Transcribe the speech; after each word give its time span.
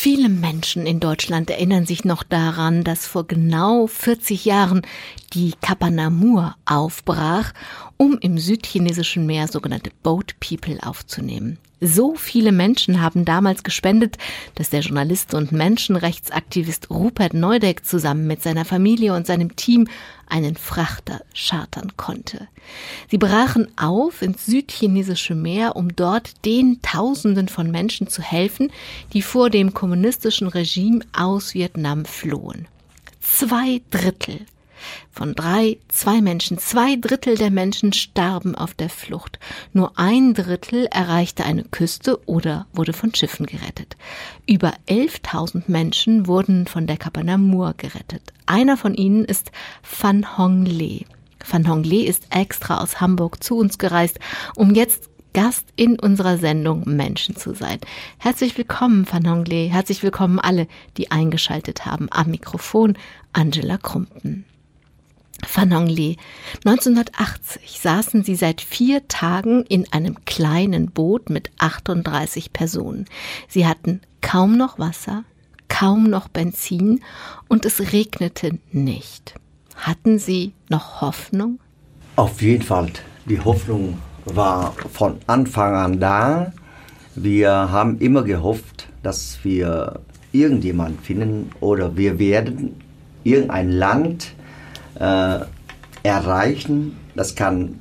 Viele 0.00 0.28
Menschen 0.28 0.86
in 0.86 1.00
Deutschland 1.00 1.50
erinnern 1.50 1.84
sich 1.84 2.04
noch 2.04 2.22
daran, 2.22 2.84
dass 2.84 3.04
vor 3.04 3.26
genau 3.26 3.88
40 3.88 4.44
Jahren 4.44 4.82
die 5.34 5.54
Kapa 5.60 5.90
Namur 5.90 6.54
aufbrach, 6.66 7.52
um 7.96 8.16
im 8.20 8.38
südchinesischen 8.38 9.26
Meer 9.26 9.48
sogenannte 9.48 9.90
Boat 10.04 10.36
People 10.38 10.78
aufzunehmen. 10.86 11.58
So 11.80 12.14
viele 12.14 12.52
Menschen 12.52 13.00
haben 13.02 13.24
damals 13.24 13.64
gespendet, 13.64 14.18
dass 14.54 14.70
der 14.70 14.82
Journalist 14.82 15.34
und 15.34 15.50
Menschenrechtsaktivist 15.50 16.90
Rupert 16.90 17.34
Neudeck 17.34 17.84
zusammen 17.84 18.28
mit 18.28 18.40
seiner 18.40 18.64
Familie 18.64 19.14
und 19.14 19.26
seinem 19.26 19.56
Team 19.56 19.88
einen 20.28 20.56
Frachter 20.56 21.22
chartern 21.34 21.92
konnte. 21.96 22.48
Sie 23.10 23.18
brachen 23.18 23.68
auf 23.76 24.22
ins 24.22 24.46
südchinesische 24.46 25.34
Meer, 25.34 25.76
um 25.76 25.94
dort 25.94 26.44
den 26.44 26.80
Tausenden 26.82 27.48
von 27.48 27.70
Menschen 27.70 28.08
zu 28.08 28.22
helfen, 28.22 28.70
die 29.12 29.22
vor 29.22 29.50
dem 29.50 29.74
kommunistischen 29.74 30.48
Regime 30.48 31.00
aus 31.12 31.54
Vietnam 31.54 32.04
flohen. 32.04 32.68
Zwei 33.20 33.80
Drittel 33.90 34.46
von 35.10 35.34
drei, 35.34 35.78
zwei 35.88 36.20
Menschen, 36.20 36.58
zwei 36.58 36.96
Drittel 36.96 37.36
der 37.36 37.50
Menschen 37.50 37.92
starben 37.92 38.54
auf 38.54 38.74
der 38.74 38.88
Flucht. 38.88 39.38
Nur 39.72 39.98
ein 39.98 40.34
Drittel 40.34 40.86
erreichte 40.86 41.44
eine 41.44 41.64
Küste 41.64 42.20
oder 42.26 42.66
wurde 42.72 42.92
von 42.92 43.14
Schiffen 43.14 43.46
gerettet. 43.46 43.96
Über 44.46 44.74
11.000 44.88 45.64
Menschen 45.66 46.26
wurden 46.26 46.66
von 46.66 46.86
der 46.86 46.96
Kapanamur 46.96 47.74
gerettet. 47.76 48.22
Einer 48.46 48.76
von 48.76 48.94
ihnen 48.94 49.24
ist 49.24 49.52
Van 50.00 50.38
Hong 50.38 50.64
Le. 50.64 51.00
Van 51.46 51.68
Hong 51.68 51.84
Le 51.84 52.04
ist 52.04 52.26
extra 52.30 52.78
aus 52.78 53.00
Hamburg 53.00 53.42
zu 53.42 53.56
uns 53.56 53.78
gereist, 53.78 54.18
um 54.54 54.74
jetzt 54.74 55.10
Gast 55.34 55.66
in 55.76 55.98
unserer 55.98 56.38
Sendung 56.38 56.84
Menschen 56.84 57.36
zu 57.36 57.54
sein. 57.54 57.78
Herzlich 58.18 58.56
willkommen, 58.56 59.06
Van 59.10 59.30
Hong 59.30 59.44
Le. 59.44 59.68
Herzlich 59.68 60.02
willkommen 60.02 60.40
alle, 60.40 60.66
die 60.96 61.10
eingeschaltet 61.10 61.86
haben. 61.86 62.08
Am 62.10 62.30
Mikrofon 62.30 62.96
Angela 63.32 63.78
Krumpen. 63.78 64.44
Fanong 65.46 65.86
Lee. 65.86 66.16
1980 66.64 67.80
saßen 67.80 68.24
sie 68.24 68.34
seit 68.34 68.60
vier 68.60 69.06
Tagen 69.08 69.64
in 69.64 69.90
einem 69.92 70.24
kleinen 70.24 70.90
Boot 70.90 71.30
mit 71.30 71.50
38 71.58 72.52
Personen. 72.52 73.06
Sie 73.48 73.66
hatten 73.66 74.00
kaum 74.20 74.56
noch 74.56 74.78
Wasser, 74.78 75.24
kaum 75.68 76.10
noch 76.10 76.28
Benzin 76.28 77.00
und 77.46 77.64
es 77.64 77.92
regnete 77.92 78.58
nicht. 78.72 79.34
Hatten 79.76 80.18
sie 80.18 80.52
noch 80.68 81.00
Hoffnung? 81.00 81.60
Auf 82.16 82.42
jeden 82.42 82.64
Fall. 82.64 82.90
Die 83.26 83.40
Hoffnung 83.40 83.98
war 84.24 84.74
von 84.92 85.18
Anfang 85.26 85.74
an 85.74 86.00
da. 86.00 86.52
Wir 87.14 87.50
haben 87.50 87.98
immer 87.98 88.22
gehofft, 88.22 88.88
dass 89.02 89.38
wir 89.44 90.00
irgendjemand 90.32 91.00
finden 91.00 91.50
oder 91.60 91.96
wir 91.96 92.18
werden 92.18 92.80
irgendein 93.24 93.70
Land 93.70 94.34
äh, 94.98 95.40
erreichen. 96.02 96.96
Das 97.14 97.34
kann 97.34 97.78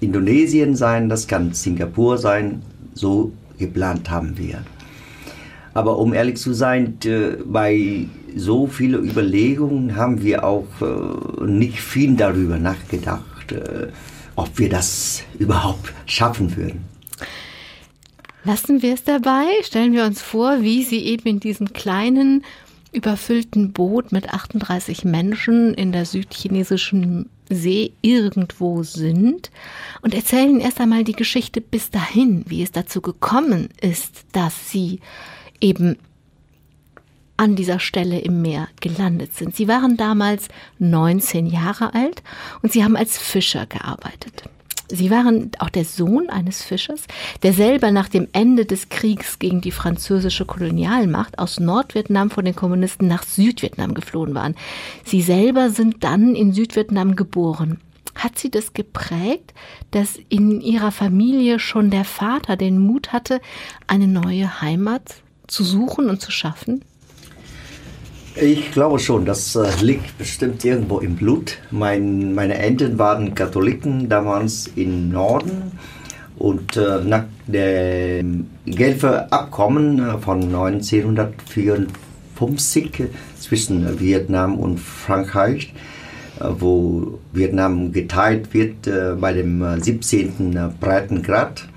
Indonesien 0.00 0.76
sein, 0.76 1.08
das 1.08 1.26
kann 1.26 1.52
Singapur 1.52 2.18
sein. 2.18 2.62
So 2.94 3.32
geplant 3.58 4.10
haben 4.10 4.36
wir. 4.38 4.62
Aber 5.72 5.98
um 5.98 6.14
ehrlich 6.14 6.36
zu 6.36 6.52
sein, 6.52 6.98
bei 7.46 8.06
so 8.36 8.66
vielen 8.66 9.04
Überlegungen 9.04 9.96
haben 9.96 10.22
wir 10.22 10.44
auch 10.44 10.66
äh, 10.80 11.44
nicht 11.44 11.80
viel 11.80 12.14
darüber 12.14 12.58
nachgedacht, 12.58 13.52
äh, 13.52 13.88
ob 14.36 14.56
wir 14.58 14.68
das 14.68 15.22
überhaupt 15.38 15.92
schaffen 16.06 16.56
würden. 16.56 16.84
Lassen 18.44 18.82
wir 18.82 18.94
es 18.94 19.04
dabei, 19.04 19.46
stellen 19.62 19.92
wir 19.94 20.04
uns 20.04 20.20
vor, 20.20 20.60
wie 20.60 20.82
Sie 20.82 21.00
eben 21.06 21.26
in 21.26 21.40
diesem 21.40 21.72
kleinen 21.72 22.44
überfüllten 22.94 23.72
Boot 23.72 24.12
mit 24.12 24.30
38 24.30 25.04
Menschen 25.04 25.74
in 25.74 25.92
der 25.92 26.06
südchinesischen 26.06 27.28
See 27.50 27.92
irgendwo 28.00 28.82
sind 28.82 29.50
und 30.00 30.14
erzählen 30.14 30.60
erst 30.60 30.80
einmal 30.80 31.04
die 31.04 31.12
Geschichte 31.12 31.60
bis 31.60 31.90
dahin, 31.90 32.44
wie 32.48 32.62
es 32.62 32.72
dazu 32.72 33.00
gekommen 33.02 33.68
ist, 33.80 34.24
dass 34.32 34.70
sie 34.70 35.00
eben 35.60 35.96
an 37.36 37.56
dieser 37.56 37.80
Stelle 37.80 38.20
im 38.20 38.42
Meer 38.42 38.68
gelandet 38.80 39.34
sind. 39.34 39.56
Sie 39.56 39.68
waren 39.68 39.96
damals 39.96 40.48
19 40.78 41.46
Jahre 41.46 41.92
alt 41.92 42.22
und 42.62 42.72
sie 42.72 42.84
haben 42.84 42.96
als 42.96 43.18
Fischer 43.18 43.66
gearbeitet. 43.66 44.44
Sie 44.88 45.10
waren 45.10 45.50
auch 45.58 45.70
der 45.70 45.84
Sohn 45.84 46.28
eines 46.28 46.62
Fischers, 46.62 47.04
der 47.42 47.52
selber 47.52 47.90
nach 47.90 48.08
dem 48.08 48.28
Ende 48.32 48.66
des 48.66 48.90
Kriegs 48.90 49.38
gegen 49.38 49.60
die 49.60 49.70
französische 49.70 50.44
Kolonialmacht 50.44 51.38
aus 51.38 51.58
Nordvietnam 51.58 52.30
von 52.30 52.44
den 52.44 52.54
Kommunisten 52.54 53.08
nach 53.08 53.22
Südvietnam 53.22 53.94
geflohen 53.94 54.34
waren. 54.34 54.54
Sie 55.04 55.22
selber 55.22 55.70
sind 55.70 56.04
dann 56.04 56.34
in 56.34 56.52
Südvietnam 56.52 57.16
geboren. 57.16 57.80
Hat 58.14 58.38
sie 58.38 58.50
das 58.50 58.74
geprägt, 58.74 59.54
dass 59.90 60.18
in 60.28 60.60
ihrer 60.60 60.92
Familie 60.92 61.58
schon 61.58 61.90
der 61.90 62.04
Vater 62.04 62.56
den 62.56 62.78
Mut 62.78 63.12
hatte, 63.12 63.40
eine 63.86 64.06
neue 64.06 64.60
Heimat 64.60 65.16
zu 65.46 65.64
suchen 65.64 66.08
und 66.08 66.20
zu 66.20 66.30
schaffen? 66.30 66.84
Ich 68.36 68.72
glaube 68.72 68.98
schon, 68.98 69.24
das 69.24 69.54
äh, 69.54 69.70
liegt 69.80 70.18
bestimmt 70.18 70.64
irgendwo 70.64 70.98
im 70.98 71.14
Blut. 71.14 71.58
Mein, 71.70 72.34
meine 72.34 72.58
Eltern 72.58 72.98
waren 72.98 73.36
Katholiken 73.36 74.08
damals 74.08 74.68
im 74.74 75.10
Norden 75.10 75.78
und 76.36 76.76
äh, 76.76 76.98
nach 77.04 77.26
dem 77.46 78.50
Genfer 78.66 79.32
Abkommen 79.32 80.00
äh, 80.00 80.18
von 80.18 80.42
1954 80.42 83.04
zwischen 83.38 84.00
Vietnam 84.00 84.58
und 84.58 84.80
Frankreich, 84.80 85.72
wo 86.40 87.20
Vietnam 87.32 87.92
geteilt 87.92 88.52
wird 88.52 88.90
bei 89.20 89.32
dem 89.32 89.80
17. 89.80 90.56
Äh, 90.56 90.70
Breitengrad, 90.80 91.68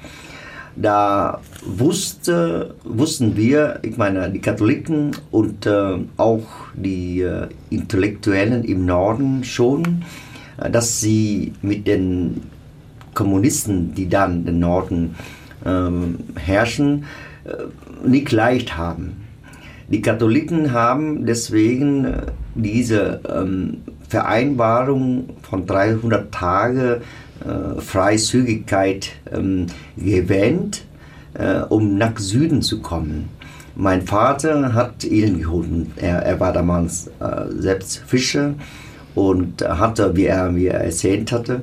da 0.82 1.42
wusste, 1.66 2.76
wussten 2.84 3.36
wir, 3.36 3.80
ich 3.82 3.98
meine, 3.98 4.30
die 4.30 4.40
Katholiken 4.40 5.12
und 5.32 5.66
äh, 5.66 5.98
auch 6.18 6.46
die 6.76 7.22
äh, 7.22 7.48
Intellektuellen 7.70 8.64
im 8.64 8.86
Norden 8.86 9.44
schon, 9.44 10.04
äh, 10.58 10.70
dass 10.70 11.00
sie 11.00 11.54
mit 11.62 11.88
den 11.88 12.44
Kommunisten, 13.14 13.96
die 13.96 14.08
dann 14.08 14.46
den 14.46 14.60
Norden 14.60 15.16
ähm, 15.66 16.20
herrschen, 16.36 17.06
äh, 17.46 18.08
nicht 18.08 18.32
leicht 18.32 18.78
haben. 18.78 19.27
Die 19.90 20.02
Katholiken 20.02 20.74
haben 20.74 21.26
deswegen 21.26 22.06
äh, 22.06 22.22
diese 22.56 23.22
ähm, 23.30 23.78
Vereinbarung 24.10 25.30
von 25.44 25.66
300 25.66 26.32
Tagen 26.32 27.02
äh, 27.46 27.80
Freizügigkeit 27.80 29.12
ähm, 29.32 29.68
gewähnt, 29.96 30.84
äh, 31.36 31.60
um 31.70 31.98
nach 31.98 32.18
Süden 32.18 32.62
zu 32.62 32.82
kommen. 32.82 33.30
Mein 33.76 34.02
Vater 34.02 34.74
hat 34.74 35.04
ihn 35.06 35.40
geholt. 35.40 35.68
Er, 35.98 36.18
er 36.24 36.40
war 36.40 36.52
damals 36.52 37.08
äh, 37.20 37.46
selbst 37.58 38.00
Fischer 38.08 38.56
und 39.16 39.62
hatte, 39.62 40.16
wie 40.16 40.26
er 40.26 40.52
mir 40.52 40.72
erzählt 40.72 41.32
hatte, 41.32 41.62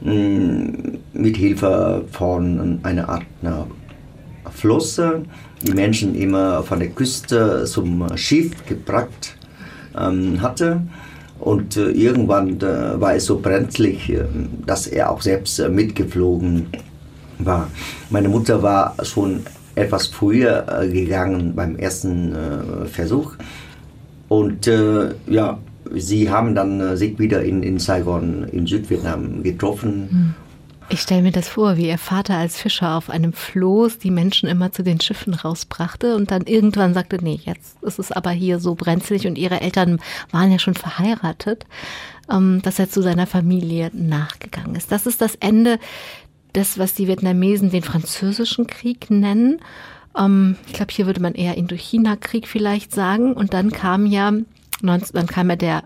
mh, 0.00 0.14
mm, 0.14 0.98
mit 1.12 1.36
Hilfe 1.36 2.04
von 2.10 2.78
einer 2.84 3.08
Art 3.08 3.24
einer 3.42 3.66
Flosse 4.50 5.24
die 5.66 5.74
Menschen 5.74 6.14
immer 6.14 6.62
von 6.62 6.78
der 6.78 6.88
Küste 6.88 7.64
zum 7.66 8.16
Schiff 8.16 8.52
gebracht 8.66 9.36
ähm, 9.98 10.40
hatte. 10.40 10.82
Und 11.38 11.76
äh, 11.76 11.90
irgendwann 11.90 12.60
äh, 12.60 13.00
war 13.00 13.14
es 13.14 13.26
so 13.26 13.38
brenzlig, 13.38 14.08
äh, 14.10 14.24
dass 14.64 14.86
er 14.86 15.10
auch 15.10 15.20
selbst 15.20 15.58
äh, 15.58 15.68
mitgeflogen 15.68 16.66
war. 17.38 17.70
Meine 18.08 18.28
Mutter 18.28 18.62
war 18.62 18.96
schon 19.02 19.42
etwas 19.74 20.06
früher 20.06 20.66
äh, 20.68 20.88
gegangen 20.88 21.54
beim 21.54 21.76
ersten 21.76 22.34
äh, 22.34 22.86
Versuch. 22.86 23.34
Und 24.28 24.68
ja, 25.28 25.58
sie 25.94 26.28
haben 26.28 26.56
dann 26.56 26.96
sich 26.96 27.16
wieder 27.16 27.44
in, 27.44 27.62
in 27.62 27.78
Saigon 27.78 28.42
in 28.50 28.66
Südvietnam 28.66 29.44
getroffen. 29.44 30.08
Hm. 30.10 30.45
Ich 30.88 31.00
stelle 31.00 31.22
mir 31.22 31.32
das 31.32 31.48
vor, 31.48 31.76
wie 31.76 31.88
ihr 31.88 31.98
Vater 31.98 32.36
als 32.36 32.60
Fischer 32.60 32.94
auf 32.96 33.10
einem 33.10 33.32
Floß 33.32 33.98
die 33.98 34.12
Menschen 34.12 34.48
immer 34.48 34.70
zu 34.70 34.84
den 34.84 35.00
Schiffen 35.00 35.34
rausbrachte 35.34 36.14
und 36.14 36.30
dann 36.30 36.42
irgendwann 36.42 36.94
sagte, 36.94 37.18
nee, 37.20 37.40
jetzt 37.42 37.82
ist 37.82 37.98
es 37.98 38.12
aber 38.12 38.30
hier 38.30 38.60
so 38.60 38.76
brenzlig 38.76 39.26
und 39.26 39.36
ihre 39.36 39.60
Eltern 39.60 39.98
waren 40.30 40.52
ja 40.52 40.60
schon 40.60 40.74
verheiratet, 40.74 41.66
ähm, 42.30 42.62
dass 42.62 42.78
er 42.78 42.88
zu 42.88 43.02
seiner 43.02 43.26
Familie 43.26 43.90
nachgegangen 43.92 44.76
ist. 44.76 44.92
Das 44.92 45.06
ist 45.06 45.20
das 45.20 45.34
Ende 45.36 45.80
des, 46.54 46.78
was 46.78 46.94
die 46.94 47.08
Vietnamesen 47.08 47.70
den 47.70 47.82
französischen 47.82 48.68
Krieg 48.68 49.10
nennen. 49.10 49.58
Ähm, 50.16 50.56
ich 50.68 50.74
glaube, 50.74 50.92
hier 50.92 51.06
würde 51.06 51.20
man 51.20 51.34
eher 51.34 51.56
Indochina-Krieg 51.56 52.46
vielleicht 52.46 52.94
sagen. 52.94 53.32
Und 53.32 53.54
dann 53.54 53.72
kam 53.72 54.06
ja, 54.06 54.32
dann 54.82 55.26
kam 55.26 55.50
ja 55.50 55.56
der 55.56 55.82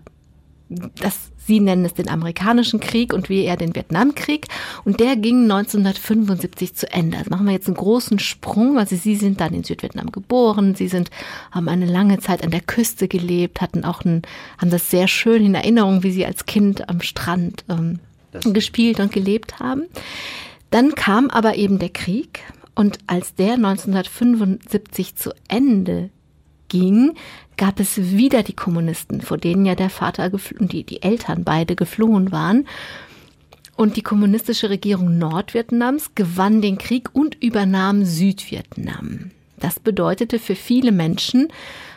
das 0.69 1.30
Sie 1.45 1.59
nennen 1.59 1.85
es 1.85 1.93
den 1.93 2.09
amerikanischen 2.09 2.79
Krieg 2.79 3.13
und 3.13 3.29
wir 3.29 3.43
eher 3.43 3.57
den 3.57 3.75
Vietnamkrieg. 3.75 4.47
Und 4.83 4.99
der 4.99 5.15
ging 5.15 5.43
1975 5.43 6.75
zu 6.75 6.91
Ende. 6.91 7.17
Also 7.17 7.29
machen 7.29 7.45
wir 7.45 7.53
jetzt 7.53 7.67
einen 7.67 7.77
großen 7.77 8.19
Sprung. 8.19 8.77
Also 8.77 8.95
Sie 8.95 9.15
sind 9.15 9.41
dann 9.41 9.53
in 9.53 9.63
Südvietnam 9.63 10.11
geboren. 10.11 10.75
Sie 10.75 10.87
sind, 10.87 11.09
haben 11.51 11.67
eine 11.67 11.85
lange 11.85 12.19
Zeit 12.19 12.43
an 12.43 12.51
der 12.51 12.61
Küste 12.61 13.07
gelebt, 13.07 13.61
hatten 13.61 13.83
auch 13.83 14.05
ein, 14.05 14.21
haben 14.59 14.69
das 14.69 14.91
sehr 14.91 15.07
schön 15.07 15.45
in 15.45 15.55
Erinnerung, 15.55 16.03
wie 16.03 16.11
Sie 16.11 16.25
als 16.25 16.45
Kind 16.45 16.87
am 16.89 17.01
Strand 17.01 17.65
ähm, 17.69 17.99
gespielt 18.53 18.99
und 18.99 19.11
gelebt 19.11 19.59
haben. 19.59 19.83
Dann 20.69 20.95
kam 20.95 21.29
aber 21.29 21.55
eben 21.55 21.79
der 21.79 21.89
Krieg. 21.89 22.41
Und 22.75 22.99
als 23.07 23.35
der 23.35 23.55
1975 23.55 25.15
zu 25.15 25.31
Ende 25.47 26.09
ging, 26.71 27.15
gab 27.57 27.79
es 27.79 27.97
wieder 27.97 28.43
die 28.43 28.55
Kommunisten, 28.55 29.21
vor 29.21 29.37
denen 29.37 29.65
ja 29.65 29.75
der 29.75 29.89
Vater 29.89 30.31
und 30.59 30.71
die, 30.71 30.83
die 30.83 31.03
Eltern 31.03 31.43
beide 31.43 31.75
geflohen 31.75 32.31
waren. 32.31 32.65
Und 33.75 33.97
die 33.97 34.01
kommunistische 34.01 34.69
Regierung 34.69 35.17
Nordvietnams 35.17 36.15
gewann 36.15 36.61
den 36.61 36.77
Krieg 36.77 37.09
und 37.13 37.35
übernahm 37.41 38.05
Südvietnam. 38.05 39.31
Das 39.59 39.79
bedeutete 39.79 40.39
für 40.39 40.55
viele 40.55 40.91
Menschen 40.91 41.49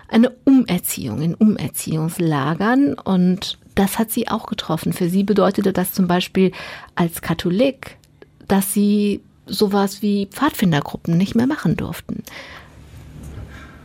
eine 0.09 0.31
Umerziehung 0.45 1.23
in 1.23 1.35
Umerziehungslagern 1.35 2.95
und 2.95 3.59
das 3.75 3.99
hat 3.99 4.11
sie 4.11 4.29
auch 4.29 4.47
getroffen. 4.47 4.93
Für 4.93 5.09
sie 5.09 5.25
bedeutete 5.25 5.73
das 5.73 5.93
zum 5.93 6.07
Beispiel 6.07 6.53
als 6.95 7.23
Katholik, 7.23 7.97
dass 8.49 8.73
sie 8.73 9.21
sowas 9.47 10.03
wie 10.03 10.27
Pfadfindergruppen 10.27 11.17
nicht 11.17 11.35
mehr 11.35 11.47
machen 11.47 11.77
durften. 11.77 12.23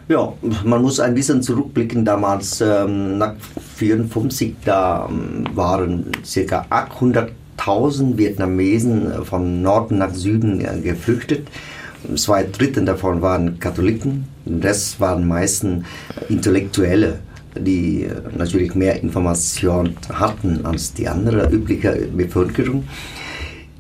Ja, 0.10 0.34
man 0.66 0.82
muss 0.82 1.00
ein 1.00 1.14
bisschen 1.14 1.44
zurückblicken. 1.44 2.04
Damals, 2.04 2.62
ähm, 2.62 3.20
nach 3.20 3.36
1954, 3.80 4.56
da 4.66 5.08
ähm, 5.08 5.46
waren 5.54 6.12
ca. 6.24 6.66
800.000 6.68 8.18
Vietnamesen 8.18 9.12
äh, 9.12 9.22
von 9.24 9.62
Norden 9.62 10.00
nach 10.00 10.12
Süden 10.12 10.62
äh, 10.62 10.82
geflüchtet. 10.82 11.48
Zwei 12.16 12.44
Drittel 12.44 12.86
davon 12.86 13.22
waren 13.22 13.60
Katholiken, 13.60 14.26
das 14.46 15.00
waren 15.00 15.28
meistens 15.28 15.86
Intellektuelle, 16.28 17.20
die 17.56 18.06
äh, 18.06 18.16
natürlich 18.36 18.74
mehr 18.74 19.00
Informationen 19.04 19.96
hatten 20.12 20.66
als 20.66 20.92
die 20.92 21.08
andere 21.08 21.52
übliche 21.52 22.10
Bevölkerung 22.18 22.86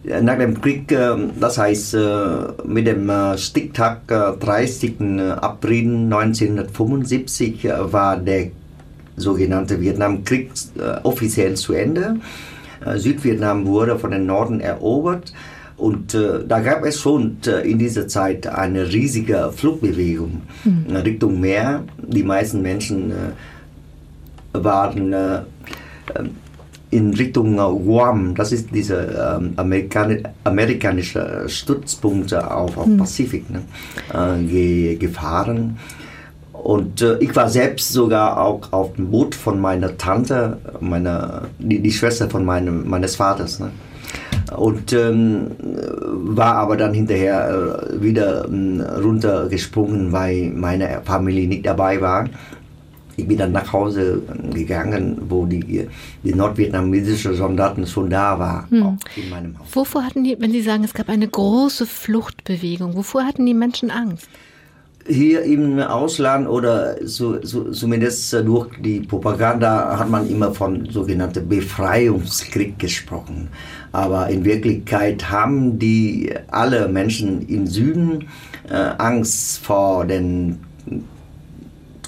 nach 0.03 0.37
dem 0.37 0.61
Krieg, 0.61 0.91
ähm, 0.91 1.31
das 1.39 1.57
heißt 1.57 1.93
äh, 1.93 1.99
mit 2.65 2.87
dem 2.87 3.09
äh, 3.09 3.37
Stichtag 3.37 4.07
30. 4.07 4.99
Äh, 4.99 5.21
April 5.31 6.05
1975 6.05 7.67
war 7.91 8.17
der 8.17 8.47
sogenannte 9.17 9.81
Vietnamkrieg 9.81 10.51
offiziell 11.03 11.55
zu 11.55 11.73
Ende. 11.73 12.15
Südvietnam 12.95 13.65
wurde 13.65 13.99
von 13.99 14.11
den 14.11 14.25
Norden 14.25 14.61
erobert 14.61 15.33
und 15.79 16.13
äh, 16.13 16.45
da 16.45 16.59
gab 16.59 16.83
es 16.83 16.99
schon 16.99 17.37
äh, 17.47 17.61
in 17.61 17.79
dieser 17.79 18.07
Zeit 18.07 18.45
eine 18.47 18.91
riesige 18.91 19.49
Flugbewegung 19.55 20.41
mhm. 20.65 20.93
Richtung 20.93 21.39
Meer. 21.39 21.85
Die 21.97 22.23
meisten 22.23 22.61
Menschen 22.61 23.11
äh, 23.11 23.13
waren 24.51 25.13
in 26.91 27.13
Richtung 27.13 27.57
Guam, 27.57 28.35
das 28.35 28.51
ist 28.51 28.73
dieser 28.73 29.37
ähm, 29.37 29.53
Amerikan 29.57 30.23
amerikanische 30.43 31.43
Stützpunkt 31.47 32.33
auf, 32.33 32.77
auf 32.77 32.85
hm. 32.85 32.97
Pazifik, 32.97 33.45
ne, 33.49 33.61
äh, 34.13 34.43
ge 34.43 34.95
gefahren. 34.95 35.77
Und 36.51 37.01
äh, 37.01 37.17
ich 37.19 37.35
war 37.35 37.49
selbst 37.49 37.93
sogar 37.93 38.41
auch 38.41 38.73
auf 38.73 38.93
dem 38.93 39.11
Boot 39.11 39.33
von 39.35 39.61
meiner 39.61 39.97
Tante, 39.97 40.57
meiner, 40.81 41.43
die, 41.57 41.79
die 41.79 41.91
Schwester 41.91 42.29
von 42.29 42.43
meinem, 42.43 42.89
meines 42.89 43.15
Vaters. 43.15 43.59
Ne? 43.59 43.71
Und 44.57 44.91
ähm, 44.91 45.51
war 45.61 46.55
aber 46.55 46.75
dann 46.75 46.93
hinterher 46.93 47.87
äh, 47.93 48.01
wieder 48.01 48.45
äh, 48.45 48.99
runtergesprungen, 48.99 50.11
weil 50.11 50.51
meine 50.53 51.01
Familie 51.05 51.47
nicht 51.47 51.65
dabei 51.65 52.01
war 52.01 52.25
ich 53.19 53.27
bin 53.27 53.37
dann 53.37 53.51
nach 53.51 53.71
Hause 53.71 54.21
gegangen, 54.53 55.17
wo 55.27 55.45
die, 55.45 55.87
die 56.23 56.33
nordvietnamesischen 56.33 57.35
Soldaten 57.35 57.85
schon 57.85 58.09
da 58.09 58.39
waren, 58.39 58.69
hm. 58.69 58.97
in 59.15 59.29
meinem 59.29 59.59
Haus. 59.59 59.67
Wovor 59.73 60.03
hatten 60.03 60.23
die, 60.23 60.37
wenn 60.39 60.51
Sie 60.51 60.61
sagen, 60.61 60.83
es 60.83 60.93
gab 60.93 61.09
eine 61.09 61.27
große 61.27 61.85
Fluchtbewegung, 61.85 62.95
wovor 62.95 63.25
hatten 63.25 63.45
die 63.45 63.53
Menschen 63.53 63.91
Angst? 63.91 64.29
Hier 65.07 65.41
im 65.41 65.79
Ausland 65.79 66.47
oder 66.47 66.95
so, 67.03 67.43
so, 67.43 67.71
zumindest 67.71 68.31
durch 68.31 68.69
die 68.79 68.99
Propaganda 68.99 69.97
hat 69.97 70.07
man 70.07 70.29
immer 70.29 70.53
von 70.53 70.85
sogenannten 70.91 71.49
Befreiungskrieg 71.49 72.77
gesprochen. 72.77 73.47
Aber 73.91 74.29
in 74.29 74.45
Wirklichkeit 74.45 75.31
haben 75.31 75.79
die 75.79 76.31
alle 76.51 76.87
Menschen 76.87 77.47
im 77.47 77.65
Süden 77.65 78.25
äh, 78.69 78.75
Angst 78.99 79.65
vor 79.65 80.05
den 80.05 80.59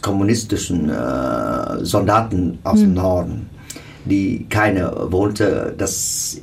kommunistischen 0.01 0.89
äh, 0.89 1.85
Soldaten 1.85 2.59
aus 2.63 2.79
mhm. 2.79 2.81
dem 2.81 2.87
hm. 2.87 2.93
Norden, 2.93 3.49
die 4.05 4.45
keine 4.49 4.91
wollte, 5.11 5.73
dass 5.77 6.41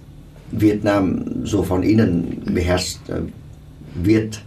Vietnam 0.51 1.45
so 1.45 1.63
von 1.63 1.83
innen 1.83 2.43
beherrscht 2.47 2.99
äh, 3.09 3.21
wird. 3.95 4.43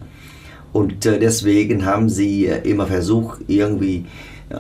Und 0.74 1.06
äh, 1.06 1.20
deswegen 1.20 1.86
haben 1.86 2.10
sie 2.10 2.48
äh, 2.48 2.68
immer 2.68 2.88
versucht, 2.88 3.42
irgendwie 3.48 4.06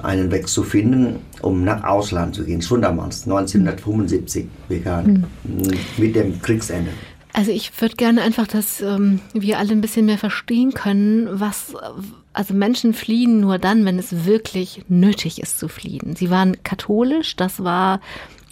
einen 0.03 0.31
Weg 0.31 0.48
zu 0.48 0.63
finden, 0.63 1.18
um 1.42 1.63
nach 1.63 1.83
Ausland 1.83 2.36
zu 2.36 2.45
gehen. 2.45 2.62
Schon 2.62 2.81
damals, 2.81 3.24
1975 3.24 4.45
begann, 4.68 5.27
mhm. 5.44 5.63
mit 5.98 6.15
dem 6.15 6.42
Kriegsende. 6.42 6.92
Also 7.33 7.51
ich 7.51 7.71
würde 7.80 7.95
gerne 7.95 8.21
einfach, 8.21 8.48
dass 8.48 8.81
ähm, 8.81 9.19
wir 9.33 9.57
alle 9.57 9.71
ein 9.71 9.81
bisschen 9.81 10.06
mehr 10.06 10.18
verstehen 10.18 10.74
können, 10.74 11.30
was, 11.31 11.74
also 12.33 12.54
Menschen 12.54 12.94
fliehen 12.94 13.39
nur 13.39 13.57
dann, 13.57 13.86
wenn 13.86 14.00
es 14.00 14.25
wirklich 14.25 14.83
nötig 14.88 15.42
ist 15.42 15.60
zu 15.60 15.68
fliehen. 15.68 16.16
Sie 16.16 16.30
waren 16.30 16.63
katholisch, 16.63 17.36
das 17.36 17.63
war 17.63 18.00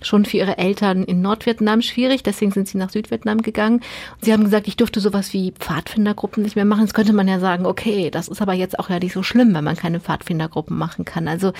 schon 0.01 0.25
für 0.25 0.37
ihre 0.37 0.57
Eltern 0.57 1.03
in 1.03 1.21
Nordvietnam 1.21 1.81
schwierig, 1.81 2.23
deswegen 2.23 2.51
sind 2.51 2.67
sie 2.67 2.77
nach 2.77 2.89
Südvietnam 2.89 3.41
gegangen. 3.41 3.77
Und 3.79 4.25
sie 4.25 4.33
haben 4.33 4.43
gesagt, 4.43 4.67
ich 4.67 4.77
durfte 4.77 4.99
sowas 4.99 5.33
wie 5.33 5.51
Pfadfindergruppen 5.51 6.43
nicht 6.43 6.55
mehr 6.55 6.65
machen. 6.65 6.81
Jetzt 6.81 6.93
könnte 6.93 7.13
man 7.13 7.27
ja 7.27 7.39
sagen, 7.39 7.65
okay, 7.65 8.09
das 8.09 8.27
ist 8.27 8.41
aber 8.41 8.53
jetzt 8.53 8.79
auch 8.79 8.89
ja 8.89 8.99
nicht 8.99 9.13
so 9.13 9.23
schlimm, 9.23 9.53
wenn 9.53 9.63
man 9.63 9.75
keine 9.75 9.99
Pfadfindergruppen 9.99 10.77
machen 10.77 11.05
kann. 11.05 11.27
Also 11.27 11.53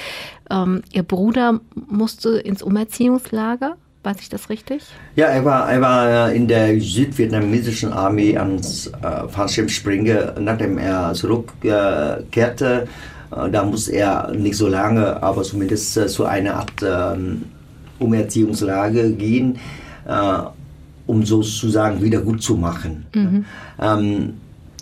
ähm, 0.50 0.82
ihr 0.94 1.04
Bruder 1.04 1.60
musste 1.76 2.38
ins 2.38 2.64
Umerziehungslager 2.64 3.76
Weiß 4.02 4.22
ich 4.22 4.30
das 4.30 4.50
richtig? 4.50 4.84
Ja, 5.16 5.28
er 5.28 5.44
war, 5.44 5.70
er 5.70 5.82
war 5.82 6.32
in 6.32 6.48
der 6.48 6.80
südvietnamesischen 6.80 7.92
Armee 7.92 8.38
als 8.38 8.88
äh, 8.88 9.28
Fallschirmspringer, 9.28 10.36
nachdem 10.40 10.78
er 10.78 11.14
zurückkehrte. 11.14 12.88
Äh, 13.32 13.50
da 13.52 13.64
muss 13.64 13.90
er 13.90 14.32
nicht 14.32 14.56
so 14.56 14.70
lange, 14.70 15.22
aber 15.22 15.44
zumindest 15.44 15.98
äh, 15.98 16.08
zu 16.08 16.26
einer 16.26 16.56
Art 16.56 16.82
äh, 16.82 17.18
Umerziehungslage 18.00 19.12
gehen, 19.12 19.60
äh, 20.08 20.40
um 21.06 21.26
sozusagen 21.26 22.02
wieder 22.02 22.22
gut 22.22 22.42
zu 22.42 22.56
machen. 22.56 23.06
Mhm. 23.14 23.46
Ähm, 23.82 24.34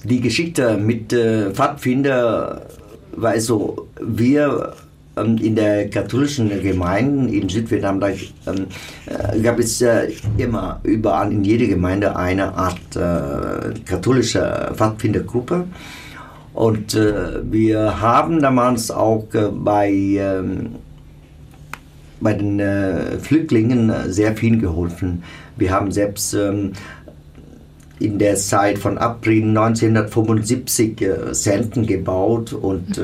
die 0.03 0.21
Geschichte 0.21 0.77
mit 0.77 1.11
äh, 1.11 1.51
Pfadfinder 1.51 2.67
war 3.13 3.39
so, 3.39 3.87
wir 3.99 4.73
in 5.17 5.55
der 5.55 5.89
katholischen 5.89 6.49
Gemeinde 6.61 7.33
in 7.33 7.49
Südvietnam 7.49 7.99
da, 7.99 8.09
ähm, 8.09 8.67
äh, 9.05 9.39
gab 9.39 9.59
es 9.59 9.81
äh, 9.81 10.11
immer 10.37 10.79
überall 10.83 11.31
in 11.31 11.43
jeder 11.43 11.67
Gemeinde 11.67 12.15
eine 12.15 12.53
Art 12.53 12.95
äh, 12.95 13.79
katholische 13.85 14.71
Pfadfindergruppe. 14.75 15.65
Und 16.53 16.95
wir 16.95 18.01
haben 18.01 18.41
damals 18.41 18.89
auch 18.89 19.27
bei, 19.63 19.91
ähm, 19.91 20.69
bei 22.19 22.33
den 22.33 22.59
Flüchtlingen 23.21 23.93
sehr 24.11 24.35
viel 24.35 24.57
geholfen. 24.57 25.21
Wir 25.55 25.71
haben 25.71 25.91
selbst 25.91 26.33
ähm, 26.33 26.73
in 27.99 28.19
der 28.19 28.35
Zeit 28.35 28.77
von 28.77 28.97
April 28.97 29.43
1975 29.43 31.01
äh, 31.01 31.33
Senten 31.33 31.85
gebaut 31.85 32.53
und 32.53 32.99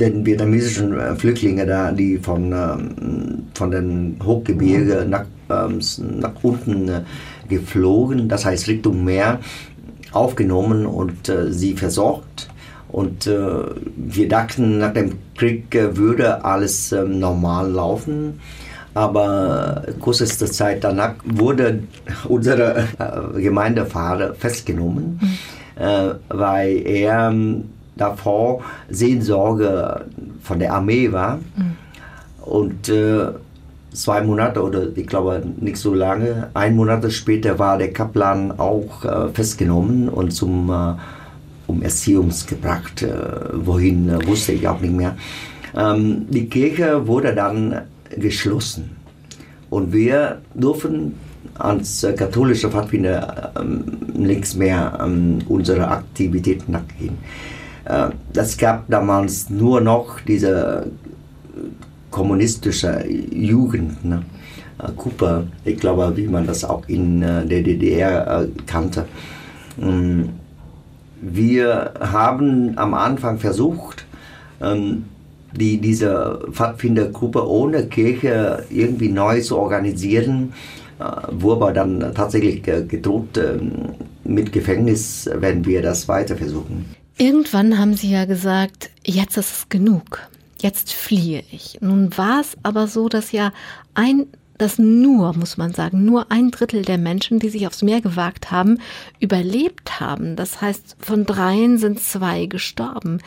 den 0.00 0.24
vietnamesischen 0.24 0.98
äh, 0.98 1.14
Flüchtlinge 1.14 1.66
da, 1.66 1.92
die 1.92 2.18
von, 2.18 2.52
ähm, 2.52 3.46
von 3.54 3.70
den 3.70 4.16
Hochgebirge 4.24 5.06
nach, 5.08 5.24
ähm, 5.50 5.80
nach 6.18 6.32
unten 6.42 6.88
äh, 6.88 7.00
geflogen, 7.48 8.28
das 8.28 8.44
heißt 8.44 8.68
Richtung 8.68 9.04
Meer, 9.04 9.40
aufgenommen 10.12 10.86
und 10.86 11.28
äh, 11.28 11.52
sie 11.52 11.74
versorgt. 11.74 12.48
Und 12.88 13.26
äh, 13.26 13.62
wir 13.96 14.28
dachten, 14.28 14.78
nach 14.78 14.92
dem 14.92 15.12
Krieg 15.36 15.72
äh, 15.74 15.96
würde 15.96 16.44
alles 16.44 16.90
äh, 16.90 17.04
normal 17.04 17.70
laufen. 17.70 18.40
Aber 18.92 19.84
kürzeste 20.02 20.46
Zeit 20.46 20.82
danach 20.82 21.14
wurde 21.24 21.84
unsere 22.28 22.88
Gemeindefahrer 23.36 24.34
festgenommen, 24.34 25.20
mhm. 25.22 26.14
weil 26.28 26.84
er 26.84 27.30
ähm, 27.30 27.66
davor 28.00 28.62
Seelsorge 28.88 30.06
von 30.42 30.58
der 30.58 30.72
Armee 30.72 31.12
war. 31.12 31.36
Mhm. 31.36 31.76
Und 32.42 32.88
äh, 32.88 33.28
zwei 33.92 34.22
Monate 34.22 34.62
oder 34.62 34.86
ich 34.94 35.06
glaube 35.06 35.42
nicht 35.60 35.76
so 35.76 35.94
lange, 35.94 36.48
ein 36.54 36.76
Monat 36.76 37.10
später 37.12 37.58
war 37.58 37.78
der 37.78 37.92
Kaplan 37.92 38.58
auch 38.58 39.04
äh, 39.04 39.28
festgenommen 39.28 40.08
und 40.08 40.32
zum 40.32 40.70
äh, 40.70 40.94
um 41.66 41.82
Erziehungs 41.82 42.46
gebracht. 42.46 43.02
Äh, 43.02 43.14
wohin 43.52 44.08
äh, 44.08 44.26
wusste 44.26 44.52
ich 44.52 44.66
auch 44.66 44.80
nicht 44.80 44.94
mehr. 44.94 45.16
Ähm, 45.76 46.26
die 46.28 46.46
Kirche 46.48 47.06
wurde 47.06 47.34
dann 47.34 47.82
geschlossen 48.16 48.96
und 49.70 49.92
wir 49.92 50.40
durften 50.54 51.14
als 51.54 52.02
äh, 52.02 52.12
katholische 52.12 52.70
Pfadfinder 52.70 53.52
ähm, 53.58 53.84
nichts 54.14 54.54
mehr 54.56 54.98
ähm, 55.02 55.38
unsere 55.48 55.88
Aktivitäten 55.88 56.72
nachgehen. 56.72 57.18
Äh, 57.84 58.10
es 58.34 58.56
gab 58.56 58.88
damals 58.88 59.50
nur 59.50 59.80
noch 59.80 60.20
diese 60.20 60.86
kommunistische 62.10 63.04
Jugend, 63.08 64.04
ne? 64.04 64.22
Kuppe, 64.96 65.46
ich 65.66 65.76
glaube, 65.76 66.16
wie 66.16 66.26
man 66.26 66.46
das 66.46 66.64
auch 66.64 66.88
in 66.88 67.20
der 67.20 67.44
DDR 67.44 68.46
kannte. 68.66 69.04
Ähm, 69.78 70.30
wir 71.20 71.92
haben 72.00 72.78
am 72.78 72.94
Anfang 72.94 73.38
versucht, 73.38 74.06
ähm, 74.60 75.04
die, 75.52 75.78
diese 75.78 76.40
Pfadfindergruppe 76.52 77.46
ohne 77.46 77.86
Kirche 77.86 78.64
irgendwie 78.70 79.08
neu 79.08 79.40
zu 79.40 79.58
organisieren, 79.58 80.52
äh, 80.98 81.04
wurde 81.30 81.72
dann 81.72 82.12
tatsächlich 82.14 82.62
gedroht 82.62 83.36
ähm, 83.36 83.94
mit 84.24 84.52
Gefängnis, 84.52 85.28
wenn 85.34 85.64
wir 85.66 85.82
das 85.82 86.08
weiter 86.08 86.36
versuchen. 86.36 86.99
Irgendwann 87.20 87.76
haben 87.76 87.96
Sie 87.96 88.10
ja 88.10 88.24
gesagt, 88.24 88.88
jetzt 89.04 89.36
ist 89.36 89.52
es 89.52 89.68
genug, 89.68 90.26
jetzt 90.58 90.94
fliehe 90.94 91.44
ich. 91.52 91.76
Nun 91.82 92.16
war 92.16 92.40
es 92.40 92.56
aber 92.62 92.86
so, 92.86 93.10
dass 93.10 93.30
ja 93.30 93.52
ein 93.92 94.26
dass 94.56 94.78
nur, 94.78 95.34
muss 95.34 95.58
man 95.58 95.72
sagen, 95.72 96.04
nur 96.04 96.30
ein 96.30 96.50
Drittel 96.50 96.82
der 96.82 96.96
Menschen, 96.96 97.38
die 97.38 97.50
sich 97.50 97.66
aufs 97.66 97.82
Meer 97.82 98.00
gewagt 98.00 98.50
haben, 98.50 98.78
überlebt 99.18 100.00
haben. 100.00 100.36
Das 100.36 100.62
heißt, 100.62 100.96
von 100.98 101.24
dreien 101.26 101.76
sind 101.76 102.00
zwei 102.00 102.46
gestorben. 102.46 103.20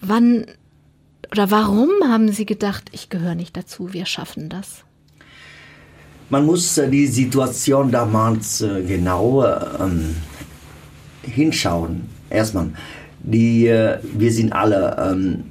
Wann 0.00 0.46
oder 1.30 1.50
warum 1.50 1.90
haben 2.04 2.30
Sie 2.30 2.46
gedacht, 2.46 2.84
ich 2.92 3.10
gehöre 3.10 3.34
nicht 3.34 3.54
dazu, 3.54 3.92
wir 3.92 4.06
schaffen 4.06 4.48
das? 4.48 4.84
Man 6.30 6.46
muss 6.46 6.78
äh, 6.78 6.88
die 6.88 7.06
Situation 7.06 7.90
damals 7.90 8.62
äh, 8.62 8.82
genau 8.82 9.44
ähm, 9.78 10.16
hinschauen. 11.22 12.08
Erstmal, 12.32 12.70
die, 13.22 13.66
äh, 13.66 13.98
wir 14.02 14.32
sind 14.32 14.52
alle, 14.52 14.96
ähm, 14.98 15.44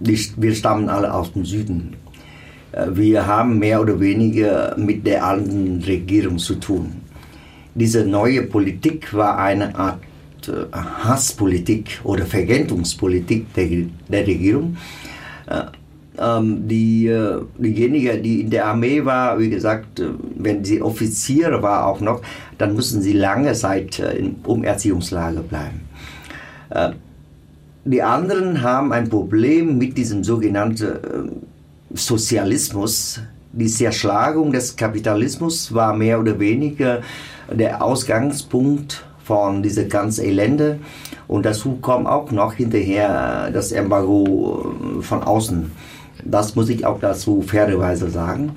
die, 0.00 0.18
wir 0.36 0.54
stammen 0.54 0.88
alle 0.88 1.12
aus 1.12 1.32
dem 1.32 1.44
Süden 1.44 1.96
äh, 2.72 2.86
wir 2.90 3.26
haben 3.26 3.58
mehr 3.58 3.80
oder 3.80 4.00
weniger 4.00 4.74
mit 4.76 5.06
der 5.06 5.24
alten 5.24 5.82
Regierung 5.86 6.38
zu 6.38 6.56
tun. 6.56 7.02
Diese 7.74 8.04
neue 8.04 8.42
Politik 8.42 9.14
war 9.14 9.38
eine 9.38 9.74
Art 9.74 10.00
äh, 10.48 10.74
Hasspolitik 10.76 12.00
oder 12.04 12.26
Vergeltungspolitik 12.26 13.52
der, 13.54 13.68
der 14.08 14.26
Regierung. 14.26 14.76
Äh, 15.46 15.62
ähm, 16.18 16.68
die, 16.68 17.10
diejenige, 17.56 18.18
die 18.18 18.42
in 18.42 18.50
der 18.50 18.66
Armee 18.66 19.02
war, 19.02 19.38
wie 19.38 19.48
gesagt, 19.48 20.02
wenn 20.36 20.62
sie 20.62 20.82
Offiziere 20.82 21.62
war 21.62 21.86
auch 21.86 22.00
noch, 22.00 22.20
dann 22.58 22.74
müssen 22.74 23.00
sie 23.00 23.14
lange 23.14 23.54
Zeit 23.54 23.98
im 23.98 24.36
Umerziehungslager 24.44 25.40
bleiben. 25.40 25.80
Die 27.84 28.02
anderen 28.02 28.62
haben 28.62 28.92
ein 28.92 29.08
Problem 29.08 29.78
mit 29.78 29.96
diesem 29.98 30.22
sogenannten 30.24 31.42
Sozialismus, 31.92 33.20
die 33.52 33.66
Zerschlagung 33.66 34.52
des 34.52 34.76
Kapitalismus 34.76 35.74
war 35.74 35.94
mehr 35.94 36.18
oder 36.18 36.38
weniger 36.38 37.02
der 37.50 37.84
Ausgangspunkt 37.84 39.04
von 39.24 39.62
dieser 39.62 39.84
ganzen 39.84 40.24
Elende. 40.24 40.78
Und 41.28 41.44
dazu 41.44 41.78
kommt 41.80 42.06
auch 42.06 42.30
noch 42.30 42.54
hinterher 42.54 43.50
das 43.52 43.72
Embargo 43.72 44.74
von 45.00 45.22
außen. 45.22 45.70
Das 46.24 46.54
muss 46.54 46.68
ich 46.68 46.84
auch 46.86 46.98
dazu 47.00 47.42
fairerweise 47.42 48.08
sagen. 48.10 48.52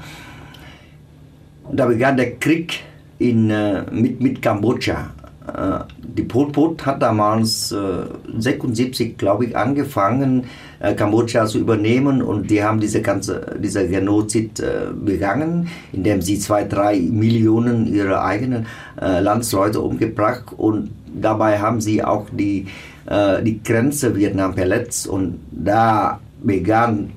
Da 1.71 1.85
begann 1.87 2.15
der 2.15 2.35
Krieg 2.35 2.83
in, 3.17 3.49
äh, 3.49 3.83
mit, 3.91 4.21
mit 4.21 4.41
Kambodscha. 4.41 5.09
Äh, 5.47 5.79
die 5.97 6.23
Pol 6.23 6.51
Pot 6.51 6.85
hat 6.85 7.01
damals 7.01 7.71
äh, 7.71 8.05
76, 8.37 9.17
glaube 9.17 9.45
ich, 9.45 9.57
angefangen, 9.57 10.45
äh, 10.79 10.93
Kambodscha 10.93 11.45
zu 11.45 11.59
übernehmen 11.59 12.21
und 12.21 12.49
die 12.49 12.63
haben 12.63 12.79
diese 12.79 13.01
ganze, 13.01 13.57
dieser 13.59 13.85
Genozid 13.85 14.59
äh, 14.59 14.87
begangen, 14.93 15.67
indem 15.91 16.21
sie 16.21 16.39
zwei, 16.39 16.63
drei 16.63 16.99
Millionen 16.99 17.87
ihrer 17.87 18.23
eigenen 18.23 18.65
äh, 19.01 19.19
Landsleute 19.19 19.81
umgebracht 19.81 20.45
und 20.55 20.91
dabei 21.13 21.59
haben 21.59 21.81
sie 21.81 22.03
auch 22.03 22.27
die, 22.31 22.67
äh, 23.05 23.43
die 23.43 23.61
Grenze 23.61 24.15
Vietnam 24.15 24.53
verletzt 24.53 25.07
und 25.07 25.39
da 25.51 26.19
begann 26.43 27.11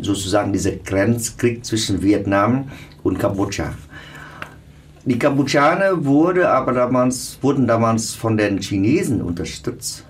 sozusagen 0.00 0.52
dieser 0.52 0.72
Grenzkrieg 0.72 1.64
zwischen 1.64 2.02
Vietnam 2.02 2.70
und 3.02 3.18
Kambodscha. 3.18 3.74
Die 5.04 5.18
Kambodschaner 5.18 6.04
wurde 6.04 6.48
aber 6.48 6.72
damals, 6.72 7.38
wurden 7.42 7.66
damals 7.66 8.14
von 8.14 8.36
den 8.36 8.58
Chinesen 8.58 9.20
unterstützt. 9.20 10.04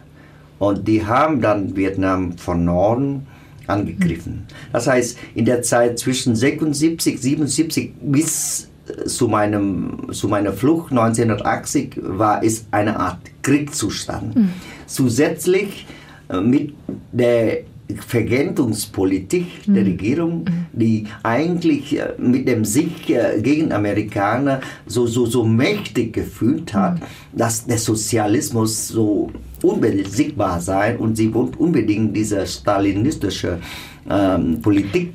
Und 0.59 0.87
die 0.87 1.05
haben 1.05 1.41
dann 1.41 1.75
Vietnam 1.75 2.37
von 2.37 2.65
Norden 2.65 3.27
angegriffen. 3.67 4.47
Das 4.73 4.87
heißt, 4.87 5.19
in 5.35 5.45
der 5.45 5.63
Zeit 5.63 5.99
zwischen 5.99 6.37
76, 6.37 7.21
77 7.21 7.95
bis 8.01 8.69
äh, 8.87 9.07
zu, 9.07 9.29
meinem, 9.29 10.09
zu 10.13 10.29
meiner 10.29 10.53
Flucht 10.53 10.91
1980 10.91 11.99
war 12.03 12.45
es 12.45 12.67
eine 12.71 12.99
Art 12.99 13.19
Kriegszustand. 13.43 14.37
Mhm. 14.37 14.51
Zusätzlich 14.87 15.87
äh, 16.29 16.41
mit 16.41 16.75
der 17.13 17.61
Vergeltungspolitik 17.89 19.67
mhm. 19.67 19.75
der 19.75 19.87
Regierung, 19.87 20.45
mhm. 20.45 20.67
die 20.73 21.07
eigentlich 21.23 21.99
äh, 21.99 22.13
mit 22.19 22.49
dem 22.49 22.65
Sieg 22.65 23.07
gegen 23.07 23.73
Amerikaner 23.73 24.61
so, 24.87 25.07
so, 25.07 25.27
so 25.27 25.45
mächtig 25.45 26.13
gefühlt 26.13 26.73
hat, 26.75 27.01
mhm. 27.01 27.05
dass 27.33 27.67
der 27.67 27.79
Sozialismus 27.79 28.89
so 28.89 29.31
unbesiegbar 29.63 30.61
sein 30.61 30.97
und 30.97 31.17
sie 31.17 31.33
wollen 31.33 31.55
unbedingt 31.55 32.17
diese 32.17 32.47
stalinistische 32.47 33.59
ähm, 34.09 34.61
Politik 34.61 35.13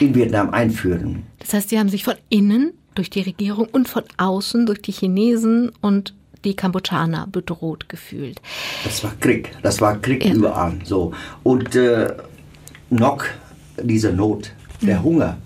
in 0.00 0.14
Vietnam 0.14 0.50
einführen. 0.50 1.22
Das 1.38 1.52
heißt, 1.54 1.70
sie 1.70 1.78
haben 1.78 1.88
sich 1.88 2.04
von 2.04 2.14
innen 2.28 2.72
durch 2.94 3.10
die 3.10 3.20
Regierung 3.20 3.68
und 3.70 3.88
von 3.88 4.02
außen 4.16 4.66
durch 4.66 4.82
die 4.82 4.92
Chinesen 4.92 5.72
und 5.80 6.14
die 6.44 6.54
Kambodschaner 6.54 7.26
bedroht 7.30 7.88
gefühlt. 7.88 8.40
Das 8.84 9.02
war 9.02 9.12
Krieg, 9.20 9.50
das 9.62 9.80
war 9.80 10.00
Krieg 10.00 10.24
ja. 10.24 10.34
überall. 10.34 10.74
So. 10.84 11.12
Und 11.42 11.74
äh, 11.74 12.12
noch 12.90 13.24
diese 13.82 14.12
Not, 14.12 14.52
der 14.80 15.00
mhm. 15.00 15.04
Hunger. 15.04 15.36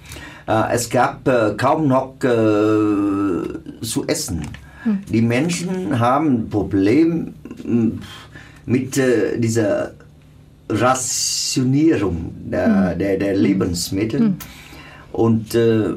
Äh, 0.47 0.75
es 0.75 0.91
gab 0.91 1.27
äh, 1.29 1.55
kaum 1.57 1.89
noch 1.89 2.15
äh, 2.23 3.85
zu 3.85 4.07
essen. 4.07 4.43
Mhm. 4.85 4.99
Die 5.09 5.23
Menschen 5.23 5.99
haben 5.99 6.27
ein 6.27 6.49
Problem 6.49 7.35
hm, 7.63 8.01
mit 8.67 8.97
äh, 8.99 9.39
dieser 9.39 9.93
Rationierung 10.69 12.35
der, 12.51 12.95
mhm. 12.95 12.99
der, 12.99 13.17
der 13.19 13.37
Lebensmittel. 13.37 14.21
Mhm. 14.21 14.37
Und 15.13 15.55
äh, 15.55 15.95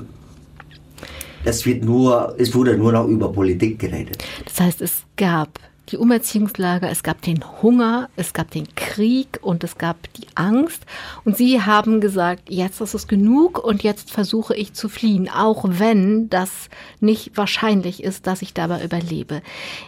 es, 1.44 1.66
wird 1.66 1.84
nur, 1.84 2.36
es 2.38 2.54
wurde 2.56 2.78
nur 2.78 2.92
noch 2.92 3.08
über 3.08 3.32
Politik 3.32 3.80
geredet. 3.80 4.21
Das 4.52 4.60
heißt, 4.60 4.82
es 4.82 5.06
gab 5.16 5.60
die 5.90 5.98
Umerziehungslager, 5.98 6.90
es 6.90 7.04
gab 7.04 7.22
den 7.22 7.42
Hunger, 7.62 8.10
es 8.18 8.34
gab 8.34 8.52
den 8.52 8.68
Krieg 8.76 9.40
und 9.42 9.64
es 9.64 9.78
gab 9.78 10.12
die 10.14 10.28
Angst. 10.36 10.86
Und 11.24 11.38
sie 11.38 11.62
haben 11.62 12.02
gesagt, 12.02 12.50
jetzt 12.50 12.82
ist 12.82 12.94
es 12.94 13.08
genug 13.08 13.64
und 13.64 13.82
jetzt 13.82 14.12
versuche 14.12 14.54
ich 14.56 14.74
zu 14.74 14.90
fliehen, 14.90 15.30
auch 15.30 15.64
wenn 15.66 16.30
das 16.30 16.70
nicht 17.00 17.36
wahrscheinlich 17.36 18.04
ist, 18.04 18.28
dass 18.28 18.42
ich 18.42 18.54
dabei 18.54 18.84
überlebe. 18.84 19.42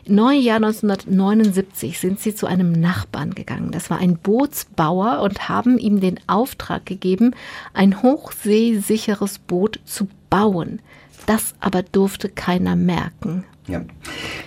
Neujahr 0.07 0.57
1979 0.57 1.99
sind 1.99 2.21
sie 2.21 2.33
zu 2.33 2.47
einem 2.47 2.71
Nachbarn 2.71 3.35
gegangen. 3.35 3.71
Das 3.71 3.89
war 3.89 3.97
ein 3.97 4.17
Bootsbauer 4.17 5.19
und 5.21 5.49
haben 5.49 5.77
ihm 5.77 5.99
den 5.99 6.21
Auftrag 6.27 6.85
gegeben, 6.85 7.35
ein 7.73 8.01
hochseesicheres 8.01 9.39
Boot 9.39 9.81
zu 9.83 10.07
bauen. 10.29 10.81
Das 11.25 11.53
aber 11.59 11.83
durfte 11.83 12.29
keiner 12.29 12.77
merken. 12.77 13.45
Ja, 13.67 13.81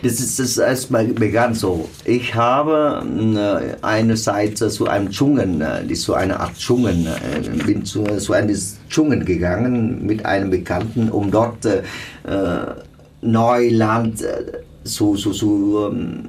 das 0.02 0.20
ist 0.20 0.38
das 0.38 0.58
erstmal 0.58 1.06
begann 1.06 1.54
so. 1.54 1.88
Ich 2.04 2.34
habe 2.34 3.02
eine 3.80 4.16
Seite 4.16 4.68
zu 4.68 4.88
einem 4.88 5.10
Dschungel, 5.10 5.62
äh, 5.62 5.94
zu 5.94 6.12
einer 6.12 6.38
Art 6.38 6.54
Dschungel, 6.58 7.06
äh, 7.06 7.64
bin 7.64 7.84
zu, 7.84 8.04
zu 8.04 8.34
einem 8.34 8.54
Dschungel 8.90 9.24
gegangen 9.24 10.04
mit 10.04 10.26
einem 10.26 10.50
Bekannten, 10.50 11.08
um 11.08 11.30
dort 11.30 11.64
äh, 11.64 11.82
Neuland 13.22 14.20
äh, 14.20 14.84
zu, 14.84 15.14
zu, 15.14 15.30
zu 15.30 15.88
ähm, 15.90 16.28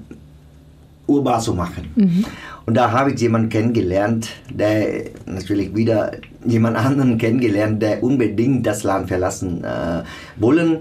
urbar 1.08 1.39
zu 1.39 1.53
machen. 1.53 1.91
Mhm. 1.96 2.25
Und 2.65 2.74
da 2.74 2.91
habe 2.91 3.13
ich 3.13 3.22
jemanden 3.22 3.50
kennengelernt, 3.50 4.29
der 4.50 5.06
natürlich 5.25 5.74
wieder 5.75 6.12
jemand 6.46 6.77
anderen 6.86 7.17
kennengelernt, 7.17 7.82
der 7.82 8.03
unbedingt 8.03 8.65
das 8.65 8.84
Land 8.84 9.08
verlassen 9.08 9.63
äh, 9.63 10.03
wollen. 10.38 10.79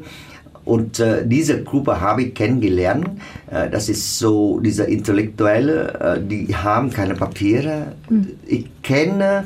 Und 0.67 0.99
äh, 0.99 1.25
diese 1.27 1.63
Gruppe 1.63 2.01
habe 2.01 2.25
ich 2.25 2.35
kennengelernt. 2.35 3.09
Äh, 3.51 3.71
das 3.71 3.89
ist 3.89 4.19
so, 4.19 4.59
diese 4.59 4.85
Intellektuelle, 4.85 6.17
äh, 6.19 6.21
die 6.21 6.55
haben 6.55 6.91
keine 6.91 7.15
Papiere. 7.15 7.93
Mhm. 8.11 8.33
Ich 8.47 8.67
kenne 8.83 9.45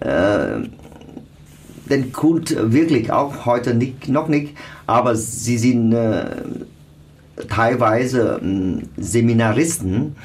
äh, 0.00 0.66
den 1.90 2.10
Kult 2.10 2.56
wirklich 2.72 3.12
auch 3.12 3.44
heute 3.44 3.74
nicht, 3.74 4.08
noch 4.08 4.28
nicht, 4.28 4.56
aber 4.86 5.14
sie 5.14 5.58
sind 5.58 5.92
äh, 5.92 6.24
teilweise 7.48 8.38
hm, 8.40 8.82
Seminaristen, 8.96 10.16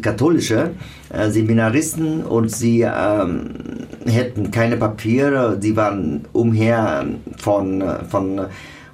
katholische 0.00 0.70
äh, 1.12 1.28
Seminaristen 1.28 2.22
und 2.22 2.50
sie 2.50 2.82
ähm, 2.82 3.50
hätten 4.06 4.52
keine 4.52 4.76
Papiere, 4.76 5.58
sie 5.60 5.74
waren 5.74 6.24
umher 6.32 7.04
von, 7.36 7.82
von 8.08 8.42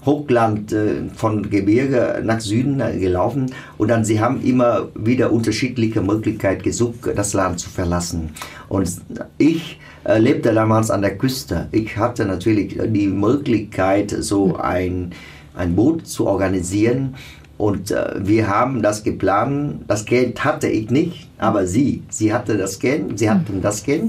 Hochland, 0.06 0.72
äh, 0.72 1.08
von 1.14 1.50
Gebirge 1.50 2.22
nach 2.24 2.40
Süden 2.40 2.78
gelaufen 2.98 3.52
und 3.76 3.88
dann 3.88 4.04
sie 4.04 4.20
haben 4.20 4.42
immer 4.42 4.88
wieder 4.94 5.32
unterschiedliche 5.32 6.00
Möglichkeiten 6.00 6.62
gesucht, 6.62 7.10
das 7.14 7.34
Land 7.34 7.60
zu 7.60 7.70
verlassen. 7.70 8.30
Und 8.68 8.90
ich 9.38 9.80
äh, 10.04 10.18
lebte 10.18 10.52
damals 10.54 10.90
an 10.90 11.02
der 11.02 11.16
Küste. 11.18 11.68
Ich 11.72 11.96
hatte 11.96 12.24
natürlich 12.24 12.78
die 12.78 13.08
Möglichkeit, 13.08 14.14
so 14.20 14.56
ein, 14.56 15.12
ein 15.54 15.74
Boot 15.74 16.06
zu 16.06 16.26
organisieren 16.26 17.14
und 17.58 17.90
äh, 17.90 18.14
wir 18.18 18.48
haben 18.48 18.82
das 18.82 19.02
geplant. 19.02 19.82
Das 19.88 20.06
Geld 20.06 20.44
hatte 20.44 20.68
ich 20.68 20.90
nicht, 20.90 21.28
aber 21.38 21.66
sie. 21.66 22.04
Sie 22.08 22.32
hatte 22.32 22.56
das 22.56 22.78
Geld, 22.78 23.18
sie 23.18 23.28
hatten 23.28 23.60
das 23.60 23.82
Geld. 23.82 24.04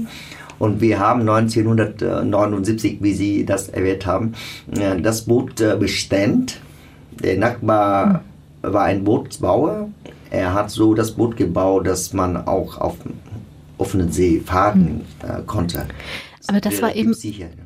Und 0.60 0.82
wir 0.82 0.98
haben 0.98 1.22
1979, 1.22 2.98
wie 3.00 3.14
Sie 3.14 3.46
das 3.46 3.70
erwähnt 3.70 4.04
haben, 4.04 4.34
äh, 4.78 5.00
das 5.00 5.22
Boot 5.22 5.60
äh, 5.60 5.74
bestellt. 5.76 6.60
Der 7.24 7.38
Nachbar 7.38 8.22
war 8.60 8.84
ein 8.84 9.02
Bootsbauer. 9.02 9.88
Er 10.30 10.52
hat 10.52 10.70
so 10.70 10.94
das 10.94 11.12
Boot 11.12 11.36
gebaut, 11.36 11.86
dass 11.86 12.12
man 12.12 12.36
auch 12.36 12.78
auf 12.78 12.96
offenen 13.78 14.12
See 14.12 14.40
fahren 14.40 15.00
äh, 15.22 15.40
konnte. 15.46 15.86
Aber 16.46 16.60
das 16.60 16.82
war 16.82 16.94
eben, 16.96 17.14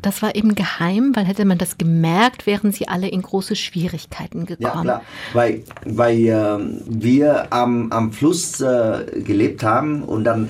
das 0.02 0.22
war 0.22 0.34
eben 0.34 0.54
geheim, 0.54 1.12
weil 1.14 1.24
hätte 1.24 1.44
man 1.44 1.58
das 1.58 1.78
gemerkt, 1.78 2.46
wären 2.46 2.70
sie 2.70 2.86
alle 2.86 3.08
in 3.08 3.22
große 3.22 3.56
Schwierigkeiten 3.56 4.46
gekommen. 4.46 4.86
Ja, 4.86 5.00
klar, 5.00 5.02
weil, 5.32 5.62
weil 5.86 6.18
äh, 6.18 6.58
wir 6.86 7.52
am, 7.52 7.90
am 7.90 8.12
Fluss 8.12 8.60
äh, 8.60 9.22
gelebt 9.24 9.62
haben 9.62 10.02
und 10.02 10.24
dann 10.24 10.48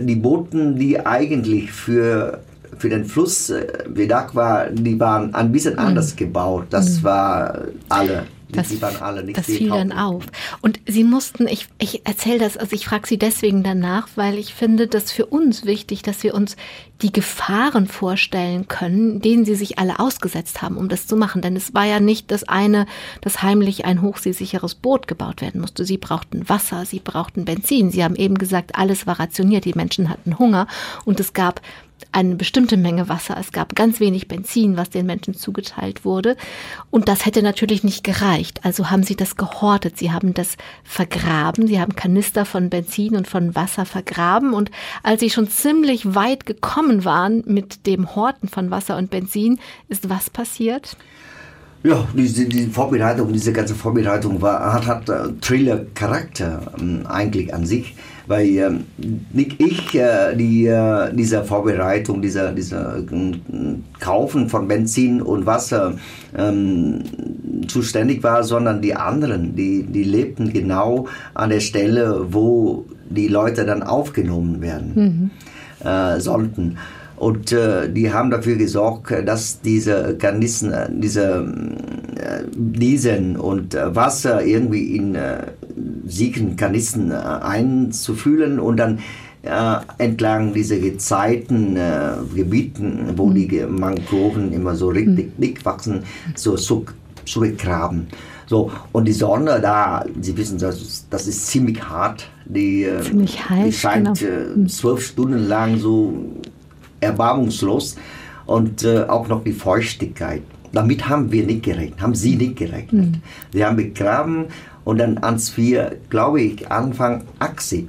die 0.00 0.16
Booten, 0.16 0.76
die 0.76 1.04
eigentlich 1.04 1.72
für 1.72 2.40
für 2.78 2.88
den 2.88 3.04
Fluss 3.04 3.50
äh, 3.50 3.66
gedacht 3.94 4.34
war, 4.34 4.68
die 4.68 4.98
waren 4.98 5.34
ein 5.34 5.52
bisschen 5.52 5.74
mhm. 5.74 5.80
anders 5.80 6.16
gebaut. 6.16 6.66
Das 6.70 6.98
mhm. 6.98 7.04
war 7.04 7.58
alle 7.88 8.24
das, 8.56 8.68
die 8.68 8.82
waren 8.82 8.96
alle 8.96 9.24
nicht 9.24 9.36
Das 9.36 9.46
fiel 9.46 9.68
dann 9.68 9.92
auf. 9.92 10.24
Und 10.60 10.80
Sie 10.86 11.04
mussten, 11.04 11.46
ich, 11.46 11.68
ich 11.78 12.06
erzähle 12.06 12.38
das, 12.38 12.56
also 12.56 12.74
ich 12.74 12.86
frage 12.86 13.06
Sie 13.06 13.18
deswegen 13.18 13.62
danach, 13.62 14.08
weil 14.16 14.38
ich 14.38 14.54
finde 14.54 14.86
das 14.86 15.12
für 15.12 15.26
uns 15.26 15.64
wichtig, 15.64 16.02
dass 16.02 16.22
wir 16.22 16.34
uns 16.34 16.56
die 17.02 17.12
Gefahren 17.12 17.86
vorstellen 17.86 18.68
können, 18.68 19.20
denen 19.20 19.44
Sie 19.44 19.54
sich 19.54 19.78
alle 19.78 19.98
ausgesetzt 19.98 20.62
haben, 20.62 20.76
um 20.76 20.88
das 20.88 21.06
zu 21.06 21.16
machen. 21.16 21.42
Denn 21.42 21.56
es 21.56 21.74
war 21.74 21.84
ja 21.84 22.00
nicht 22.00 22.30
das 22.30 22.44
eine, 22.44 22.86
dass 23.20 23.42
heimlich 23.42 23.84
ein 23.84 24.00
hochseesicheres 24.00 24.74
Boot 24.74 25.08
gebaut 25.08 25.42
werden 25.42 25.60
musste. 25.60 25.84
Sie 25.84 25.98
brauchten 25.98 26.48
Wasser, 26.48 26.86
sie 26.86 27.00
brauchten 27.00 27.44
Benzin. 27.44 27.90
Sie 27.90 28.04
haben 28.04 28.16
eben 28.16 28.38
gesagt, 28.38 28.76
alles 28.76 29.06
war 29.06 29.18
rationiert, 29.18 29.64
die 29.64 29.74
Menschen 29.74 30.08
hatten 30.08 30.38
Hunger 30.38 30.66
und 31.04 31.20
es 31.20 31.32
gab 31.32 31.60
eine 32.12 32.36
bestimmte 32.36 32.76
Menge 32.76 33.08
Wasser. 33.08 33.36
Es 33.38 33.52
gab 33.52 33.74
ganz 33.74 33.98
wenig 33.98 34.28
Benzin, 34.28 34.76
was 34.76 34.90
den 34.90 35.06
Menschen 35.06 35.34
zugeteilt 35.34 36.04
wurde. 36.04 36.36
Und 36.90 37.08
das 37.08 37.26
hätte 37.26 37.42
natürlich 37.42 37.82
nicht 37.82 38.04
gereicht. 38.04 38.60
Also 38.64 38.90
haben 38.90 39.02
sie 39.02 39.16
das 39.16 39.36
gehortet. 39.36 39.98
Sie 39.98 40.12
haben 40.12 40.32
das 40.32 40.56
vergraben. 40.84 41.66
Sie 41.66 41.80
haben 41.80 41.96
Kanister 41.96 42.44
von 42.44 42.70
Benzin 42.70 43.16
und 43.16 43.26
von 43.26 43.54
Wasser 43.54 43.84
vergraben. 43.84 44.54
Und 44.54 44.70
als 45.02 45.20
sie 45.20 45.30
schon 45.30 45.48
ziemlich 45.48 46.14
weit 46.14 46.46
gekommen 46.46 47.04
waren 47.04 47.42
mit 47.46 47.86
dem 47.86 48.14
Horten 48.14 48.48
von 48.48 48.70
Wasser 48.70 48.96
und 48.96 49.10
Benzin, 49.10 49.58
ist 49.88 50.08
was 50.08 50.30
passiert? 50.30 50.96
Ja, 51.84 52.08
diese 52.14 52.46
die 52.46 52.66
Vorbereitung, 52.66 53.32
diese 53.32 53.52
ganze 53.52 53.74
Vorbereitung 53.74 54.40
war, 54.40 54.72
hat, 54.72 54.86
hat 54.86 55.08
uh, 55.10 55.32
Thriller-Charakter 55.40 56.72
ähm, 56.80 57.06
eigentlich 57.06 57.52
an 57.52 57.66
sich 57.66 57.94
weil 58.26 58.46
ähm, 58.56 58.84
nicht 59.32 59.60
ich 59.60 59.94
äh, 59.94 60.34
die, 60.34 60.66
äh, 60.66 61.12
dieser 61.12 61.44
Vorbereitung, 61.44 62.22
dieser, 62.22 62.52
dieser 62.52 62.98
äh, 62.98 63.04
Kaufen 64.00 64.48
von 64.48 64.66
Benzin 64.68 65.20
und 65.20 65.46
Wasser 65.46 65.94
ähm, 66.36 67.02
zuständig 67.68 68.22
war, 68.22 68.44
sondern 68.44 68.80
die 68.80 68.94
anderen, 68.94 69.54
die, 69.54 69.84
die 69.84 70.04
lebten 70.04 70.52
genau 70.52 71.06
an 71.34 71.50
der 71.50 71.60
Stelle, 71.60 72.32
wo 72.32 72.86
die 73.10 73.28
Leute 73.28 73.66
dann 73.66 73.82
aufgenommen 73.82 74.60
werden 74.62 75.30
mhm. 75.82 75.86
äh, 75.86 76.20
sollten. 76.20 76.78
Und 77.16 77.52
äh, 77.52 77.88
die 77.90 78.12
haben 78.12 78.30
dafür 78.30 78.56
gesorgt, 78.56 79.12
dass 79.26 79.60
diese 79.60 80.16
Garnissen, 80.18 80.72
äh, 80.72 80.88
diese 80.90 81.46
äh, 82.16 82.44
Diesen 82.56 83.36
und 83.36 83.74
äh, 83.74 83.94
Wasser 83.94 84.44
irgendwie 84.44 84.96
in 84.96 85.14
äh, 85.14 85.46
siegen 86.06 86.56
Kanissen 86.56 87.12
einzufühlen 87.12 88.60
und 88.60 88.76
dann 88.76 88.98
entlang 89.98 90.54
dieser 90.54 90.78
Gezeiten, 90.78 91.76
äh, 91.76 92.12
Gebieten, 92.34 93.12
wo 93.16 93.26
mhm. 93.26 93.34
die 93.34 93.66
Mangroven 93.68 94.54
immer 94.54 94.74
so 94.74 94.88
richtig 94.88 95.36
mhm. 95.36 95.40
dick 95.42 95.64
wachsen, 95.66 96.02
so, 96.34 96.56
begraben. 97.40 98.06
So, 98.46 98.70
und 98.92 99.04
die 99.06 99.12
Sonne 99.12 99.60
da, 99.60 100.02
Sie 100.18 100.34
wissen, 100.38 100.56
das, 100.58 101.06
das 101.10 101.26
ist 101.26 101.46
ziemlich 101.46 101.82
hart. 101.82 102.26
Die, 102.46 102.88
ziemlich 103.02 103.50
heiß, 103.50 103.66
die 103.66 103.72
scheint 103.72 104.18
genau. 104.18 104.66
Zwölf 104.66 105.04
Stunden 105.04 105.46
lang 105.46 105.78
so 105.78 106.14
erbarmungslos 107.04 107.96
und 108.46 108.84
äh, 108.84 109.04
auch 109.04 109.28
noch 109.28 109.44
die 109.44 109.52
Feuchtigkeit. 109.52 110.42
Damit 110.72 111.08
haben 111.08 111.30
wir 111.30 111.46
nicht 111.46 111.62
gerechnet, 111.62 112.00
haben 112.00 112.14
Sie 112.14 112.36
nicht 112.36 112.56
gerechnet. 112.56 113.12
Mhm. 113.12 113.22
Wir 113.52 113.66
haben 113.66 113.76
begraben 113.76 114.46
und 114.84 114.98
dann 114.98 115.18
als 115.18 115.56
wir, 115.56 115.96
glaube 116.10 116.42
ich, 116.42 116.70
Anfang 116.70 117.24
80, 117.38 117.88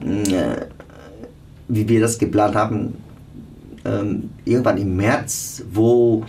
äh, 0.00 0.66
wie 1.68 1.88
wir 1.88 2.00
das 2.00 2.18
geplant 2.18 2.54
haben, 2.54 2.94
ähm, 3.84 4.30
irgendwann 4.44 4.78
im 4.78 4.96
März, 4.96 5.62
wo 5.72 6.24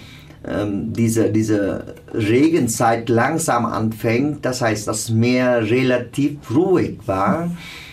ähm, 0.48 0.94
diese, 0.94 1.32
diese 1.32 1.96
Regenzeit 2.14 3.10
langsam 3.10 3.66
anfängt, 3.66 4.46
das 4.46 4.62
heißt, 4.62 4.88
das 4.88 5.10
Meer 5.10 5.70
relativ 5.70 6.38
ruhig 6.54 7.00
war, 7.06 7.50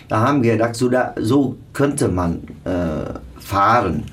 da 0.07 0.19
haben 0.21 0.43
wir 0.43 0.53
gedacht, 0.53 0.75
so, 0.75 0.89
da, 0.89 1.15
so 1.19 1.57
könnte 1.73 2.07
man 2.09 2.43
äh, 2.65 3.39
fahren 3.39 4.03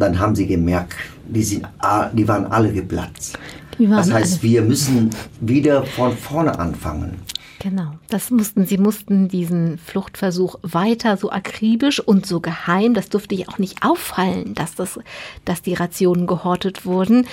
dann 0.00 0.18
haben 0.18 0.34
sie 0.34 0.46
gemerkt, 0.46 0.94
die, 1.28 1.42
sind, 1.42 1.66
die 2.12 2.26
waren 2.26 2.46
alle 2.46 2.72
geplatzt. 2.72 3.38
Waren 3.78 3.90
das 3.90 4.12
heißt, 4.12 4.42
wir 4.42 4.62
müssen 4.62 5.10
wieder 5.40 5.84
von 5.84 6.16
vorne 6.16 6.58
anfangen. 6.58 7.16
Genau, 7.62 7.92
das 8.08 8.30
mussten, 8.30 8.64
sie 8.64 8.78
mussten 8.78 9.28
diesen 9.28 9.76
Fluchtversuch 9.76 10.56
weiter 10.62 11.18
so 11.18 11.30
akribisch 11.30 12.00
und 12.00 12.24
so 12.24 12.40
geheim, 12.40 12.94
das 12.94 13.10
durfte 13.10 13.34
ich 13.34 13.50
auch 13.50 13.58
nicht 13.58 13.84
auffallen, 13.84 14.54
dass, 14.54 14.76
das, 14.76 14.98
dass 15.44 15.60
die 15.60 15.74
Rationen 15.74 16.26
gehortet 16.26 16.86
wurden, 16.86 17.26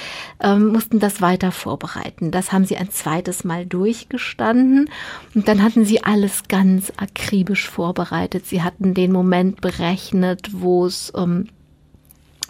ähm, 0.44 0.68
mussten 0.68 1.00
das 1.00 1.22
weiter 1.22 1.54
vorbereiten. 1.54 2.32
Das 2.32 2.52
haben 2.52 2.66
sie 2.66 2.76
ein 2.76 2.92
zweites 2.92 3.46
Mal 3.46 3.66
durchgestanden 3.66 4.90
und 5.34 5.48
dann 5.48 5.64
hatten 5.64 5.86
sie 5.86 6.04
alles 6.04 6.44
ganz 6.50 6.92
akribisch 6.98 7.70
vorbereitet. 7.70 8.46
Sie 8.46 8.62
hatten 8.62 8.94
den 8.94 9.14
Moment 9.14 9.62
berechnet, 9.62 10.50
wo 10.52 10.86
es 10.86 11.14
ähm, 11.16 11.48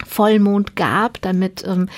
Vollmond 0.06 0.76
gab, 0.76 1.22
damit 1.22 1.64
ähm, 1.66 1.90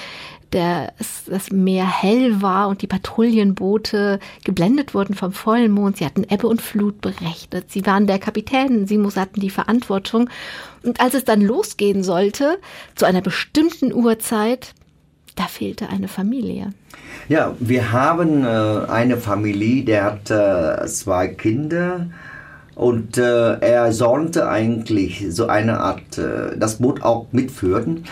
der, 0.53 0.93
das 1.27 1.51
Meer 1.51 1.85
hell 1.85 2.41
war 2.41 2.69
und 2.69 2.81
die 2.81 2.87
Patrouillenboote 2.87 4.19
geblendet 4.43 4.93
wurden 4.93 5.13
vom 5.13 5.31
Vollmond. 5.31 5.97
Sie 5.97 6.05
hatten 6.05 6.23
Ebbe 6.23 6.47
und 6.47 6.61
Flut 6.61 7.01
berechnet. 7.01 7.71
Sie 7.71 7.85
waren 7.85 8.07
der 8.07 8.19
Kapitän. 8.19 8.87
Sie 8.87 8.99
hatten 9.15 9.41
die 9.41 9.49
Verantwortung. 9.49 10.29
Und 10.83 10.99
als 10.99 11.13
es 11.13 11.25
dann 11.25 11.41
losgehen 11.41 12.03
sollte, 12.03 12.59
zu 12.95 13.05
einer 13.05 13.21
bestimmten 13.21 13.93
Uhrzeit, 13.93 14.73
da 15.35 15.43
fehlte 15.43 15.89
eine 15.89 16.07
Familie. 16.07 16.73
Ja, 17.27 17.55
wir 17.59 17.91
haben 17.91 18.43
äh, 18.43 18.47
eine 18.89 19.17
Familie, 19.17 19.83
der 19.83 20.03
hat 20.03 20.31
äh, 20.31 20.85
zwei 20.87 21.27
Kinder 21.27 22.07
und 22.79 23.17
äh, 23.17 23.59
er 23.59 23.91
sollte 23.91 24.47
eigentlich 24.47 25.25
so 25.31 25.47
eine 25.47 25.81
Art, 25.81 26.17
äh, 26.17 26.57
das 26.57 26.77
Boot 26.77 27.01
auch 27.01 27.27
mitführen. 27.33 28.05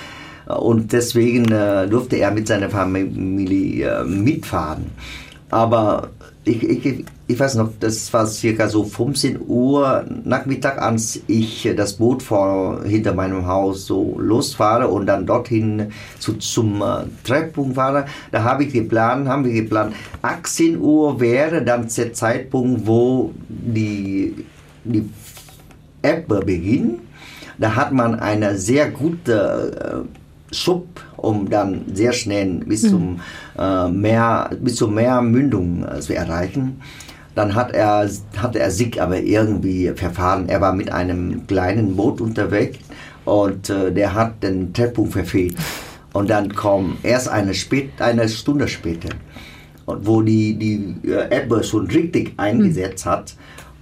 Und 0.45 0.91
deswegen 0.91 1.49
äh, 1.53 1.88
durfte 1.88 2.17
er 2.17 2.32
mit 2.32 2.49
seiner 2.49 2.69
Familie 2.69 3.99
äh, 3.99 4.03
mitfahren. 4.03 4.88
Aber 5.49 6.10
ich, 6.43 6.63
ich, 6.63 7.06
ich 7.27 7.39
weiß 7.39 7.56
noch, 7.56 7.69
das 7.80 8.12
war 8.12 8.27
circa 8.27 8.67
so 8.67 8.84
15 8.84 9.39
Uhr 9.47 10.06
Nachmittag, 10.25 10.82
als 10.82 11.21
ich 11.27 11.69
das 11.75 11.93
Boot 11.93 12.21
vor, 12.21 12.84
hinter 12.84 13.13
meinem 13.13 13.45
Haus 13.47 13.86
so 13.86 14.19
losfahre 14.19 14.89
und 14.89 15.06
dann 15.06 15.25
dorthin 15.25 15.93
zu, 16.19 16.34
zum 16.34 16.82
äh, 16.82 17.06
Treffpunkt 17.23 17.75
fahre. 17.75 18.06
Da 18.34 18.43
habe 18.43 18.65
ich 18.65 18.73
geplant, 18.73 19.30
haben 19.30 19.45
wir 19.45 19.53
geplant, 19.53 19.95
18 20.23 20.77
Uhr 20.77 21.21
wäre 21.21 21.63
dann 21.63 21.88
der 21.95 22.12
Zeitpunkt, 22.12 22.86
wo 22.86 23.32
die, 23.47 24.45
die 24.91 25.10
App 26.02 26.28
beginnt. 26.28 27.00
Da 27.58 27.76
hat 27.76 27.91
man 27.91 28.19
eine 28.19 28.58
sehr 28.58 28.91
gute 28.91 30.06
äh, 30.06 30.54
Schub, 30.56 30.88
um 31.17 31.50
dann 31.50 31.86
sehr 31.93 32.13
schnell 32.13 32.62
bis 32.65 32.84
mhm. 32.84 32.89
zum 32.89 33.19
äh, 33.58 33.89
Meer, 33.89 34.50
bis 34.62 34.76
zur 34.76 34.91
Meermündung 34.91 35.86
äh, 35.86 36.00
zu 36.00 36.15
erreichen. 36.15 36.82
Dann 37.36 37.54
hat 37.54 37.73
er, 37.73 38.10
hatte 38.38 38.60
er 38.60 38.71
sich 38.71 39.02
aber 39.02 39.19
irgendwie 39.19 39.91
verfahren. 39.95 40.50
Er 40.50 40.62
war 40.62 40.73
mit 40.73 40.91
einem 40.91 41.45
kleinen 41.45 41.95
Boot 41.95 42.19
unterwegs 42.21 42.80
und 43.26 43.69
äh, 43.69 43.91
der 43.91 44.13
hat 44.13 44.41
den 44.41 44.73
Treffpunkt 44.73 45.13
verfehlt. 45.13 45.56
Und 46.13 46.30
dann 46.30 46.56
kam 46.56 46.97
erst 47.04 47.30
eine, 47.30 47.54
spät, 47.54 47.91
eine 48.00 48.28
Stunde 48.28 48.67
später, 48.67 49.10
wo 49.86 50.21
die, 50.21 50.56
die 50.56 51.10
äh, 51.12 51.43
Ebbe 51.43 51.63
schon 51.63 51.88
richtig 51.88 52.34
eingesetzt 52.38 53.06
hat. 53.06 53.36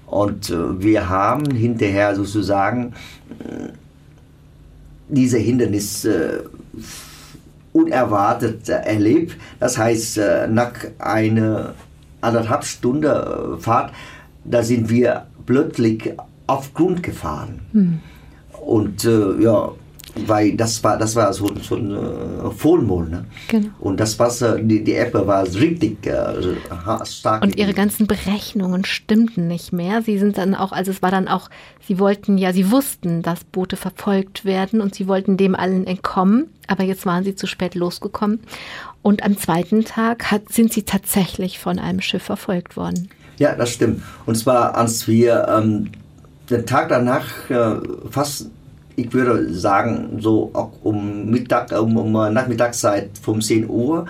Und 0.08 0.50
äh, 0.50 0.82
wir 0.82 1.10
haben 1.10 1.52
hinterher 1.52 2.15
sozusagen 2.15 2.94
äh, 3.39 3.70
diese 5.10 5.38
Hindernisse 5.38 6.50
unerwartet 7.74 8.70
erlebt. 8.70 9.38
Das 9.60 9.78
heißt, 9.78 10.20
nach 10.50 10.72
einer 10.98 11.74
anderthalb 12.22 12.63
Stunden 12.63 13.04
äh, 13.06 13.58
Fahrt, 13.58 13.94
da 14.44 14.63
sind 14.63 14.89
wir 14.89 15.28
plötzlich 15.46 16.13
auf 16.48 16.74
Grund 16.74 17.04
gefahren. 17.04 17.60
Hm. 17.72 18.00
Und 18.65 19.06
äh, 19.06 19.41
ja, 19.41 19.72
weil 20.15 20.56
das 20.56 20.84
war, 20.84 20.97
das 20.97 21.15
war 21.15 21.34
so, 21.34 21.54
so 21.62 21.75
ein 21.75 21.91
äh, 21.91 22.51
Vollmond. 22.51 23.12
Ne? 23.12 23.25
Genau. 23.47 23.69
Und 23.80 23.99
das 23.99 24.17
Wasser, 24.17 24.58
die, 24.60 24.84
die 24.84 24.93
Ebbe 24.93 25.28
war 25.28 25.43
richtig 25.43 26.06
äh, 26.08 26.56
stark. 27.06 27.43
Und 27.43 27.58
ihre 27.58 27.73
ganzen 27.73 28.08
Berechnungen 28.08 28.86
stimmten 28.86 29.47
nicht 29.47 29.73
mehr. 29.73 30.01
Sie 30.01 30.17
sind 30.17 30.38
dann 30.38 30.56
auch, 30.56 30.71
also 30.71 30.91
es 30.91 31.01
war 31.01 31.12
dann 31.12 31.28
auch, 31.28 31.49
sie 31.86 31.99
wollten 31.99 32.38
ja, 32.38 32.54
sie 32.54 32.71
wussten, 32.71 33.21
dass 33.21 33.43
Boote 33.43 33.75
verfolgt 33.75 34.45
werden 34.45 34.82
und 34.82 34.95
sie 34.95 35.08
wollten 35.08 35.38
dem 35.38 35.56
allen 35.56 35.86
entkommen. 35.86 36.47
Aber 36.67 36.84
jetzt 36.84 37.06
waren 37.06 37.23
sie 37.23 37.36
zu 37.36 37.45
spät 37.45 37.75
losgekommen. 37.75 38.39
Und 39.01 39.23
am 39.23 39.38
zweiten 39.38 39.86
Tag 39.86 40.32
hat, 40.32 40.51
sind 40.51 40.73
sie 40.73 40.84
tatsächlich 40.84 41.60
von 41.60 41.78
einem 41.78 42.01
Schiff 42.01 42.23
verfolgt 42.23 42.75
worden. 42.78 43.10
Ja, 43.38 43.54
das 43.54 43.71
stimmt. 43.71 44.01
Und 44.25 44.36
zwar, 44.36 44.75
als 44.75 45.08
wir 45.08 45.45
ähm, 45.49 45.91
den 46.49 46.65
Tag 46.65 46.89
danach 46.89 47.49
äh, 47.49 47.75
fast 48.10 48.49
ich 48.95 49.13
würde 49.13 49.53
sagen, 49.53 50.17
so 50.19 50.49
auch 50.53 50.71
um 50.84 51.29
Mittag, 51.29 51.71
um, 51.79 51.97
um 51.97 52.12
Nachmittagszeit 52.34 53.10
um 53.25 53.41
10 53.41 53.69
Uhr, 53.69 54.05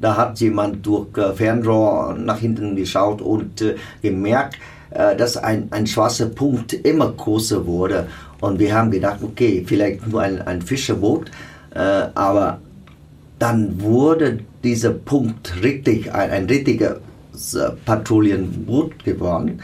da 0.00 0.16
hat 0.16 0.40
jemand 0.40 0.84
durch 0.86 1.16
äh, 1.18 1.32
Fernrohr 1.34 2.16
nach 2.18 2.38
hinten 2.38 2.74
geschaut 2.74 3.20
und 3.20 3.60
äh, 3.60 3.76
gemerkt, 4.00 4.56
äh, 4.90 5.14
dass 5.14 5.36
ein, 5.36 5.68
ein 5.70 5.86
schwarzer 5.86 6.26
Punkt 6.26 6.72
immer 6.72 7.12
größer 7.12 7.66
wurde. 7.66 8.06
Und 8.40 8.58
wir 8.58 8.74
haben 8.74 8.90
gedacht, 8.90 9.18
okay, 9.22 9.62
vielleicht 9.66 10.06
nur 10.06 10.22
ein, 10.22 10.40
ein 10.40 10.62
Fischerboot, 10.62 11.30
äh, 11.74 11.78
aber 12.14 12.60
dann 13.38 13.80
wurde 13.80 14.40
dieser 14.64 14.90
Punkt 14.90 15.62
richtig, 15.62 16.12
ein, 16.12 16.30
ein 16.30 16.46
richtiges 16.46 17.54
äh, 17.54 17.70
Patrouillenboot 17.84 19.04
geworden. 19.04 19.60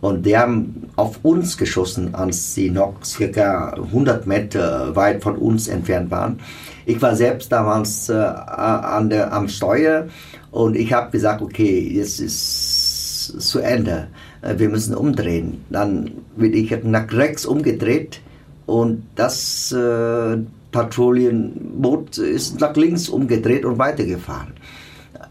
Und 0.00 0.24
die 0.24 0.36
haben 0.36 0.88
auf 0.96 1.18
uns 1.22 1.58
geschossen, 1.58 2.14
als 2.14 2.54
sie 2.54 2.70
noch 2.70 3.04
circa 3.04 3.74
100 3.74 4.26
Meter 4.26 4.96
weit 4.96 5.22
von 5.22 5.36
uns 5.36 5.68
entfernt 5.68 6.10
waren. 6.10 6.40
Ich 6.86 7.00
war 7.02 7.14
selbst 7.14 7.52
damals 7.52 8.08
äh, 8.08 8.14
an 8.14 9.10
der, 9.10 9.32
am 9.32 9.48
Steuer 9.48 10.08
und 10.50 10.74
ich 10.74 10.92
habe 10.92 11.10
gesagt, 11.10 11.42
okay, 11.42 11.80
jetzt 11.92 12.18
ist 12.18 13.38
zu 13.38 13.60
Ende. 13.60 14.08
Äh, 14.42 14.58
wir 14.58 14.70
müssen 14.70 14.94
umdrehen. 14.94 15.64
Dann 15.70 16.10
bin 16.36 16.54
ich 16.54 16.74
nach 16.82 17.12
rechts 17.12 17.44
umgedreht 17.44 18.20
und 18.66 19.02
das 19.16 19.72
äh, 19.72 20.38
Patrouillenboot 20.72 22.18
ist 22.18 22.60
nach 22.60 22.74
links 22.76 23.08
umgedreht 23.08 23.64
und 23.64 23.78
weitergefahren. 23.78 24.54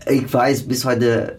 Ich 0.08 0.32
weiß 0.32 0.63
bis 0.63 0.86
heute 0.86 1.38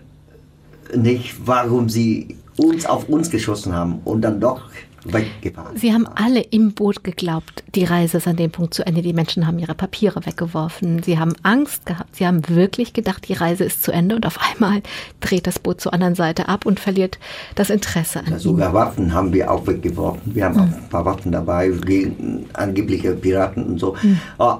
nicht, 0.95 1.37
warum 1.45 1.89
sie 1.89 2.37
uns 2.57 2.87
auf 2.87 3.09
uns 3.09 3.31
geschossen 3.31 3.75
haben 3.75 4.01
und 4.05 4.23
dann 4.23 4.41
doch 4.41 4.63
weggefahren. 5.05 5.77
Sie 5.77 5.93
haben 5.93 6.07
alle 6.07 6.41
im 6.41 6.73
Boot 6.73 7.05
geglaubt, 7.05 7.65
die 7.75 7.85
Reise 7.85 8.19
ist 8.19 8.29
an 8.29 8.37
dem 8.37 8.51
Punkt 8.51 8.75
zu 8.75 8.87
Ende. 8.87 9.03
Die 9.03 9.13
Menschen 9.13 9.47
haben 9.47 9.59
ihre 9.59 9.75
Papiere 9.75 10.25
weggeworfen. 10.27 11.03
Sie 11.03 11.19
haben 11.19 11.33
Angst 11.43 11.87
gehabt. 11.87 12.17
Sie 12.17 12.27
haben 12.27 12.49
wirklich 12.49 12.93
gedacht, 12.93 13.29
die 13.29 13.33
Reise 13.33 13.65
ist 13.65 13.83
zu 13.83 13.93
Ende 13.93 14.17
und 14.17 14.27
auf 14.27 14.39
einmal 14.53 14.83
dreht 15.21 15.47
das 15.47 15.59
Boot 15.59 15.81
zur 15.81 15.93
anderen 15.93 16.15
Seite 16.15 16.49
ab 16.49 16.67
und 16.67 16.81
verliert 16.81 17.19
das 17.55 17.71
Interesse 17.71 18.21
an 18.21 18.33
ja, 18.33 18.39
Sogar 18.39 18.73
Waffen 18.75 19.13
haben 19.13 19.33
wir 19.33 19.51
auch 19.51 19.67
weggeworfen. 19.67 20.35
Wir 20.35 20.45
haben 20.45 20.57
hm. 20.57 20.63
auch 20.63 20.77
ein 20.77 20.89
paar 20.89 21.05
Waffen 21.05 21.33
dabei 21.33 21.69
gegen 21.69 22.47
angebliche 22.53 23.13
Piraten 23.13 23.65
und 23.65 23.79
so. 23.79 23.97
Hm. 23.97 24.19
Oh, 24.39 24.57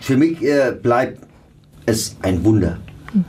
für 0.00 0.16
mich 0.16 0.42
äh, 0.42 0.72
bleibt 0.72 1.22
es 1.86 2.16
ein 2.22 2.44
Wunder. 2.44 2.78
Hm. 3.12 3.24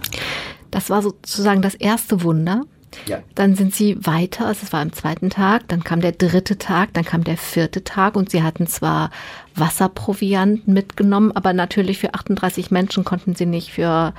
Das 0.72 0.89
war 0.89 1.04
sozusagen 1.04 1.62
das 1.62 1.76
erste 1.76 2.24
Wunder. 2.24 2.63
Ja. 3.06 3.21
Dann 3.36 3.56
sind 3.56 3.73
sie 3.73 3.97
weiter, 4.06 4.45
also 4.45 4.62
es 4.63 4.73
war 4.73 4.82
am 4.82 4.93
zweiten 4.93 5.29
Tag, 5.29 5.67
dann 5.67 5.84
kam 5.84 6.01
der 6.01 6.12
dritte 6.12 6.58
Tag, 6.58 6.93
dann 6.93 7.06
kam 7.06 7.23
der 7.23 7.38
vierte 7.38 7.84
Tag 7.84 8.15
und 8.15 8.29
sie 8.29 8.43
hatten 8.43 8.67
zwar 8.67 9.12
Wasserproviant 9.56 10.67
mitgenommen, 10.67 11.32
aber 11.32 11.53
natürlich 11.53 11.99
für 11.99 12.13
38 12.13 12.71
Menschen 12.71 13.03
konnten 13.03 13.36
sie 13.36 13.45
nicht 13.45 13.71
für 13.71 14.13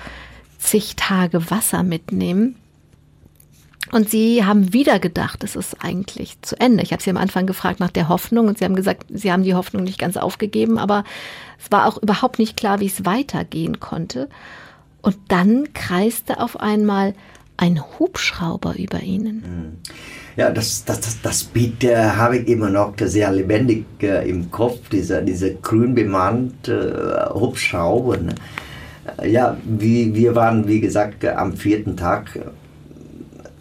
zig 0.59 0.97
Tage 0.97 1.51
Wasser 1.51 1.83
mitnehmen. 1.83 2.57
Und 3.93 4.11
sie 4.11 4.45
haben 4.45 4.73
wieder 4.73 4.99
gedacht, 4.99 5.45
es 5.45 5.57
ist 5.57 5.85
eigentlich 5.85 6.41
zu 6.43 6.59
Ende. 6.59 6.83
Ich 6.83 6.93
habe 6.93 7.03
sie 7.03 7.11
am 7.11 7.17
Anfang 7.17 7.47
gefragt 7.47 7.81
nach 7.81 7.91
der 7.91 8.09
Hoffnung 8.09 8.49
und 8.49 8.59
sie 8.59 8.65
haben 8.65 8.75
gesagt, 8.75 9.07
sie 9.11 9.31
haben 9.31 9.43
die 9.43 9.55
Hoffnung 9.55 9.85
nicht 9.85 9.99
ganz 9.99 10.17
aufgegeben, 10.17 10.79
aber 10.79 11.05
es 11.63 11.71
war 11.71 11.87
auch 11.87 12.03
überhaupt 12.03 12.39
nicht 12.39 12.57
klar, 12.57 12.81
wie 12.81 12.87
es 12.87 13.05
weitergehen 13.05 13.81
konnte. 13.81 14.29
Und 15.03 15.17
dann 15.29 15.75
kreiste 15.75 16.41
auf 16.41 16.59
einmal 16.59 17.15
ein 17.57 17.81
Hubschrauber 17.99 18.75
über 18.79 19.01
ihnen. 19.01 19.43
Hm. 19.45 19.95
Ja, 20.37 20.51
das, 20.51 20.85
das, 20.85 21.01
das, 21.01 21.23
das 21.23 21.45
Bild 21.45 21.85
äh, 21.85 21.97
habe 21.97 22.39
ich 22.39 22.49
immer 22.49 22.69
noch 22.69 22.95
sehr 22.99 23.31
lebendig 23.31 23.85
äh, 24.03 24.29
im 24.29 24.51
Kopf, 24.51 24.89
dieser, 24.89 25.23
dieser 25.23 25.51
grün 25.51 25.95
bemannte 25.95 27.31
äh, 27.31 27.35
Hubschrauber. 27.35 28.17
Ne? 28.17 28.35
Ja, 29.25 29.57
wie, 29.65 30.15
wir 30.15 30.35
waren, 30.35 30.67
wie 30.67 30.81
gesagt, 30.81 31.25
am 31.25 31.57
vierten 31.57 31.97
Tag 31.97 32.39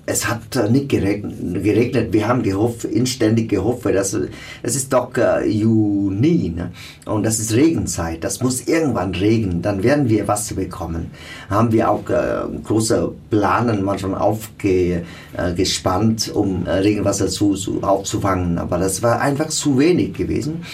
es 0.06 0.28
hat 0.28 0.70
nicht 0.70 0.89
geregnet. 0.89 2.12
Wir 2.12 2.28
haben 2.28 2.44
gehofft, 2.44 2.84
inständig 2.84 3.48
gehofft, 3.50 3.86
dass 3.86 4.13
es 4.62 4.76
ist 4.76 4.92
doch 4.92 5.16
äh, 5.16 5.48
Juni 5.48 6.54
ne? 6.56 6.72
und 7.06 7.24
das 7.24 7.39
ist 7.39 7.54
Regenzeit. 7.54 8.22
Das 8.24 8.42
muss 8.42 8.68
irgendwann 8.68 9.16
regnen, 9.16 9.62
dann 9.62 9.82
werden 9.82 10.10
wir 10.10 10.28
Wasser 10.28 10.56
bekommen. 10.56 11.12
Haben 11.50 11.72
wir 11.72 11.89
auch 11.89 12.10
äh, 12.10 12.42
große 12.63 13.13
Planen 13.30 13.84
manchmal 13.84 14.20
aufgespannt, 14.20 16.28
äh, 16.28 16.32
um 16.32 16.66
äh, 16.66 16.72
Regenwasser 16.72 17.28
zu, 17.28 17.54
zu, 17.54 17.82
aufzufangen, 17.82 18.58
aber 18.58 18.80
das 18.80 19.02
war 19.02 19.22
einfach 19.22 19.48
zu 19.48 19.80
wenig 19.80 20.13
gewesen. 20.13 20.66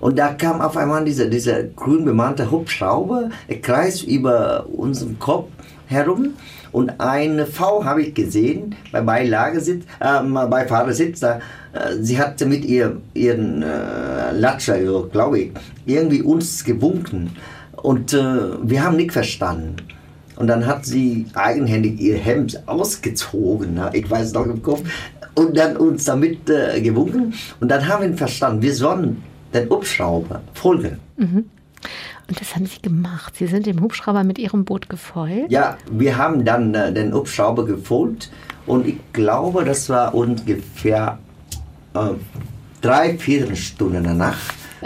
Und 0.00 0.18
da 0.18 0.28
kam 0.28 0.62
auf 0.62 0.76
einmal 0.76 1.04
dieser, 1.04 1.26
dieser 1.26 1.64
grün 1.64 2.04
bemannte 2.06 2.50
Hubschrauber, 2.50 3.30
er 3.48 3.60
kreist 3.60 4.04
über 4.04 4.66
unseren 4.72 5.18
Kopf 5.18 5.48
herum 5.88 6.34
und 6.72 7.00
eine 7.00 7.46
Frau 7.46 7.84
habe 7.84 8.02
ich 8.02 8.14
gesehen 8.14 8.74
bei 8.92 9.00
Beilagesitz, 9.00 9.84
äh, 10.00 10.22
bei 10.22 10.66
Fahrersitz, 10.66 11.20
da, 11.20 11.40
äh, 11.72 11.94
sie 12.00 12.18
hatte 12.18 12.46
mit 12.46 12.64
ihr, 12.64 12.96
ihren 13.14 13.62
äh, 13.62 14.32
Latscher, 14.32 14.78
glaube 15.10 15.38
ich, 15.40 15.52
irgendwie 15.86 16.22
uns 16.22 16.64
gewunken. 16.64 17.36
Und 17.76 18.12
äh, 18.12 18.18
wir 18.62 18.82
haben 18.82 18.96
nicht 18.96 19.12
verstanden. 19.12 19.76
Und 20.36 20.46
dann 20.46 20.66
hat 20.66 20.84
sie 20.84 21.26
eigenhändig 21.34 22.00
ihr 22.00 22.16
Hemd 22.16 22.62
ausgezogen, 22.66 23.80
ich 23.92 24.08
weiß 24.08 24.32
noch 24.34 24.46
im 24.46 24.62
Kopf, 24.62 24.82
und 25.34 25.56
dann 25.56 25.76
uns 25.76 26.04
damit 26.04 26.48
äh, 26.48 26.80
gewunken. 26.80 27.34
Und 27.60 27.68
dann 27.70 27.86
haben 27.88 28.08
wir 28.08 28.16
verstanden, 28.16 28.62
wir 28.62 28.74
sollen 28.74 29.22
den 29.52 29.68
Hubschrauber 29.68 30.42
folgen. 30.54 30.98
Mhm. 31.16 31.44
Und 32.28 32.40
das 32.40 32.54
haben 32.54 32.66
Sie 32.66 32.82
gemacht. 32.82 33.36
Sie 33.36 33.46
sind 33.46 33.64
dem 33.66 33.80
Hubschrauber 33.80 34.22
mit 34.22 34.38
Ihrem 34.38 34.64
Boot 34.64 34.88
gefolgt? 34.88 35.50
Ja, 35.50 35.78
wir 35.90 36.18
haben 36.18 36.44
dann 36.44 36.74
äh, 36.74 36.92
den 36.92 37.14
Hubschrauber 37.14 37.64
gefolgt 37.64 38.30
und 38.66 38.86
ich 38.86 38.98
glaube, 39.14 39.64
das 39.64 39.88
war 39.88 40.14
ungefähr 40.14 41.18
äh, 41.94 42.00
drei 42.82 43.16
Viertelstunden 43.16 44.04
danach. 44.04 44.38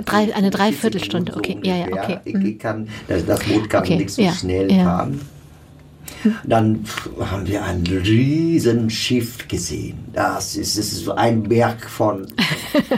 Drei, 0.04 0.34
eine 0.34 0.50
Dreiviertelstunde, 0.50 1.36
okay. 1.36 1.58
Ja, 1.62 1.76
ja, 1.76 1.86
okay. 1.88 2.18
Ich, 2.24 2.34
ich 2.34 2.58
kann, 2.58 2.88
das, 3.08 3.26
das, 3.26 3.40
Boot 3.44 3.68
kann 3.68 3.82
okay. 3.82 3.96
nicht 3.96 4.10
so 4.10 4.22
ja, 4.22 4.32
schnell 4.32 4.72
ja. 4.72 4.84
fahren. 4.84 5.20
Dann 6.44 6.84
haben 7.20 7.46
wir 7.46 7.64
ein 7.64 7.82
riesen 7.86 8.90
Schiff 8.90 9.46
gesehen. 9.48 9.98
Das 10.12 10.56
ist, 10.56 10.78
das 10.78 10.86
ist 10.86 11.04
so 11.04 11.12
ein 11.12 11.42
Berg 11.42 11.88
von. 11.88 12.26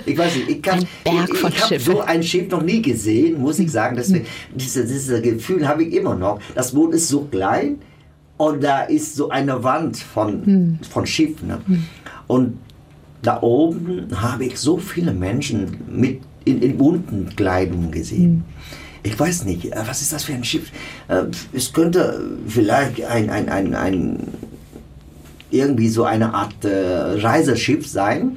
Ich 0.07 0.16
weiß 0.16 0.37
nicht, 0.37 0.48
ich, 0.50 0.62
kann, 0.62 0.87
ich, 1.05 1.38
von 1.38 1.50
ich 1.50 1.62
habe 1.62 1.81
so 1.81 2.00
ein 2.00 2.22
Schiff 2.22 2.48
noch 2.48 2.62
nie 2.62 2.81
gesehen, 2.81 3.40
muss 3.40 3.59
ich 3.59 3.72
sagen. 3.72 3.96
Deswegen, 3.96 4.27
dieses, 4.55 4.87
dieses 4.87 5.22
Gefühl 5.22 5.66
habe 5.66 5.83
ich 5.83 5.94
immer 5.94 6.14
noch. 6.14 6.38
Das 6.55 6.72
Boot 6.72 6.94
ist 6.94 7.09
so 7.09 7.22
klein 7.22 7.81
und 8.37 8.62
da 8.62 8.83
ist 8.83 9.16
so 9.16 9.31
eine 9.31 9.64
Wand 9.64 9.96
von, 9.96 10.79
von 10.88 11.07
Schiff. 11.07 11.42
Ne? 11.42 11.59
Und 12.29 12.59
da 13.22 13.42
oben 13.42 14.07
habe 14.14 14.44
ich 14.44 14.59
so 14.59 14.79
viele 14.79 15.12
Menschen 15.12 15.79
mit 15.88 16.20
in, 16.44 16.62
in 16.62 16.77
bunten 16.77 17.35
Kleidungen 17.35 17.90
gesehen. 17.90 18.44
Ich 19.05 19.19
weiß 19.21 19.45
nicht, 19.45 19.67
äh, 19.73 19.83
was 19.87 20.03
ist 20.03 20.12
das 20.12 20.25
für 20.25 20.33
ein 20.33 20.43
Schiff? 20.45 20.71
Äh, 21.09 21.25
Es 21.53 21.73
könnte 21.73 22.21
vielleicht 22.49 23.05
ein, 23.05 23.31
ein, 23.31 23.49
ein, 23.49 23.75
ein 23.75 24.19
irgendwie 25.51 25.88
so 25.88 26.05
eine 26.05 26.35
Art 26.35 26.64
äh, 26.64 27.21
Reiseschiff 27.21 27.87
sein, 27.87 28.37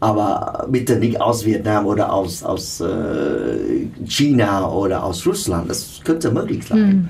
aber 0.00 0.66
bitte 0.68 0.96
nicht 0.96 1.20
aus 1.20 1.46
Vietnam 1.46 1.86
oder 1.86 2.12
aus, 2.12 2.42
aus 2.42 2.80
äh, 2.80 3.86
China 4.06 4.68
oder 4.68 5.04
aus 5.04 5.24
Russland. 5.24 5.70
Das 5.70 6.00
könnte 6.04 6.30
möglich 6.32 6.64
sein. 6.66 7.08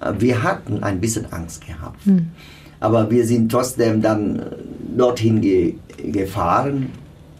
Äh, 0.00 0.12
Wir 0.18 0.42
hatten 0.42 0.82
ein 0.82 0.98
bisschen 1.00 1.30
Angst 1.32 1.64
gehabt. 1.66 2.00
Aber 2.80 3.10
wir 3.10 3.26
sind 3.26 3.52
trotzdem 3.52 4.00
dann 4.00 4.42
dorthin 4.96 5.42
ge 5.42 5.74
gefahren 6.02 6.88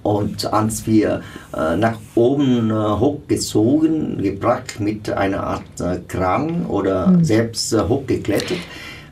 und 0.02 0.50
als 0.52 0.86
wir 0.86 1.22
äh, 1.54 1.76
nach 1.76 1.98
oben 2.14 2.70
äh, 2.70 2.74
hochgezogen, 2.74 4.22
gebracht 4.22 4.80
mit 4.80 5.10
einer 5.10 5.42
Art 5.42 5.80
äh, 5.80 5.98
Kran 6.08 6.64
oder 6.66 7.18
selbst 7.22 7.72
äh, 7.72 7.80
hochgeklettert, 7.80 8.58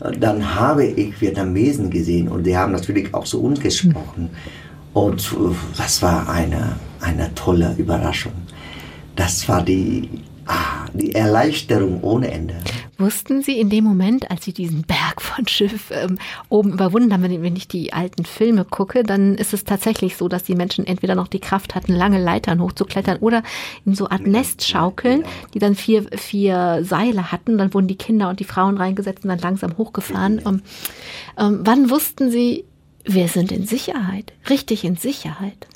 äh, 0.01 0.13
dann 0.19 0.55
habe 0.55 0.85
ich 0.85 1.21
Vietnamesen 1.21 1.91
gesehen 1.91 2.29
und 2.29 2.45
die 2.45 2.57
haben 2.57 2.73
natürlich 2.73 3.13
auch 3.13 3.25
zu 3.25 3.43
uns 3.43 3.61
gesprochen. 3.61 4.31
Und 4.95 5.21
äh, 5.33 5.55
das 5.77 6.01
war 6.01 6.29
eine, 6.29 6.77
eine 7.01 7.35
tolle 7.35 7.75
Überraschung. 7.77 8.33
Das 9.15 9.47
war 9.47 9.63
die, 9.63 10.09
ah, 10.47 10.87
die 10.95 11.15
Erleichterung 11.15 12.03
ohne 12.03 12.31
Ende. 12.31 12.55
Wussten 13.01 13.43
Sie 13.43 13.61
in 13.61 13.71
dem 13.71 13.85
Moment, 13.85 14.29
als 14.29 14.45
Sie 14.45 14.53
diesen 14.53 14.83
Berg 14.83 15.23
von 15.23 15.47
Schiff 15.47 15.93
ähm, 15.93 16.19
oben 16.49 16.73
überwunden 16.73 17.13
haben, 17.13 17.23
wenn, 17.23 17.43
wenn 17.43 17.55
ich 17.55 17.69
die 17.69 17.93
alten 17.93 18.25
Filme 18.25 18.65
gucke, 18.65 19.05
dann 19.05 19.37
ist 19.37 19.55
es 19.55 19.63
tatsächlich 19.63 20.17
so, 20.17 20.29
dass 20.29 20.43
die 20.43 20.57
Menschen 20.57 20.85
entweder 20.85 21.15
noch 21.15 21.29
die 21.29 21.39
Kraft 21.39 21.77
hatten, 21.77 21.93
lange 21.93 22.21
Leitern 22.21 22.61
hochzuklettern 22.61 23.19
oder 23.19 23.45
in 23.87 23.95
so 23.95 24.09
Art 24.09 24.27
Nest 24.27 24.67
schaukeln, 24.67 25.25
die 25.55 25.61
dann 25.61 25.77
vier, 25.77 26.07
vier 26.17 26.81
Seile 26.83 27.31
hatten. 27.31 27.57
Dann 27.57 27.73
wurden 27.73 27.87
die 27.87 27.95
Kinder 27.95 28.31
und 28.31 28.41
die 28.41 28.45
Frauen 28.45 28.77
reingesetzt 28.77 29.23
und 29.23 29.29
dann 29.29 29.39
langsam 29.39 29.79
hochgefahren. 29.79 30.43
Ähm, 30.45 30.63
ähm, 31.39 31.61
wann 31.63 31.91
wussten 31.91 32.33
Sie, 32.33 32.65
wir 33.05 33.29
sind 33.29 33.53
in 33.53 33.65
Sicherheit, 33.65 34.33
richtig 34.51 34.85
in 34.85 34.97
Sicherheit? 34.97 35.69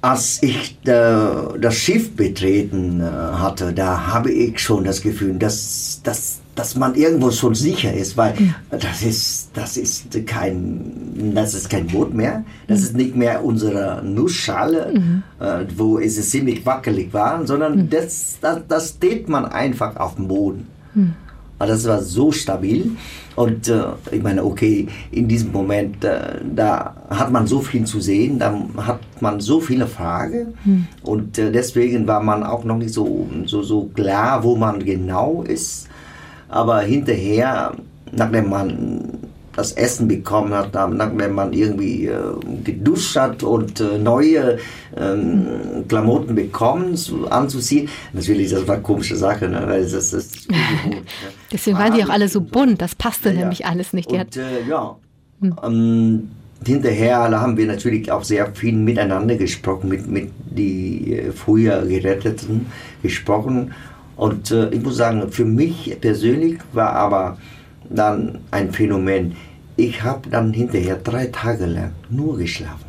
Als 0.00 0.42
ich 0.42 0.78
äh, 0.84 1.58
das 1.60 1.74
Schiff 1.74 2.14
betreten 2.14 3.00
äh, 3.00 3.04
hatte, 3.04 3.72
da 3.72 4.08
habe 4.08 4.32
ich 4.32 4.60
schon 4.60 4.84
das 4.84 5.02
Gefühl, 5.02 5.34
dass, 5.38 6.00
dass, 6.04 6.40
dass 6.58 6.74
man 6.74 6.94
irgendwo 6.96 7.30
schon 7.30 7.54
sicher 7.54 7.92
ist, 7.92 8.16
weil 8.16 8.34
das 8.70 9.02
ist, 9.02 9.50
das 9.54 9.76
ist 9.76 10.26
kein, 10.26 11.32
das 11.34 11.54
ist 11.54 11.70
kein 11.70 11.86
Boot 11.86 12.12
mehr, 12.12 12.44
das 12.66 12.82
ist 12.82 12.96
nicht 12.96 13.14
mehr 13.14 13.44
unsere 13.44 14.02
Nussschale, 14.04 14.92
äh, 15.38 15.64
wo 15.76 15.98
es 15.98 16.30
ziemlich 16.30 16.66
wackelig 16.66 17.12
war, 17.12 17.46
sondern 17.46 17.88
das, 17.88 18.38
das, 18.40 18.60
das 18.66 18.88
steht 18.90 19.28
man 19.28 19.44
einfach 19.44 19.96
auf 19.96 20.16
dem 20.16 20.26
Boden. 20.26 20.66
Aber 21.60 21.68
das 21.68 21.86
war 21.86 22.02
so 22.02 22.30
stabil. 22.32 22.92
Und 23.36 23.68
äh, 23.68 23.82
ich 24.10 24.22
meine, 24.22 24.44
okay, 24.44 24.88
in 25.10 25.28
diesem 25.28 25.52
Moment, 25.52 26.04
äh, 26.04 26.40
da 26.54 26.94
hat 27.08 27.30
man 27.30 27.46
so 27.46 27.60
viel 27.60 27.84
zu 27.84 28.00
sehen, 28.00 28.38
da 28.38 28.52
hat 28.78 29.00
man 29.20 29.40
so 29.40 29.60
viele 29.60 29.86
Fragen. 29.86 30.54
Und 31.02 31.38
äh, 31.38 31.52
deswegen 31.52 32.06
war 32.06 32.22
man 32.22 32.42
auch 32.42 32.64
noch 32.64 32.78
nicht 32.78 32.92
so, 32.92 33.28
so, 33.46 33.62
so 33.62 33.90
klar, 33.94 34.42
wo 34.42 34.56
man 34.56 34.84
genau 34.84 35.42
ist. 35.42 35.88
Aber 36.48 36.80
hinterher, 36.80 37.74
nachdem 38.12 38.48
man 38.48 39.18
das 39.58 39.72
Essen 39.72 40.06
bekommen 40.06 40.54
hat, 40.54 40.72
nachdem 40.72 41.34
man 41.34 41.52
irgendwie 41.52 42.06
äh, 42.06 42.14
geduscht 42.62 43.16
hat 43.16 43.42
und 43.42 43.80
äh, 43.80 43.98
neue 43.98 44.58
ähm, 44.96 45.84
Klamotten 45.88 46.36
bekommen 46.36 46.96
zu, 46.96 47.28
anzuziehen. 47.28 47.88
Natürlich, 48.12 48.50
das 48.50 48.68
war 48.68 48.74
eine 48.74 48.84
komische 48.84 49.16
Sache, 49.16 49.48
ne? 49.48 49.64
weil 49.66 49.82
das, 49.82 50.12
das 50.12 50.46
ne? 50.48 51.02
Deswegen 51.52 51.76
waren 51.76 51.92
die 51.92 52.04
auch 52.04 52.08
alle 52.08 52.28
so 52.28 52.40
bunt, 52.40 52.80
das 52.80 52.94
passte 52.94 53.30
Ja, 53.30 53.40
nämlich 53.40 53.66
alles 53.66 53.92
nicht. 53.92 54.12
Und 54.12 54.36
äh, 54.36 54.62
ja, 54.68 54.96
ähm, 55.64 56.30
hinterher 56.64 57.18
haben 57.18 57.56
wir 57.56 57.66
natürlich 57.66 58.10
auch 58.12 58.22
sehr 58.24 58.54
viel 58.54 58.74
miteinander 58.74 59.36
gesprochen, 59.36 59.88
mit, 59.88 60.06
mit 60.06 60.30
die 60.50 61.14
äh, 61.14 61.32
früher 61.32 61.84
Geretteten 61.84 62.66
gesprochen. 63.02 63.74
Und 64.18 64.50
äh, 64.50 64.68
ich 64.70 64.82
muss 64.82 64.96
sagen, 64.96 65.30
für 65.30 65.44
mich 65.44 65.96
persönlich 66.00 66.58
war 66.72 66.92
aber 66.92 67.38
dann 67.88 68.40
ein 68.50 68.72
Phänomen. 68.72 69.36
Ich 69.76 70.02
habe 70.02 70.28
dann 70.28 70.52
hinterher 70.52 70.96
drei 70.96 71.26
Tage 71.26 71.66
lang 71.66 71.92
nur 72.10 72.36
geschlafen. 72.36 72.84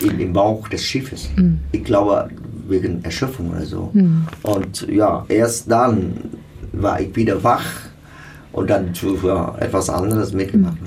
In, 0.00 0.18
Im 0.18 0.32
Bauch 0.32 0.68
des 0.68 0.84
Schiffes. 0.84 1.30
Ich 1.70 1.84
glaube, 1.84 2.28
wegen 2.68 3.02
Erschöpfung 3.04 3.50
oder 3.52 3.64
so. 3.64 3.92
Und 4.42 4.86
ja, 4.90 5.24
erst 5.28 5.70
dann 5.70 6.14
war 6.72 7.00
ich 7.00 7.14
wieder 7.14 7.42
wach 7.44 7.64
und 8.52 8.68
dann 8.68 8.92
ja, 9.22 9.54
etwas 9.60 9.88
anderes 9.88 10.32
mitgemacht. 10.32 10.78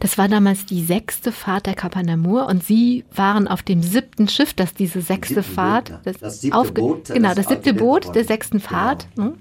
Das 0.00 0.18
war 0.18 0.28
damals 0.28 0.66
die 0.66 0.82
sechste 0.84 1.32
Fahrt 1.32 1.66
der 1.66 1.74
Kapa 1.74 2.02
Namur 2.02 2.46
und 2.46 2.64
Sie 2.64 3.04
waren 3.14 3.48
auf 3.48 3.62
dem 3.62 3.82
siebten 3.82 4.28
Schiff, 4.28 4.54
das 4.54 4.74
diese 4.74 5.00
sechste 5.00 5.42
Siebten 5.42 5.54
Fahrt, 5.54 5.88
Boot, 5.90 6.06
ja. 6.06 6.12
Das 6.20 6.40
siebte 6.40 6.72
Boot, 6.72 7.08
das 7.08 7.14
genau, 7.14 7.34
das 7.34 7.48
siebte 7.48 7.74
Boot 7.74 8.04
worden. 8.06 8.14
der 8.14 8.24
sechsten 8.24 8.58
Genau. 8.58 8.68
Fahrt. 8.70 9.06
ne? 9.16 9.34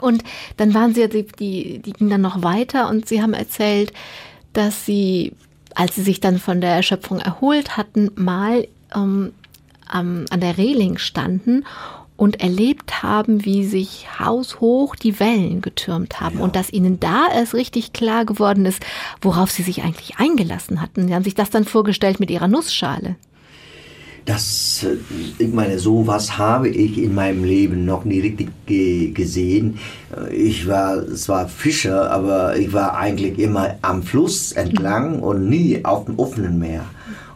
Und 0.00 0.24
dann 0.56 0.72
waren 0.74 0.94
Sie, 0.94 1.06
die, 1.08 1.26
die, 1.26 1.78
die 1.80 1.92
ging 1.92 2.08
dann 2.08 2.22
noch 2.22 2.42
weiter 2.42 2.88
und 2.88 3.06
Sie 3.08 3.20
haben 3.22 3.34
erzählt, 3.34 3.92
dass 4.54 4.86
Sie, 4.86 5.32
als 5.74 5.94
Sie 5.94 6.02
sich 6.02 6.20
dann 6.20 6.38
von 6.38 6.60
der 6.60 6.70
Erschöpfung 6.70 7.18
erholt 7.20 7.76
hatten, 7.76 8.10
mal 8.14 8.66
ähm, 8.94 9.32
am, 9.86 10.24
an 10.30 10.40
der 10.40 10.56
Reling 10.56 10.96
standen 10.98 11.64
und 12.22 12.40
erlebt 12.40 13.02
haben, 13.02 13.44
wie 13.44 13.64
sich 13.64 14.06
haushoch 14.20 14.94
die 14.94 15.18
Wellen 15.18 15.60
getürmt 15.60 16.20
haben 16.20 16.38
und 16.38 16.54
dass 16.54 16.72
ihnen 16.72 17.00
da 17.00 17.26
erst 17.34 17.52
richtig 17.52 17.92
klar 17.92 18.24
geworden 18.24 18.64
ist, 18.64 18.78
worauf 19.20 19.50
sie 19.50 19.64
sich 19.64 19.82
eigentlich 19.82 20.18
eingelassen 20.18 20.80
hatten. 20.80 21.08
Sie 21.08 21.14
haben 21.16 21.24
sich 21.24 21.34
das 21.34 21.50
dann 21.50 21.64
vorgestellt 21.64 22.20
mit 22.20 22.30
ihrer 22.30 22.46
Nussschale. 22.46 23.16
Das, 24.24 24.86
äh, 24.88 25.42
ich 25.42 25.52
meine, 25.52 25.80
sowas 25.80 26.38
habe 26.38 26.68
ich 26.68 26.96
in 26.96 27.12
meinem 27.12 27.42
Leben 27.42 27.84
noch 27.84 28.04
nie 28.04 28.20
richtig 28.20 28.50
ge 28.66 29.10
gesehen. 29.10 29.80
Äh, 30.16 30.32
Ich 30.32 30.68
war 30.68 31.04
zwar 31.16 31.48
Fischer, 31.48 32.08
aber 32.08 32.56
ich 32.56 32.72
war 32.72 32.96
eigentlich 32.96 33.40
immer 33.40 33.74
am 33.82 34.04
Fluss 34.04 34.52
entlang 34.52 35.18
und 35.18 35.48
nie 35.48 35.84
auf 35.84 36.04
dem 36.04 36.20
offenen 36.20 36.60
Meer. 36.60 36.84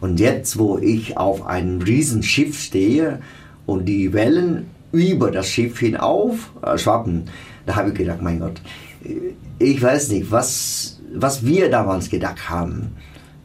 Und 0.01 0.21
jetzt, 0.21 0.61
wo 0.61 0.79
ich 0.79 1.19
auf 1.19 1.45
einem 1.45 1.83
Riesenschiff 1.83 2.57
stehe 2.57 3.19
und 3.67 3.87
die 3.87 4.13
Wellen 4.13 4.76
über 4.97 5.31
das 5.31 5.49
Schiff 5.49 5.79
hinauf 5.79 6.53
äh, 6.63 6.77
schwappen, 6.79 7.25
da 7.67 7.77
habe 7.77 7.91
ich 7.91 7.95
gedacht, 7.95 8.23
mein 8.23 8.41
Gott, 8.41 8.61
äh, 9.05 9.33
ich 9.59 9.81
weiß 9.83 10.11
nicht, 10.11 10.31
was, 10.31 11.01
was 11.15 11.45
wir 11.45 11.71
damals 11.71 12.11
gedacht 12.11 12.49
haben. 12.51 12.93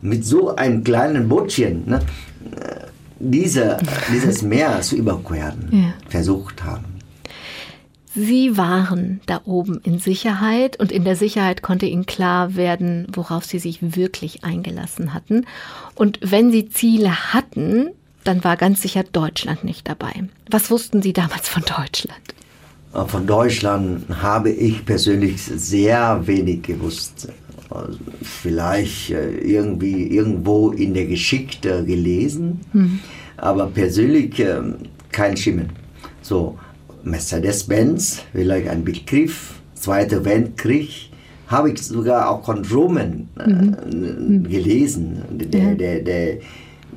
Mit 0.01 0.25
so 0.25 0.55
einem 0.55 0.83
kleinen 0.83 1.29
Bootchen, 1.29 1.83
ne? 1.87 1.99
diese, 3.19 3.77
dieses 4.13 4.41
Meer 4.41 4.81
zu 4.81 4.95
überqueren, 4.95 5.67
Ja. 5.71 5.93
versucht 6.09 6.63
haben. 6.63 6.85
Sie 8.13 8.57
waren 8.57 9.21
da 9.25 9.39
oben 9.45 9.79
in 9.85 9.97
Sicherheit 9.99 10.77
und 10.77 10.91
in 10.91 11.05
der 11.05 11.15
Sicherheit 11.15 11.61
konnte 11.61 11.85
ihnen 11.85 12.05
klar 12.05 12.55
werden, 12.55 13.07
worauf 13.13 13.45
sie 13.45 13.59
sich 13.59 13.95
wirklich 13.95 14.43
eingelassen 14.43 15.13
hatten. 15.13 15.45
Und 15.95 16.19
wenn 16.21 16.51
sie 16.51 16.67
Ziele 16.67 17.33
hatten, 17.33 17.91
dann 18.23 18.43
war 18.43 18.57
ganz 18.57 18.81
sicher 18.81 19.03
Deutschland 19.03 19.63
nicht 19.63 19.87
dabei. 19.87 20.11
Was 20.49 20.69
wussten 20.69 21.01
Sie 21.01 21.13
damals 21.13 21.49
von 21.49 21.63
Deutschland? 21.63 22.21
Äh, 22.93 23.05
Von 23.05 23.25
Deutschland 23.25 24.05
habe 24.21 24.51
ich 24.51 24.85
persönlich 24.85 25.41
sehr 25.41 26.21
wenig 26.25 26.63
gewusst. 26.63 27.29
Also 27.69 27.97
Vielleicht 28.21 29.11
äh, 29.11 29.37
irgendwie 29.37 30.07
irgendwo 30.07 30.71
in 30.71 30.93
der 30.93 31.05
Geschichte 31.05 31.85
gelesen, 31.85 32.59
aber 33.37 33.67
persönlich 33.67 34.39
ähm, 34.39 34.75
kein 35.11 35.37
Schimmen. 35.37 35.69
So, 36.21 36.57
Mercedes-Benz, 37.03 38.23
vielleicht 38.33 38.67
ein 38.67 38.83
Begriff, 38.83 39.55
Zweiter 39.73 40.23
Weltkrieg, 40.25 41.09
habe 41.47 41.71
ich 41.71 41.81
sogar 41.81 42.29
auch 42.29 42.45
von 42.45 42.63
Roman 42.65 43.27
äh, 43.39 44.47
gelesen. 44.47 45.23
Der, 45.31 45.73
der, 45.75 45.99
der 46.01 46.37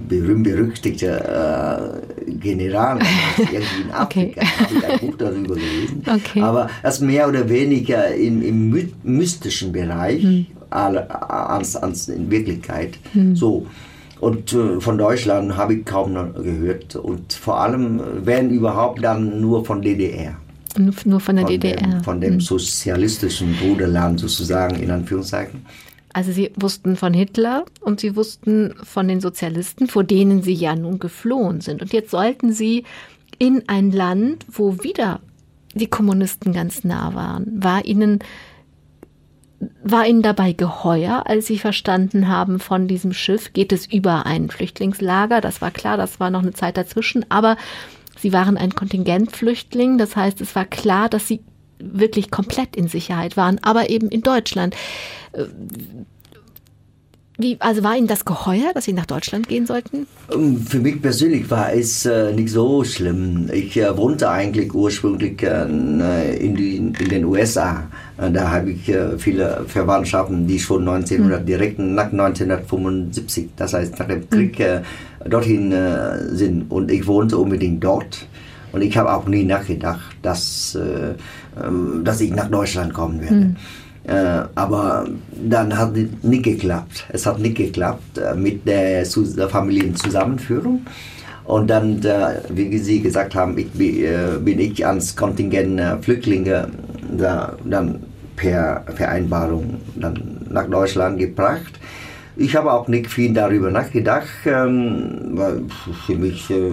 berühmt-berüchtigter 0.08 2.00
äh, 2.26 2.30
General 2.32 2.98
irgendwie 3.38 3.82
in 3.82 3.90
Afrika. 3.90 4.02
Okay. 4.02 4.34
habe 4.60 4.74
ich 4.74 4.84
ein 4.84 4.98
Buch 5.00 5.16
darüber 5.16 5.54
gelesen. 5.54 6.02
Okay. 6.06 6.40
Aber 6.40 6.68
das 6.82 7.00
mehr 7.00 7.28
oder 7.28 7.48
weniger 7.48 8.14
im, 8.14 8.42
im 8.42 8.88
mystischen 9.02 9.72
Bereich 9.72 10.22
hm. 10.22 10.46
als, 10.70 11.76
als 11.76 12.08
in 12.08 12.30
Wirklichkeit. 12.30 12.98
Hm. 13.12 13.36
So. 13.36 13.66
Und 14.20 14.52
äh, 14.52 14.80
von 14.80 14.96
Deutschland 14.98 15.56
habe 15.56 15.74
ich 15.74 15.84
kaum 15.84 16.12
noch 16.12 16.34
gehört. 16.34 16.96
Und 16.96 17.32
vor 17.32 17.60
allem, 17.60 18.00
wenn 18.24 18.50
überhaupt, 18.50 19.02
dann 19.02 19.40
nur 19.40 19.64
von 19.64 19.82
DDR. 19.82 20.36
Nur 20.76 20.92
von 20.92 21.36
der 21.36 21.46
von 21.46 21.46
DDR. 21.46 21.76
Dem, 21.76 22.04
von 22.04 22.20
dem 22.20 22.32
hm. 22.34 22.40
sozialistischen 22.40 23.54
Bruderland 23.56 24.20
sozusagen, 24.20 24.76
in 24.76 24.90
Anführungszeichen. 24.90 25.64
Also 26.14 26.32
Sie 26.32 26.52
wussten 26.56 26.96
von 26.96 27.12
Hitler 27.12 27.64
und 27.80 28.00
Sie 28.00 28.16
wussten 28.16 28.74
von 28.82 29.08
den 29.08 29.20
Sozialisten, 29.20 29.88
vor 29.88 30.04
denen 30.04 30.42
Sie 30.42 30.54
ja 30.54 30.76
nun 30.76 31.00
geflohen 31.00 31.60
sind. 31.60 31.82
Und 31.82 31.92
jetzt 31.92 32.10
sollten 32.12 32.52
Sie 32.52 32.84
in 33.38 33.64
ein 33.66 33.90
Land, 33.90 34.46
wo 34.48 34.82
wieder 34.84 35.20
die 35.74 35.88
Kommunisten 35.88 36.52
ganz 36.52 36.84
nah 36.84 37.14
waren. 37.14 37.62
War 37.62 37.84
Ihnen, 37.84 38.20
war 39.82 40.06
Ihnen 40.06 40.22
dabei 40.22 40.52
geheuer, 40.52 41.24
als 41.26 41.46
Sie 41.46 41.58
verstanden 41.58 42.28
haben 42.28 42.60
von 42.60 42.86
diesem 42.86 43.12
Schiff, 43.12 43.52
geht 43.52 43.72
es 43.72 43.84
über 43.84 44.24
ein 44.24 44.50
Flüchtlingslager? 44.50 45.40
Das 45.40 45.60
war 45.60 45.72
klar, 45.72 45.96
das 45.96 46.20
war 46.20 46.30
noch 46.30 46.42
eine 46.42 46.52
Zeit 46.52 46.76
dazwischen, 46.76 47.26
aber 47.28 47.56
Sie 48.16 48.32
waren 48.32 48.56
ein 48.56 48.76
Kontingentflüchtling, 48.76 49.98
das 49.98 50.14
heißt, 50.14 50.40
es 50.40 50.54
war 50.54 50.64
klar, 50.64 51.08
dass 51.08 51.26
Sie 51.26 51.40
wirklich 51.92 52.30
komplett 52.30 52.76
in 52.76 52.88
Sicherheit 52.88 53.36
waren, 53.36 53.58
aber 53.62 53.90
eben 53.90 54.08
in 54.08 54.22
Deutschland. 54.22 54.74
Äh, 55.32 55.44
wie, 57.36 57.56
also 57.58 57.82
war 57.82 57.96
Ihnen 57.96 58.06
das 58.06 58.24
geheuer, 58.24 58.72
dass 58.74 58.84
Sie 58.84 58.92
nach 58.92 59.06
Deutschland 59.06 59.48
gehen 59.48 59.66
sollten? 59.66 60.06
Ähm, 60.32 60.56
für 60.58 60.78
mich 60.78 61.02
persönlich 61.02 61.50
war 61.50 61.72
es 61.72 62.06
äh, 62.06 62.32
nicht 62.32 62.50
so 62.50 62.84
schlimm. 62.84 63.50
Ich 63.52 63.76
äh, 63.76 63.96
wohnte 63.96 64.30
eigentlich 64.30 64.72
ursprünglich 64.72 65.42
äh, 65.42 65.64
in, 65.64 66.54
die, 66.54 66.76
in, 66.76 66.92
den 66.92 67.24
USA. 67.24 67.88
Äh, 68.18 68.30
da 68.30 68.52
habe 68.52 68.70
ich 68.70 68.88
äh, 68.88 69.18
viele 69.18 69.64
Verwandtschaften, 69.66 70.46
die 70.46 70.60
schon 70.60 70.82
1900, 70.88 71.40
hm. 71.40 71.46
direkt 71.46 71.78
nach 71.80 72.12
1975, 72.12 73.48
das 73.56 73.74
heißt 73.74 73.98
nach 73.98 74.06
dem 74.06 74.30
Krieg, 74.30 74.56
hm. 74.60 74.82
dorthin 75.28 75.74
sind. 76.30 76.70
Und 76.70 76.88
ich 76.90 77.04
wohnte 77.06 77.36
unbedingt 77.38 77.82
dort. 77.82 78.28
Und 78.74 78.82
ich 78.82 78.96
habe 78.96 79.12
auch 79.12 79.26
nie 79.26 79.44
nachgedacht, 79.44 80.16
dass, 80.22 80.76
ähm, 80.76 82.02
dass 82.02 82.20
ich 82.20 82.34
nach 82.34 82.50
Deutschland 82.50 82.92
kommen 82.92 83.20
werde. 83.20 83.36
Hm. 83.36 83.56
Äh, 84.06 84.48
aber 84.56 85.06
dann 85.48 85.78
hat 85.78 85.96
es 85.96 86.08
nicht 86.22 86.42
geklappt. 86.42 87.06
Es 87.10 87.24
hat 87.24 87.38
nicht 87.38 87.56
geklappt 87.56 88.18
äh, 88.18 88.34
mit 88.34 88.66
der, 88.66 89.04
der 89.04 89.48
Familienzusammenführung. 89.48 90.84
Und 91.44 91.70
dann, 91.70 92.02
äh, 92.02 92.40
wie 92.48 92.76
Sie 92.78 93.00
gesagt 93.00 93.36
haben, 93.36 93.56
ich, 93.56 93.78
äh, 93.78 94.38
bin 94.40 94.58
ich 94.58 94.84
ans 94.84 95.14
Kontingent 95.14 95.78
äh, 95.78 95.96
Flüchtlinge 95.98 96.68
da, 97.16 97.54
dann 97.64 98.00
per 98.34 98.82
Vereinbarung 98.96 99.76
dann 99.94 100.46
nach 100.50 100.68
Deutschland 100.68 101.20
gebracht. 101.20 101.78
Ich 102.36 102.56
habe 102.56 102.72
auch 102.72 102.88
nicht 102.88 103.06
viel 103.06 103.32
darüber 103.32 103.70
nachgedacht, 103.70 104.26
ähm, 104.46 105.30
weil 105.34 105.62
für 106.06 106.16
mich 106.16 106.50
äh, 106.50 106.72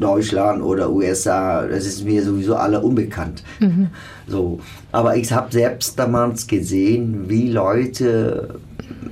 Deutschland 0.00 0.62
oder 0.62 0.90
USA, 0.90 1.66
das 1.66 1.86
ist 1.86 2.04
mir 2.04 2.22
sowieso 2.22 2.56
alle 2.56 2.80
unbekannt. 2.80 3.42
Mhm. 3.60 3.88
So. 4.26 4.60
Aber 4.92 5.16
ich 5.16 5.32
habe 5.32 5.52
selbst 5.52 5.98
damals 5.98 6.46
gesehen, 6.46 7.28
wie 7.28 7.50
Leute 7.50 8.60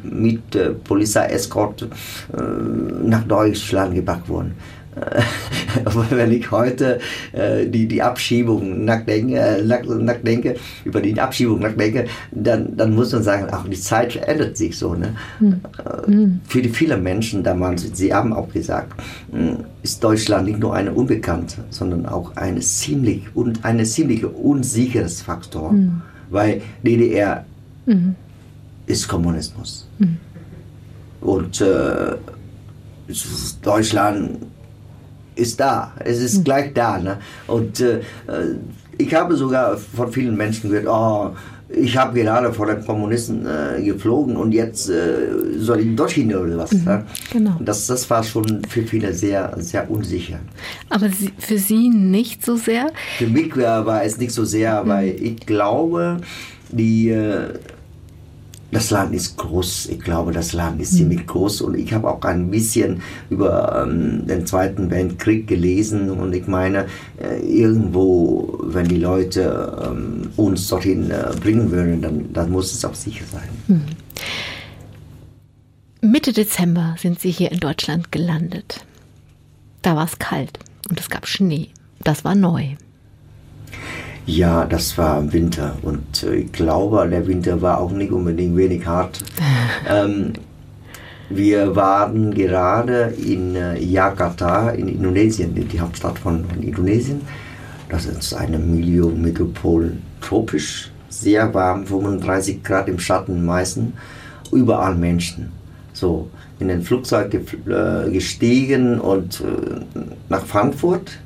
mit 0.02 0.54
äh, 0.54 0.70
Polizeieskort 0.70 1.82
äh, 1.82 2.40
nach 3.04 3.24
Deutschland 3.24 3.94
gebracht 3.94 4.28
wurden. 4.28 4.54
wenn 6.10 6.32
ich 6.32 6.50
heute 6.50 7.00
äh, 7.32 7.66
die, 7.66 7.86
die 7.86 8.02
Abschiebung 8.02 8.84
nachdenke, 8.84 9.38
äh, 9.38 9.62
nach, 9.62 9.84
nachdenke, 9.84 10.56
über 10.84 11.00
die 11.00 11.18
Abschiebung 11.18 11.60
nachdenke, 11.60 12.06
dann, 12.30 12.76
dann 12.76 12.94
muss 12.94 13.12
man 13.12 13.22
sagen, 13.22 13.50
auch 13.50 13.66
die 13.68 13.78
Zeit 13.78 14.14
verändert 14.14 14.56
sich 14.56 14.78
so. 14.78 14.94
Ne? 14.94 15.14
Mhm. 15.40 16.40
Für 16.48 16.62
die 16.62 16.68
vielen 16.68 17.02
Menschen 17.02 17.42
damals, 17.42 17.86
sie 17.92 18.12
haben 18.12 18.32
auch 18.32 18.48
gesagt, 18.52 18.94
hm, 19.30 19.64
ist 19.82 20.02
Deutschland 20.02 20.46
nicht 20.46 20.58
nur 20.58 20.74
eine 20.74 20.92
Unbekannte, 20.92 21.64
sondern 21.70 22.06
auch 22.06 22.34
eine 22.36 22.60
ziemlich 22.60 23.22
und 23.34 23.64
eine 23.64 23.84
ziemliche 23.84 24.28
unsicheres 24.28 25.22
Faktor, 25.22 25.72
mhm. 25.72 26.00
weil 26.30 26.62
DDR 26.82 27.44
mhm. 27.84 28.14
ist 28.86 29.06
Kommunismus. 29.06 29.88
Hm. 29.98 30.16
Und 31.20 31.60
äh, 31.60 32.16
Deutschland 33.62 34.38
ist 35.36 35.60
da. 35.60 35.92
Es 36.04 36.20
ist 36.20 36.38
hm. 36.38 36.44
gleich 36.44 36.74
da. 36.74 36.98
Ne? 36.98 37.18
Und 37.46 37.80
äh, 37.80 38.00
ich 38.98 39.14
habe 39.14 39.36
sogar 39.36 39.76
von 39.76 40.10
vielen 40.10 40.36
Menschen 40.36 40.70
gehört, 40.70 40.86
oh, 40.88 41.36
ich 41.68 41.96
habe 41.96 42.20
gerade 42.20 42.52
vor 42.52 42.66
den 42.66 42.84
Kommunisten 42.84 43.44
äh, 43.44 43.82
geflogen 43.82 44.36
und 44.36 44.52
jetzt 44.52 44.88
äh, 44.88 45.58
soll 45.58 45.80
ich 45.80 45.96
dorthin 45.96 46.34
oder 46.34 46.58
was. 46.58 46.72
Mhm, 46.72 46.84
ne? 46.84 47.06
genau. 47.32 47.56
Das, 47.60 47.86
das 47.86 48.08
war 48.08 48.22
schon 48.22 48.62
für 48.68 48.82
viele 48.82 49.12
sehr, 49.12 49.52
sehr 49.58 49.90
unsicher. 49.90 50.38
Aber 50.88 51.08
Sie, 51.08 51.32
für 51.38 51.58
Sie 51.58 51.88
nicht 51.88 52.44
so 52.44 52.56
sehr? 52.56 52.92
Für 53.18 53.26
mich 53.26 53.56
war, 53.56 53.84
war 53.84 54.04
es 54.04 54.16
nicht 54.16 54.32
so 54.32 54.44
sehr, 54.44 54.84
mhm. 54.84 54.88
weil 54.88 55.08
ich 55.20 55.40
glaube, 55.40 56.18
die 56.70 57.10
äh, 57.10 57.48
das 58.72 58.90
Land 58.90 59.14
ist 59.14 59.36
groß. 59.36 59.86
Ich 59.86 60.00
glaube, 60.00 60.32
das 60.32 60.52
Land 60.52 60.80
ist 60.80 60.92
mhm. 60.92 60.96
ziemlich 60.96 61.26
groß 61.26 61.62
und 61.62 61.76
ich 61.76 61.92
habe 61.92 62.08
auch 62.08 62.22
ein 62.22 62.50
bisschen 62.50 63.02
über 63.30 63.84
ähm, 63.86 64.26
den 64.26 64.46
Zweiten 64.46 64.90
Weltkrieg 64.90 65.46
gelesen 65.46 66.10
und 66.10 66.34
ich 66.34 66.46
meine, 66.46 66.86
äh, 67.18 67.38
irgendwo, 67.40 68.58
wenn 68.64 68.88
die 68.88 68.98
Leute 68.98 69.84
ähm, 69.86 70.30
uns 70.36 70.68
dorthin 70.68 71.10
äh, 71.10 71.30
bringen 71.40 71.70
würden, 71.70 72.02
dann, 72.02 72.32
dann 72.32 72.50
muss 72.50 72.72
es 72.72 72.84
auch 72.84 72.94
sicher 72.94 73.24
sein. 73.30 73.48
Mhm. 73.68 73.82
Mitte 76.02 76.32
Dezember 76.32 76.94
sind 76.98 77.20
Sie 77.20 77.30
hier 77.30 77.50
in 77.50 77.60
Deutschland 77.60 78.12
gelandet. 78.12 78.84
Da 79.82 79.96
war 79.96 80.04
es 80.04 80.18
kalt 80.18 80.58
und 80.88 81.00
es 81.00 81.10
gab 81.10 81.26
Schnee. 81.26 81.68
Das 82.02 82.24
war 82.24 82.34
neu. 82.34 82.74
Ja, 84.26 84.64
das 84.64 84.98
war 84.98 85.20
im 85.20 85.32
Winter 85.32 85.76
und 85.82 86.24
äh, 86.24 86.34
ich 86.34 86.52
glaube, 86.52 87.06
der 87.08 87.28
Winter 87.28 87.62
war 87.62 87.78
auch 87.78 87.92
nicht 87.92 88.10
unbedingt 88.10 88.56
wenig 88.56 88.84
hart. 88.84 89.22
ähm, 89.88 90.32
wir 91.30 91.76
waren 91.76 92.34
gerade 92.34 93.14
in 93.24 93.54
äh, 93.54 93.78
Jakarta 93.78 94.70
in 94.70 94.88
Indonesien, 94.88 95.54
die 95.54 95.80
Hauptstadt 95.80 96.18
von, 96.18 96.44
Indonesien. 96.60 97.20
Das 97.88 98.06
ist 98.06 98.34
eine 98.34 98.58
Millionenmetropole, 98.58 99.92
tropisch, 100.20 100.90
sehr 101.08 101.54
warm, 101.54 101.86
35 101.86 102.64
Grad 102.64 102.88
im 102.88 102.98
Schatten 102.98 103.46
meistens, 103.46 103.92
überall 104.50 104.96
Menschen. 104.96 105.52
So, 105.92 106.28
in 106.58 106.68
ein 106.68 106.82
Flugzeug 106.82 107.32
äh, 107.32 108.10
gestiegen 108.10 109.00
und 109.00 109.42
nach 110.28 110.44
Frankfurt 110.44 111.20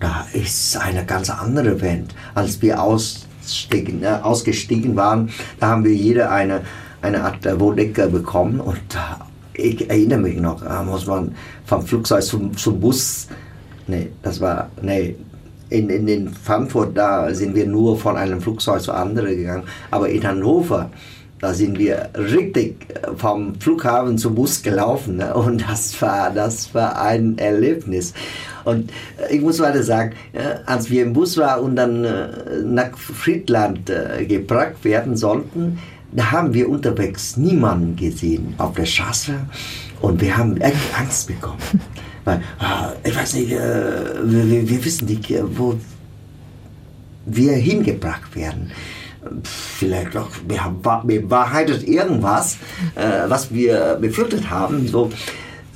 da 0.00 0.26
ist 0.32 0.76
eine 0.76 1.04
ganz 1.04 1.30
andere 1.30 1.80
Welt. 1.80 2.14
Als 2.34 2.60
wir 2.62 2.82
ausstiegen, 2.82 4.02
äh, 4.02 4.18
ausgestiegen 4.22 4.96
waren, 4.96 5.30
da 5.60 5.68
haben 5.68 5.84
wir 5.84 5.94
jeder 5.94 6.30
eine, 6.30 6.62
eine 7.02 7.22
Art 7.22 7.44
äh, 7.46 7.58
Wohndecke 7.58 8.08
bekommen 8.08 8.60
und 8.60 8.76
äh, 8.76 9.60
ich 9.60 9.90
erinnere 9.90 10.20
mich 10.20 10.40
noch, 10.40 10.62
da 10.62 10.82
muss 10.82 11.06
man 11.06 11.34
vom 11.64 11.84
Flugzeug 11.84 12.22
zum, 12.22 12.56
zum 12.56 12.78
Bus, 12.78 13.26
nee, 13.88 14.08
das 14.22 14.40
war, 14.40 14.70
nee, 14.82 15.16
in, 15.70 15.90
in, 15.90 16.06
in 16.06 16.28
Frankfurt, 16.28 16.96
da 16.96 17.34
sind 17.34 17.54
wir 17.54 17.66
nur 17.66 17.98
von 17.98 18.16
einem 18.16 18.40
Flugzeug 18.40 18.80
zu 18.80 18.92
anderen 18.92 19.36
gegangen, 19.36 19.64
aber 19.90 20.08
in 20.08 20.26
Hannover, 20.26 20.90
da 21.40 21.54
sind 21.54 21.78
wir 21.78 22.08
richtig 22.14 22.86
vom 23.16 23.54
Flughafen 23.60 24.18
zum 24.18 24.34
Bus 24.34 24.62
gelaufen 24.62 25.16
ne? 25.16 25.34
und 25.34 25.68
das 25.68 26.00
war, 26.02 26.30
das 26.30 26.74
war 26.74 27.00
ein 27.00 27.38
Erlebnis. 27.38 28.12
Und 28.68 28.90
ich 29.30 29.40
muss 29.40 29.60
weiter 29.60 29.82
sagen, 29.82 30.12
als 30.66 30.90
wir 30.90 31.02
im 31.02 31.14
Bus 31.14 31.38
waren 31.38 31.64
und 31.64 31.76
dann 31.76 32.04
äh, 32.04 32.28
nach 32.64 32.96
Friedland 32.98 33.88
äh, 33.88 34.26
gebracht 34.26 34.84
werden 34.84 35.16
sollten, 35.16 35.78
da 36.12 36.30
haben 36.30 36.52
wir 36.52 36.68
unterwegs 36.68 37.38
niemanden 37.38 37.96
gesehen 37.96 38.54
auf 38.58 38.74
der 38.74 38.84
Straße 38.84 39.32
und 40.02 40.20
wir 40.20 40.36
haben 40.36 40.58
echt 40.58 40.76
Angst 40.98 41.28
bekommen. 41.28 41.58
Weil, 42.24 42.42
ah, 42.58 42.92
ich 43.04 43.16
weiß 43.16 43.34
nicht, 43.34 43.52
äh, 43.52 43.58
wir, 44.22 44.68
wir 44.68 44.84
wissen 44.84 45.06
nicht, 45.06 45.32
wo 45.56 45.74
wir 47.24 47.52
hingebracht 47.52 48.36
werden 48.36 48.70
vielleicht 49.42 50.16
auch 50.16 50.30
bewahrheitet 51.04 51.86
irgendwas, 51.86 52.56
äh, 52.94 53.28
was 53.28 53.52
wir 53.52 53.98
befürchtet 54.00 54.48
haben. 54.48 54.86
So, 54.86 55.10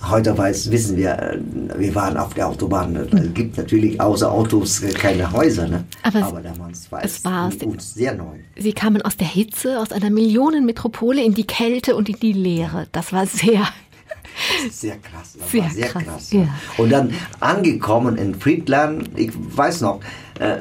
heute 0.09 0.37
weiß, 0.37 0.71
wissen 0.71 0.97
wir, 0.97 1.39
wir 1.77 1.95
waren 1.95 2.17
auf 2.17 2.35
der 2.35 2.49
Autobahn. 2.49 2.97
Es 2.97 3.35
gibt 3.35 3.57
natürlich 3.57 4.01
außer 4.01 4.31
Autos 4.31 4.83
keine 4.95 5.31
Häuser. 5.33 5.69
Ne? 5.69 5.85
Aber, 6.03 6.23
Aber 6.25 6.41
damals 6.41 6.91
war 6.91 7.05
es, 7.05 7.19
es 7.19 7.25
war 7.25 7.51
uns 7.65 7.95
sehr 7.95 8.15
neu. 8.15 8.39
Sie 8.57 8.73
kamen 8.73 9.03
aus 9.03 9.17
der 9.17 9.27
Hitze, 9.29 9.79
aus 9.79 9.93
einer 9.93 10.11
Millionenmetropole 10.11 11.23
in 11.23 11.35
die 11.35 11.47
Kälte 11.47 11.95
und 11.97 12.09
in 12.09 12.19
die 12.21 12.33
Leere. 12.33 12.89
Das 12.93 13.13
war 13.13 13.27
sehr 13.27 13.67
sehr 14.71 14.97
krass. 14.99 15.37
Das 15.39 15.51
Sehr 15.51 15.63
war 15.63 15.71
sehr 15.71 15.89
krass, 15.89 16.05
krass. 16.05 16.33
ja. 16.33 16.49
Und 16.79 16.91
dann 16.91 17.13
angekommen 17.41 18.17
in 18.17 18.35
Friedland, 18.35 19.11
ich 19.17 19.31
weiß 19.35 19.83
noch, 19.83 20.01
äh, 20.39 20.59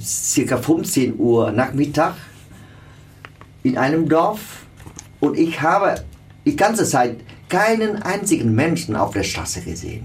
circa 0.00 0.56
15 0.58 1.18
Uhr 1.18 1.52
Nachmittag 1.52 2.14
in 3.62 3.78
einem 3.78 4.08
Dorf 4.08 4.66
und 5.20 5.38
ich 5.38 5.60
habe 5.62 6.04
die 6.44 6.56
ganze 6.56 6.84
Zeit 6.84 7.16
keinen 7.48 8.02
einzigen 8.02 8.54
Menschen 8.54 8.96
auf 8.96 9.12
der 9.12 9.22
Straße 9.22 9.60
gesehen. 9.62 10.04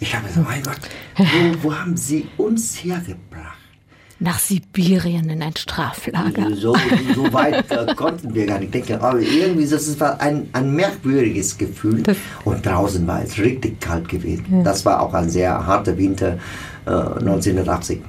Ich 0.00 0.14
habe 0.14 0.26
gesagt, 0.26 0.46
mein 0.48 0.62
Gott, 0.62 0.80
wo, 1.16 1.68
wo 1.70 1.74
haben 1.74 1.96
sie 1.96 2.26
uns 2.36 2.82
hergebracht? 2.84 3.58
Nach 4.20 4.38
Sibirien 4.38 5.28
in 5.28 5.42
ein 5.42 5.56
Straflager. 5.56 6.54
So, 6.54 6.74
so 7.14 7.32
weit 7.32 7.70
äh, 7.70 7.94
konnten 7.96 8.32
wir 8.34 8.46
gar 8.46 8.58
nicht 8.60 8.72
denken. 8.72 8.94
Aber 9.00 9.18
irgendwie, 9.20 9.66
das 9.66 9.98
war 10.00 10.20
ein, 10.20 10.48
ein 10.52 10.72
merkwürdiges 10.74 11.58
Gefühl. 11.58 12.02
Das- 12.04 12.16
Und 12.44 12.64
draußen 12.64 13.06
war 13.06 13.22
es 13.22 13.38
richtig 13.38 13.80
kalt 13.80 14.08
gewesen. 14.08 14.62
Das 14.64 14.84
war 14.84 15.00
auch 15.00 15.12
ein 15.14 15.28
sehr 15.28 15.66
harter 15.66 15.96
Winter 15.98 16.38
äh, 16.86 16.90
1980. 16.90 18.00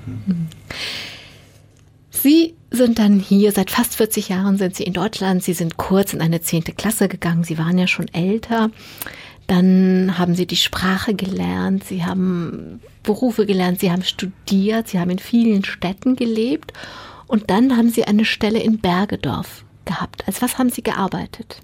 Sie 2.11 2.54
sind 2.75 2.99
dann 2.99 3.19
hier, 3.19 3.51
seit 3.51 3.71
fast 3.71 3.95
40 3.95 4.29
Jahren 4.29 4.57
sind 4.57 4.75
Sie 4.75 4.83
in 4.83 4.93
Deutschland. 4.93 5.43
Sie 5.43 5.53
sind 5.53 5.77
kurz 5.77 6.13
in 6.13 6.21
eine 6.21 6.41
zehnte 6.41 6.73
Klasse 6.73 7.07
gegangen. 7.07 7.43
Sie 7.43 7.57
waren 7.57 7.77
ja 7.77 7.87
schon 7.87 8.07
älter. 8.13 8.69
Dann 9.47 10.17
haben 10.17 10.35
Sie 10.35 10.45
die 10.45 10.55
Sprache 10.55 11.13
gelernt. 11.13 11.83
Sie 11.83 12.03
haben 12.03 12.81
Berufe 13.03 13.45
gelernt. 13.45 13.79
Sie 13.79 13.91
haben 13.91 14.03
studiert. 14.03 14.87
Sie 14.87 14.99
haben 14.99 15.11
in 15.11 15.19
vielen 15.19 15.63
Städten 15.63 16.15
gelebt. 16.15 16.73
Und 17.27 17.49
dann 17.49 17.75
haben 17.77 17.89
Sie 17.89 18.05
eine 18.05 18.25
Stelle 18.25 18.59
in 18.59 18.79
Bergedorf 18.79 19.63
gehabt. 19.85 20.27
Als 20.27 20.41
was 20.41 20.57
haben 20.57 20.69
Sie 20.69 20.83
gearbeitet? 20.83 21.61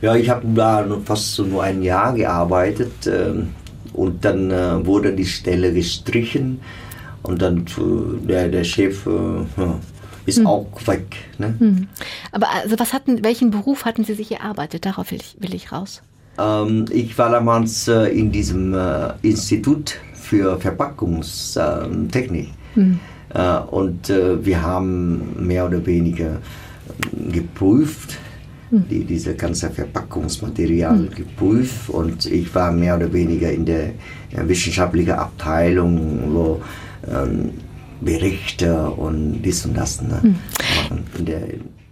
Ja, 0.00 0.16
ich 0.16 0.28
habe 0.28 0.46
da 0.54 0.84
fast 1.04 1.34
so 1.34 1.44
nur 1.44 1.62
ein 1.62 1.82
Jahr 1.82 2.12
gearbeitet 2.14 3.06
ähm, 3.06 3.50
und 3.92 4.24
dann 4.24 4.50
äh, 4.50 4.84
wurde 4.84 5.12
die 5.12 5.24
Stelle 5.24 5.72
gestrichen 5.72 6.60
und 7.22 7.40
dann 7.40 7.58
äh, 7.58 8.26
der, 8.26 8.48
der 8.48 8.64
Chef 8.64 9.06
äh, 9.06 9.10
ist 10.26 10.44
auch 10.46 10.66
weg. 10.86 11.16
Ne? 11.38 11.86
Aber 12.30 12.50
also 12.50 12.78
was 12.78 12.92
hatten, 12.92 13.24
welchen 13.24 13.50
Beruf 13.50 13.84
hatten 13.84 14.04
Sie 14.04 14.14
sich 14.14 14.32
erarbeitet? 14.32 14.86
Darauf 14.86 15.10
will 15.10 15.20
ich, 15.20 15.36
will 15.40 15.54
ich 15.54 15.72
raus. 15.72 16.02
Ähm, 16.38 16.86
ich 16.90 17.16
war 17.18 17.30
damals 17.30 17.88
äh, 17.88 18.06
in 18.06 18.32
diesem 18.32 18.74
äh, 18.74 19.12
Institut 19.22 19.98
für 20.14 20.58
Verpackungstechnik 20.58 22.48
äh, 23.34 23.58
und 23.70 24.08
äh, 24.10 24.44
wir 24.44 24.62
haben 24.62 25.46
mehr 25.46 25.66
oder 25.66 25.84
weniger 25.84 26.36
äh, 26.36 27.32
geprüft, 27.32 28.18
die, 28.74 29.04
diese 29.04 29.34
ganze 29.34 29.68
Verpackungsmaterial 29.68 31.08
geprüft 31.14 31.90
und 31.90 32.24
ich 32.24 32.54
war 32.54 32.72
mehr 32.72 32.96
oder 32.96 33.12
weniger 33.12 33.52
in 33.52 33.66
der 33.66 33.88
äh, 33.88 33.92
wissenschaftlichen 34.46 35.12
Abteilung, 35.12 36.32
wo 36.32 36.62
ähm, 37.06 37.50
Berichte 38.04 38.90
und 38.90 39.42
dies 39.42 39.64
und 39.64 39.74
das 39.74 40.02
ne, 40.02 40.36
machen. 40.76 41.04
In 41.18 41.24
der, 41.24 41.42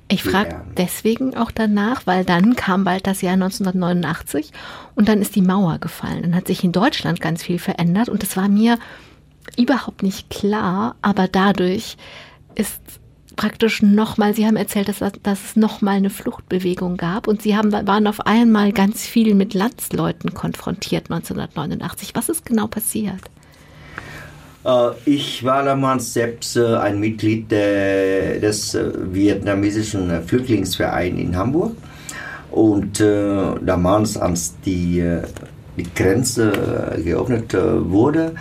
Ich 0.08 0.22
frage 0.22 0.50
PR. 0.50 0.64
deswegen 0.76 1.36
auch 1.36 1.50
danach, 1.50 2.06
weil 2.06 2.24
dann 2.24 2.56
kam 2.56 2.84
bald 2.84 3.06
das 3.06 3.22
Jahr 3.22 3.34
1989 3.34 4.52
und 4.94 5.08
dann 5.08 5.22
ist 5.22 5.36
die 5.36 5.42
Mauer 5.42 5.78
gefallen. 5.78 6.22
Dann 6.22 6.34
hat 6.34 6.48
sich 6.48 6.64
in 6.64 6.72
Deutschland 6.72 7.20
ganz 7.20 7.42
viel 7.42 7.58
verändert 7.58 8.08
und 8.08 8.22
es 8.22 8.36
war 8.36 8.48
mir 8.48 8.78
überhaupt 9.56 10.02
nicht 10.02 10.30
klar, 10.30 10.96
aber 11.02 11.28
dadurch 11.28 11.96
ist 12.54 12.80
praktisch 13.36 13.80
nochmal, 13.80 14.34
Sie 14.34 14.46
haben 14.46 14.56
erzählt, 14.56 14.88
dass, 14.88 14.98
dass 15.22 15.44
es 15.44 15.56
nochmal 15.56 15.96
eine 15.96 16.11
Fluchtbewegung 16.11 16.96
gab 16.96 17.26
und 17.26 17.40
Sie 17.40 17.56
haben, 17.56 17.72
waren 17.72 18.06
auf 18.06 18.26
einmal 18.26 18.72
ganz 18.72 19.06
viel 19.06 19.34
mit 19.34 19.54
Landsleuten 19.54 20.34
konfrontiert 20.34 21.11
1989. 21.11 22.14
Was 22.14 22.28
ist 22.28 22.44
genau 22.44 22.66
passiert? 22.66 23.22
Äh, 24.64 24.90
Ich 25.04 25.44
war 25.44 25.64
damals 25.64 26.12
selbst 26.12 26.56
äh, 26.56 26.76
ein 26.76 27.00
Mitglied 27.00 27.50
der, 27.50 28.40
des 28.40 28.74
äh, 28.74 28.92
vietnamesischen 29.12 30.11
äh, 30.11 30.20
Flüchtlingsvereins 30.22 31.18
in 31.18 31.36
Hamburg. 31.36 31.72
Und 32.50 33.00
äh, 33.00 33.54
damals, 33.62 34.16
als 34.16 34.54
die, 34.64 35.00
äh, 35.00 35.22
die 35.76 35.86
Grenze 35.94 36.52
äh, 36.96 37.00
geöffnet 37.02 37.54
äh, 37.54 37.90
wurde, 37.90 38.34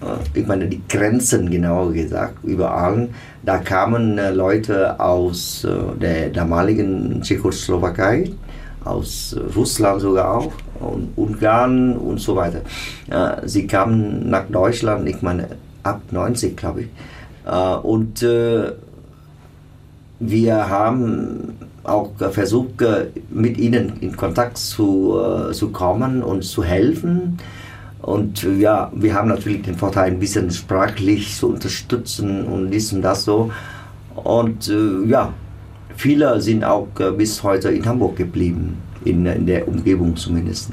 äh, 0.00 0.38
ich 0.38 0.46
meine 0.46 0.68
die 0.68 0.80
Grenzen 0.88 1.50
genauer 1.50 1.92
gesagt, 1.92 2.36
überall, 2.44 3.08
da 3.42 3.58
kamen 3.58 4.16
äh, 4.18 4.30
Leute 4.30 4.98
aus 5.00 5.64
äh, 5.64 5.98
der 6.00 6.30
damaligen 6.30 7.20
Tschechoslowakei, 7.20 8.30
aus 8.84 9.32
äh, 9.34 9.40
Russland 9.56 10.00
sogar 10.02 10.38
auch, 10.38 10.52
und 10.80 11.12
Ungarn 11.16 11.96
und 11.96 12.20
so 12.20 12.36
weiter. 12.36 12.60
Sie 13.44 13.66
kamen 13.66 14.28
nach 14.30 14.46
Deutschland, 14.48 15.08
ich 15.08 15.22
meine 15.22 15.48
ab 15.82 16.02
90, 16.10 16.56
glaube 16.56 16.82
ich. 16.82 16.88
Äh, 17.46 17.76
und 17.76 18.22
äh, 18.22 18.72
wir 20.20 20.68
haben 20.68 21.56
auch 21.84 22.10
versucht, 22.30 22.82
äh, 22.82 23.06
mit 23.30 23.56
ihnen 23.58 23.94
in 24.00 24.16
Kontakt 24.16 24.58
zu, 24.58 25.18
zu 25.52 25.70
kommen 25.70 26.22
und 26.22 26.42
zu 26.42 26.62
helfen. 26.62 27.38
Und 28.02 28.42
ja, 28.58 28.90
wir 28.94 29.14
haben 29.14 29.28
natürlich 29.28 29.62
den 29.62 29.74
Vorteil, 29.74 30.12
ein 30.12 30.18
bisschen 30.18 30.50
sprachlich 30.50 31.36
zu 31.36 31.48
unterstützen 31.48 32.44
und 32.44 32.70
dies 32.70 32.92
und 32.92 33.02
das 33.02 33.24
so. 33.24 33.50
Und 34.14 34.72
ja, 35.06 35.32
viele 35.96 36.40
sind 36.40 36.64
auch 36.64 36.88
bis 37.16 37.42
heute 37.42 37.70
in 37.70 37.84
Hamburg 37.84 38.16
geblieben, 38.16 38.78
in, 39.08 39.26
in 39.26 39.46
der 39.46 39.66
Umgebung 39.68 40.16
zumindest. 40.16 40.70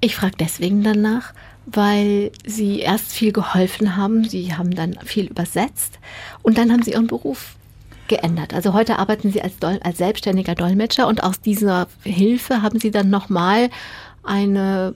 Ich 0.00 0.16
frage 0.16 0.36
deswegen 0.38 0.82
danach, 0.82 1.34
weil 1.66 2.32
Sie 2.46 2.80
erst 2.80 3.12
viel 3.12 3.32
geholfen 3.32 3.96
haben, 3.96 4.24
Sie 4.24 4.54
haben 4.54 4.74
dann 4.74 4.96
viel 5.04 5.26
übersetzt 5.26 5.98
und 6.42 6.58
dann 6.58 6.72
haben 6.72 6.82
Sie 6.82 6.92
Ihren 6.92 7.06
Beruf 7.06 7.56
geändert. 8.08 8.54
Also 8.54 8.72
heute 8.72 8.98
arbeiten 8.98 9.30
Sie 9.30 9.42
als, 9.42 9.58
Dol 9.58 9.78
als 9.82 9.98
selbstständiger 9.98 10.54
Dolmetscher 10.54 11.06
und 11.06 11.22
aus 11.22 11.40
dieser 11.40 11.86
Hilfe 12.02 12.62
haben 12.62 12.80
Sie 12.80 12.90
dann 12.90 13.10
nochmal 13.10 13.70
eine, 14.22 14.94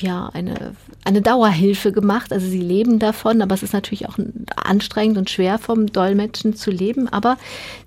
ja, 0.00 0.30
eine, 0.32 0.72
eine 1.04 1.22
Dauerhilfe 1.22 1.92
gemacht. 1.92 2.32
Also 2.32 2.46
Sie 2.46 2.60
leben 2.60 2.98
davon, 2.98 3.42
aber 3.42 3.54
es 3.54 3.62
ist 3.62 3.72
natürlich 3.72 4.08
auch 4.08 4.18
anstrengend 4.56 5.18
und 5.18 5.30
schwer 5.30 5.58
vom 5.58 5.86
Dolmetschen 5.86 6.54
zu 6.54 6.70
leben. 6.70 7.08
Aber 7.08 7.36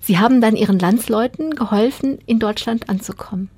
Sie 0.00 0.18
haben 0.18 0.40
dann 0.40 0.56
Ihren 0.56 0.78
Landsleuten 0.78 1.54
geholfen, 1.54 2.18
in 2.26 2.38
Deutschland 2.38 2.88
anzukommen. 2.88 3.48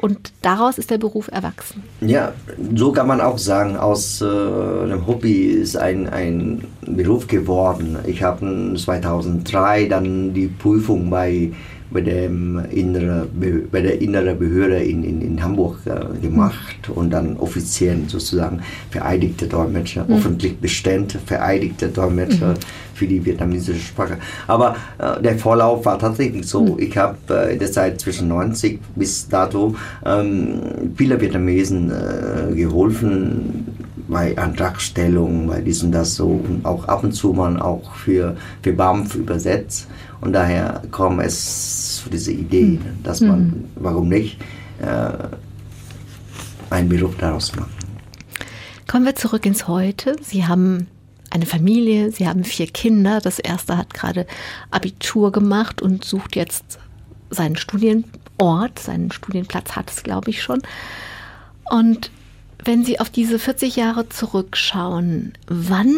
Und 0.00 0.32
daraus 0.40 0.78
ist 0.78 0.90
der 0.90 0.96
Beruf 0.96 1.28
erwachsen. 1.30 1.82
Ja, 2.00 2.32
so 2.74 2.90
kann 2.90 3.06
man 3.06 3.20
auch 3.20 3.36
sagen, 3.36 3.76
aus 3.76 4.22
äh, 4.22 4.24
einem 4.24 5.06
Hobby 5.06 5.42
ist 5.42 5.76
ein, 5.76 6.08
ein 6.08 6.64
Beruf 6.80 7.26
geworden. 7.26 7.98
Ich 8.06 8.22
habe 8.22 8.74
2003 8.76 9.86
dann 9.86 10.32
die 10.32 10.46
Prüfung 10.46 11.10
bei, 11.10 11.52
bei, 11.90 12.00
dem 12.00 12.60
innere, 12.70 13.26
Be- 13.32 13.64
bei 13.70 13.80
der 13.80 14.00
inneren 14.00 14.38
Behörde 14.38 14.76
in, 14.76 15.02
in, 15.04 15.20
in 15.20 15.42
Hamburg 15.42 15.78
äh, 15.86 16.18
gemacht 16.20 16.88
und 16.94 17.10
dann 17.10 17.36
offiziell 17.36 17.98
sozusagen 18.06 18.60
vereidigte 18.90 19.46
Dolmetscher, 19.46 20.06
öffentlich 20.08 20.56
bestellte 20.58 21.18
vereidigte 21.18 21.88
Dolmetscher 21.88 22.54
für 22.94 23.06
die 23.06 23.24
vietnamesische 23.24 23.80
Sprache. 23.80 24.18
Aber 24.46 24.76
äh, 24.98 25.20
der 25.22 25.38
Vorlauf 25.38 25.84
war 25.84 25.98
tatsächlich 25.98 26.46
so. 26.46 26.76
Ich 26.78 26.96
habe 26.96 27.16
äh, 27.30 27.54
in 27.54 27.58
der 27.58 27.72
Zeit 27.72 28.00
zwischen 28.00 28.28
90 28.28 28.78
bis 28.94 29.28
dato 29.28 29.74
ähm, 30.04 30.60
viele 30.96 31.20
Vietnamesen 31.20 31.90
äh, 31.90 32.54
geholfen 32.54 33.66
bei 34.08 34.36
Antragstellung, 34.36 35.46
bei 35.46 35.60
dies 35.60 35.82
und 35.82 35.92
das 35.92 36.16
so 36.16 36.26
und 36.26 36.64
auch 36.64 36.86
ab 36.88 37.04
und 37.04 37.12
zu 37.12 37.32
mal 37.32 37.60
auch 37.60 37.94
für, 37.94 38.36
für 38.62 38.72
BAMF 38.72 39.14
übersetzt. 39.14 39.86
Und 40.20 40.32
daher 40.32 40.82
kam 40.92 41.20
es 41.20 42.02
zu 42.02 42.10
dieser 42.10 42.32
Idee, 42.32 42.78
ne, 42.82 42.94
dass 43.02 43.20
man, 43.20 43.64
warum 43.76 44.08
nicht, 44.08 44.38
äh, 44.80 45.12
einen 46.68 46.88
Beruf 46.88 47.16
daraus 47.16 47.54
macht. 47.56 47.70
Kommen 48.86 49.06
wir 49.06 49.14
zurück 49.14 49.46
ins 49.46 49.66
Heute. 49.66 50.16
Sie 50.22 50.46
haben 50.46 50.86
eine 51.30 51.46
Familie, 51.46 52.10
Sie 52.10 52.28
haben 52.28 52.44
vier 52.44 52.66
Kinder. 52.66 53.20
Das 53.20 53.38
erste 53.38 53.76
hat 53.76 53.94
gerade 53.94 54.26
Abitur 54.70 55.32
gemacht 55.32 55.80
und 55.80 56.04
sucht 56.04 56.36
jetzt 56.36 56.78
seinen 57.30 57.56
Studienort, 57.56 58.78
seinen 58.78 59.12
Studienplatz 59.12 59.72
hat 59.72 59.90
es, 59.90 60.02
glaube 60.02 60.30
ich, 60.30 60.42
schon. 60.42 60.60
Und 61.70 62.10
wenn 62.64 62.84
Sie 62.84 63.00
auf 63.00 63.10
diese 63.10 63.38
40 63.38 63.76
Jahre 63.76 64.08
zurückschauen, 64.08 65.32
wann 65.46 65.94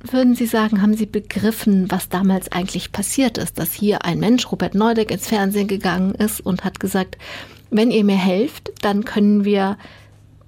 würden 0.00 0.34
Sie 0.34 0.46
sagen, 0.46 0.82
haben 0.82 0.94
Sie 0.94 1.06
begriffen, 1.06 1.90
was 1.90 2.08
damals 2.08 2.52
eigentlich 2.52 2.92
passiert 2.92 3.38
ist, 3.38 3.58
dass 3.58 3.72
hier 3.72 4.04
ein 4.04 4.20
Mensch, 4.20 4.50
Robert 4.50 4.74
Neudeck, 4.74 5.10
ins 5.10 5.28
Fernsehen 5.28 5.68
gegangen 5.68 6.14
ist 6.14 6.40
und 6.40 6.64
hat 6.64 6.80
gesagt, 6.80 7.18
wenn 7.70 7.90
ihr 7.90 8.04
mir 8.04 8.16
helft, 8.16 8.72
dann 8.80 9.04
können 9.04 9.44
wir 9.44 9.76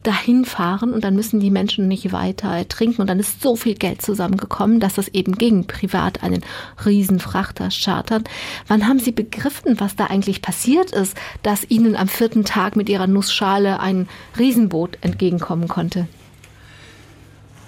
dahin 0.03 0.47
fahren 0.47 0.95
und 0.95 1.05
dann 1.05 1.15
müssen 1.15 1.41
die 1.41 1.51
Menschen 1.51 1.87
nicht 1.87 2.13
weiter 2.13 2.49
ertrinken. 2.49 3.03
Und 3.03 3.09
dann 3.09 3.21
ist 3.21 3.43
so 3.43 3.57
viel 3.57 3.75
Geld 3.75 4.01
zusammengekommen, 4.01 4.81
dass 4.81 4.95
das 4.95 5.09
eben 5.09 5.37
ging, 5.37 5.67
privat 5.67 6.23
einen 6.23 6.43
Riesenfrachter 6.85 7.69
chartern. 7.71 8.25
Wann 8.67 8.89
haben 8.89 8.99
Sie 8.99 9.13
begriffen, 9.13 9.79
was 9.79 9.97
da 9.97 10.07
eigentlich 10.07 10.41
passiert 10.41 10.93
ist, 10.93 11.17
dass 11.43 11.69
Ihnen 11.69 11.97
am 11.97 12.09
vierten 12.09 12.45
Tag 12.45 12.77
mit 12.77 12.89
Ihrer 12.89 13.07
Nussschale 13.07 13.81
ein 13.81 14.09
Riesenboot 14.39 14.99
entgegenkommen 15.03 15.69
konnte? 15.69 16.09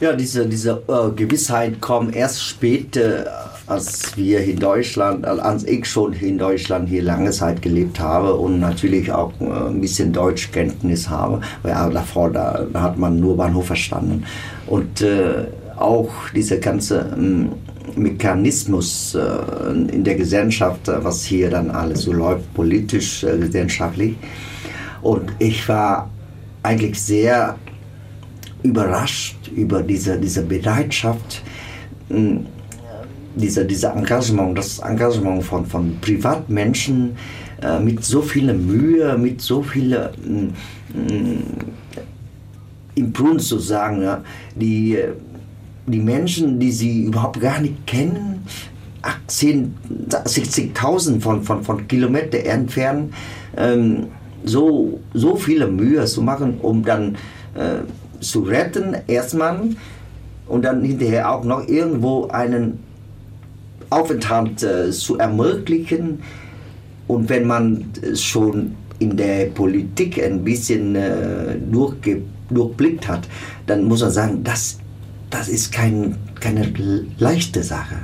Ja, 0.02 0.12
diese, 0.14 0.48
diese 0.48 0.82
äh, 0.88 1.12
Gewissheit 1.14 1.80
kommt 1.80 2.16
erst 2.16 2.42
später, 2.42 3.52
als 3.68 4.16
wir 4.16 4.40
in 4.42 4.58
Deutschland, 4.58 5.24
als 5.24 5.62
ich 5.62 5.86
schon 5.86 6.12
in 6.14 6.38
Deutschland 6.38 6.88
hier 6.88 7.04
lange 7.04 7.30
Zeit 7.30 7.62
gelebt 7.62 8.00
habe 8.00 8.34
und 8.34 8.58
natürlich 8.58 9.12
auch 9.12 9.32
äh, 9.40 9.44
ein 9.44 9.80
bisschen 9.80 10.12
Deutschkenntnis 10.12 11.08
habe, 11.08 11.40
weil 11.62 11.72
davor 11.92 12.32
da, 12.32 12.66
da, 12.72 12.82
hat 12.82 12.98
man 12.98 13.20
nur 13.20 13.36
Bahnhof 13.36 13.66
verstanden. 13.66 14.24
Und 14.66 15.02
äh, 15.02 15.44
auch 15.76 16.10
dieser 16.34 16.56
ganze 16.56 17.06
ähm, 17.16 17.52
Mechanismus 17.94 19.14
äh, 19.14 19.70
in 19.70 20.02
der 20.02 20.16
Gesellschaft, 20.16 20.88
äh, 20.88 21.04
was 21.04 21.22
hier 21.22 21.48
dann 21.48 21.70
alles 21.70 22.02
so 22.02 22.12
läuft, 22.12 22.52
politisch, 22.54 23.22
äh, 23.22 23.38
gesellschaftlich. 23.38 24.16
Und 25.00 25.32
ich 25.38 25.68
war 25.68 26.10
eigentlich 26.64 27.00
sehr 27.00 27.56
überrascht 28.62 29.48
über 29.54 29.82
diese, 29.82 30.18
diese 30.18 30.42
Bereitschaft, 30.42 31.42
hm, 32.08 32.46
dieser, 33.34 33.64
dieser 33.64 33.96
Engagement, 33.96 34.58
das 34.58 34.78
Engagement 34.80 35.42
von, 35.42 35.64
von 35.66 35.96
Privatmenschen 36.00 37.16
äh, 37.62 37.80
mit 37.80 38.04
so 38.04 38.20
viel 38.20 38.52
Mühe, 38.52 39.16
mit 39.16 39.40
so 39.40 39.62
viel 39.62 39.92
äh, 39.92 40.08
Impuls 42.94 43.48
zu 43.48 43.58
sagen, 43.58 44.02
ja, 44.02 44.22
die, 44.54 44.98
die 45.86 45.98
Menschen, 45.98 46.60
die 46.60 46.70
sie 46.70 47.04
überhaupt 47.04 47.40
gar 47.40 47.60
nicht 47.60 47.86
kennen, 47.86 48.44
60.000 49.28 51.20
von, 51.20 51.42
von, 51.42 51.64
von 51.64 51.88
Kilometern 51.88 52.42
entfernt, 52.42 53.14
ähm, 53.56 54.08
so, 54.44 55.00
so 55.14 55.36
viele 55.36 55.66
Mühe 55.66 56.04
zu 56.04 56.22
machen, 56.22 56.58
um 56.60 56.84
dann 56.84 57.16
äh, 57.54 57.78
zu 58.22 58.40
retten, 58.40 58.96
erstmal, 59.06 59.60
und 60.46 60.64
dann 60.64 60.82
hinterher 60.82 61.30
auch 61.30 61.44
noch 61.44 61.68
irgendwo 61.68 62.28
einen 62.28 62.78
Aufenthalt 63.90 64.62
äh, 64.62 64.90
zu 64.90 65.18
ermöglichen. 65.18 66.20
Und 67.08 67.28
wenn 67.28 67.46
man 67.46 67.84
schon 68.14 68.74
in 68.98 69.16
der 69.16 69.46
Politik 69.46 70.22
ein 70.22 70.44
bisschen 70.44 70.94
äh, 70.94 71.56
durchblickt 71.70 73.08
hat, 73.08 73.28
dann 73.66 73.84
muss 73.84 74.00
man 74.00 74.10
sagen, 74.10 74.44
das, 74.44 74.78
das 75.30 75.48
ist 75.48 75.72
kein, 75.72 76.16
keine 76.40 76.72
leichte 77.18 77.62
Sache, 77.62 77.96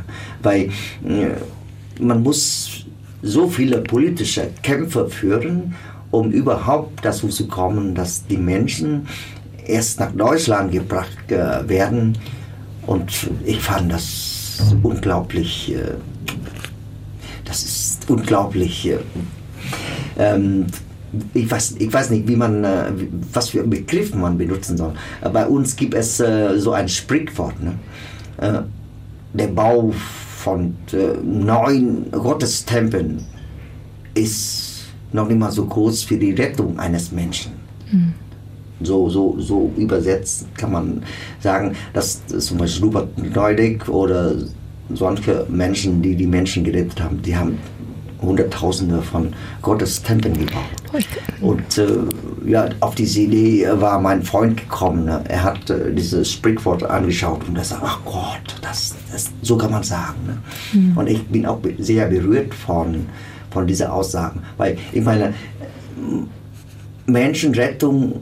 weil 0.43 0.71
äh, 1.07 2.01
man 2.01 2.23
muss 2.23 2.87
so 3.23 3.49
viele 3.49 3.79
politische 3.81 4.49
Kämpfe 4.63 5.09
führen, 5.09 5.75
um 6.11 6.31
überhaupt 6.31 7.05
dazu 7.05 7.29
zu 7.29 7.47
kommen, 7.49 7.95
dass 7.95 8.27
die 8.27 8.37
Menschen 8.37 9.07
erst 9.69 10.01
nach 10.01 10.13
Deutschland 10.13 10.73
gebracht 10.73 11.31
äh, 11.31 11.69
werden. 11.69 12.19
Und 12.87 13.31
ich 13.45 13.61
fand 13.61 13.93
das 13.93 14.63
unglaublich, 14.83 15.75
äh, 15.75 15.95
das 17.45 17.63
ist 17.63 18.11
unglaublich. 18.11 18.89
Äh, 18.89 18.99
ähm, 20.19 20.67
ich 21.35 21.51
weiß, 21.51 21.77
ich 21.79 21.93
weiß 21.93 22.11
nicht, 22.11 22.29
wie 22.29 22.37
man, 22.37 22.65
äh, 22.65 22.91
was 23.33 23.51
für 23.51 23.63
Begriffe 23.63 24.17
man 24.17 24.37
benutzen 24.37 24.77
soll. 24.77 24.93
Bei 25.33 25.47
uns 25.47 25.77
gibt 25.77 25.95
es 25.95 26.21
äh, 26.21 26.59
so 26.59 26.73
ein 26.73 26.89
Sprichwort. 26.89 27.63
Ne? 27.63 27.75
Äh, 28.39 28.61
der 29.35 29.49
Bau 29.49 29.93
von 30.39 30.75
neun 31.23 32.11
Gottestempeln 32.11 33.23
ist 34.15 34.87
noch 35.13 35.29
nicht 35.29 35.39
mal 35.39 35.51
so 35.51 35.67
groß 35.67 36.05
für 36.05 36.17
die 36.17 36.33
Rettung 36.33 36.79
eines 36.79 37.13
Menschen. 37.13 37.53
Hm. 37.91 38.15
So, 38.81 39.09
so, 39.09 39.37
so 39.39 39.73
übersetzt 39.77 40.47
kann 40.57 40.73
man 40.73 41.03
sagen, 41.41 41.75
dass 41.95 42.25
zum 42.27 42.59
Beispiel 42.59 42.85
Rupert 42.85 43.35
Neudig 43.35 43.89
oder 43.89 44.35
solche 44.95 45.47
Menschen, 45.49 46.01
die 46.01 46.15
die 46.15 46.27
Menschen 46.27 46.65
gerettet 46.65 47.01
haben, 47.01 47.21
die 47.23 47.37
haben 47.37 47.59
Hunderttausende 48.21 49.01
von 49.01 49.33
Gottes 49.63 50.03
Tempeln 50.03 50.35
gebaut. 50.35 50.63
Und 51.41 51.79
äh, 51.79 51.87
ja, 52.47 52.69
auf 52.81 52.95
diese 52.95 53.21
Idee 53.21 53.69
war 53.75 54.01
mein 54.01 54.23
Freund 54.23 54.57
gekommen. 54.57 55.05
Ne? 55.05 55.23
Er 55.29 55.45
hat 55.45 55.71
äh, 55.71 55.93
dieses 55.93 56.33
Sprichwort 56.33 56.83
angeschaut 56.83 57.47
und 57.47 57.57
er 57.57 57.65
sagt, 57.65 57.83
ach 57.85 58.01
Gott, 58.05 58.57
das, 58.61 58.95
das, 59.13 59.31
so 59.43 59.57
kann 59.57 59.71
man 59.71 59.85
sagen. 59.85 60.19
Ne? 60.27 60.39
Mhm. 60.73 60.97
Und 60.97 61.07
ich 61.09 61.23
bin 61.27 61.47
auch 61.47 61.61
sehr 61.79 62.07
berührt 62.07 62.53
von, 62.55 63.07
von 63.51 63.67
dieser 63.67 63.93
Aussage. 63.93 64.41
Weil 64.57 64.79
ich 64.93 65.05
meine, 65.05 65.35
Menschenrettung 67.07 68.21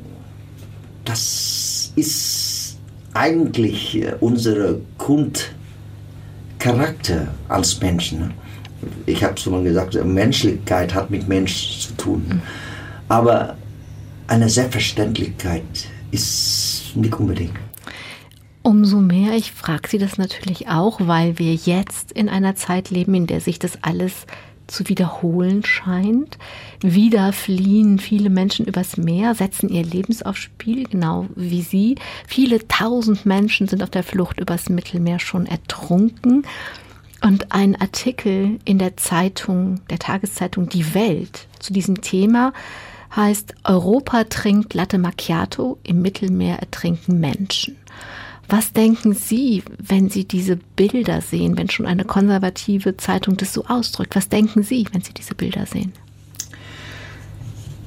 das 1.07 1.93
ist 1.97 2.77
eigentlich 3.15 4.03
äh, 4.03 4.15
unser 4.21 4.75
Grundcharakter 4.99 7.29
als 7.49 7.81
Menschen. 7.81 8.35
Ich 9.07 9.25
habe 9.25 9.41
schon 9.41 9.55
mal 9.55 9.63
gesagt, 9.63 9.95
Menschlichkeit 10.05 10.95
hat 10.95 11.11
mit 11.11 11.27
Mensch 11.27 11.81
zu 11.81 11.95
tun. 11.95 12.43
Aber 13.09 13.57
eine 14.27 14.51
Selbstverständlichkeit 14.51 15.63
ist 16.11 16.93
nicht 16.95 17.19
unbedingt. 17.19 17.55
Umso 18.63 18.99
mehr, 18.99 19.35
ich 19.35 19.53
frage 19.53 19.89
Sie 19.89 19.99
das 19.99 20.19
natürlich 20.19 20.69
auch, 20.69 21.01
weil 21.01 21.39
wir 21.39 21.55
jetzt 21.55 22.13
in 22.13 22.29
einer 22.29 22.57
Zeit 22.57 22.91
leben, 22.91 23.15
in 23.15 23.27
der 23.29 23.41
sich 23.41 23.61
das 23.61 23.79
alles 23.83 24.27
zu 24.67 24.89
wiederholen 24.89 25.64
scheint. 25.64 26.39
Wieder 26.81 27.33
fliehen 27.33 27.99
viele 27.99 28.31
Menschen 28.31 28.67
übers 28.67 28.97
Meer, 28.97 29.35
setzen 29.35 29.69
ihr 29.69 29.85
Lebens 29.85 30.23
aufs 30.23 30.41
Spiel, 30.41 30.85
genau 30.85 31.27
wie 31.35 31.62
Sie. 31.62 31.97
Viele 32.27 32.67
tausend 32.69 33.27
Menschen 33.27 33.69
sind 33.69 33.83
auf 33.83 33.91
der 33.91 34.03
Flucht 34.03 34.41
übers 34.41 34.69
Mittelmeer 34.69 35.19
schon 35.19 35.47
ertrunken. 35.47 36.45
Und 37.23 37.53
ein 37.53 37.81
Artikel 37.81 38.59
in 38.64 38.79
der 38.79 38.97
Zeitung, 38.97 39.81
der 39.91 39.99
Tageszeitung 39.99 40.69
Die 40.69 40.95
Welt 40.95 41.47
zu 41.59 41.73
diesem 41.73 42.01
Thema 42.03 42.53
heißt 43.14 43.55
Europa 43.64 44.25
trinkt 44.25 44.75
Latte 44.75 44.99
Macchiato, 44.99 45.79
im 45.83 46.03
Mittelmeer 46.03 46.59
ertrinken 46.59 47.19
Menschen. 47.19 47.77
Was 48.49 48.72
denken 48.72 49.12
Sie, 49.14 49.62
wenn 49.78 50.09
Sie 50.09 50.24
diese 50.24 50.57
Bilder 50.76 51.20
sehen, 51.20 51.59
wenn 51.59 51.68
schon 51.68 51.86
eine 51.86 52.05
konservative 52.05 52.97
Zeitung 52.97 53.36
das 53.36 53.53
so 53.53 53.64
ausdrückt? 53.66 54.14
Was 54.14 54.28
denken 54.28 54.62
Sie, 54.62 54.86
wenn 54.92 55.03
Sie 55.03 55.12
diese 55.12 55.34
Bilder 55.34 55.66
sehen? 55.66 55.92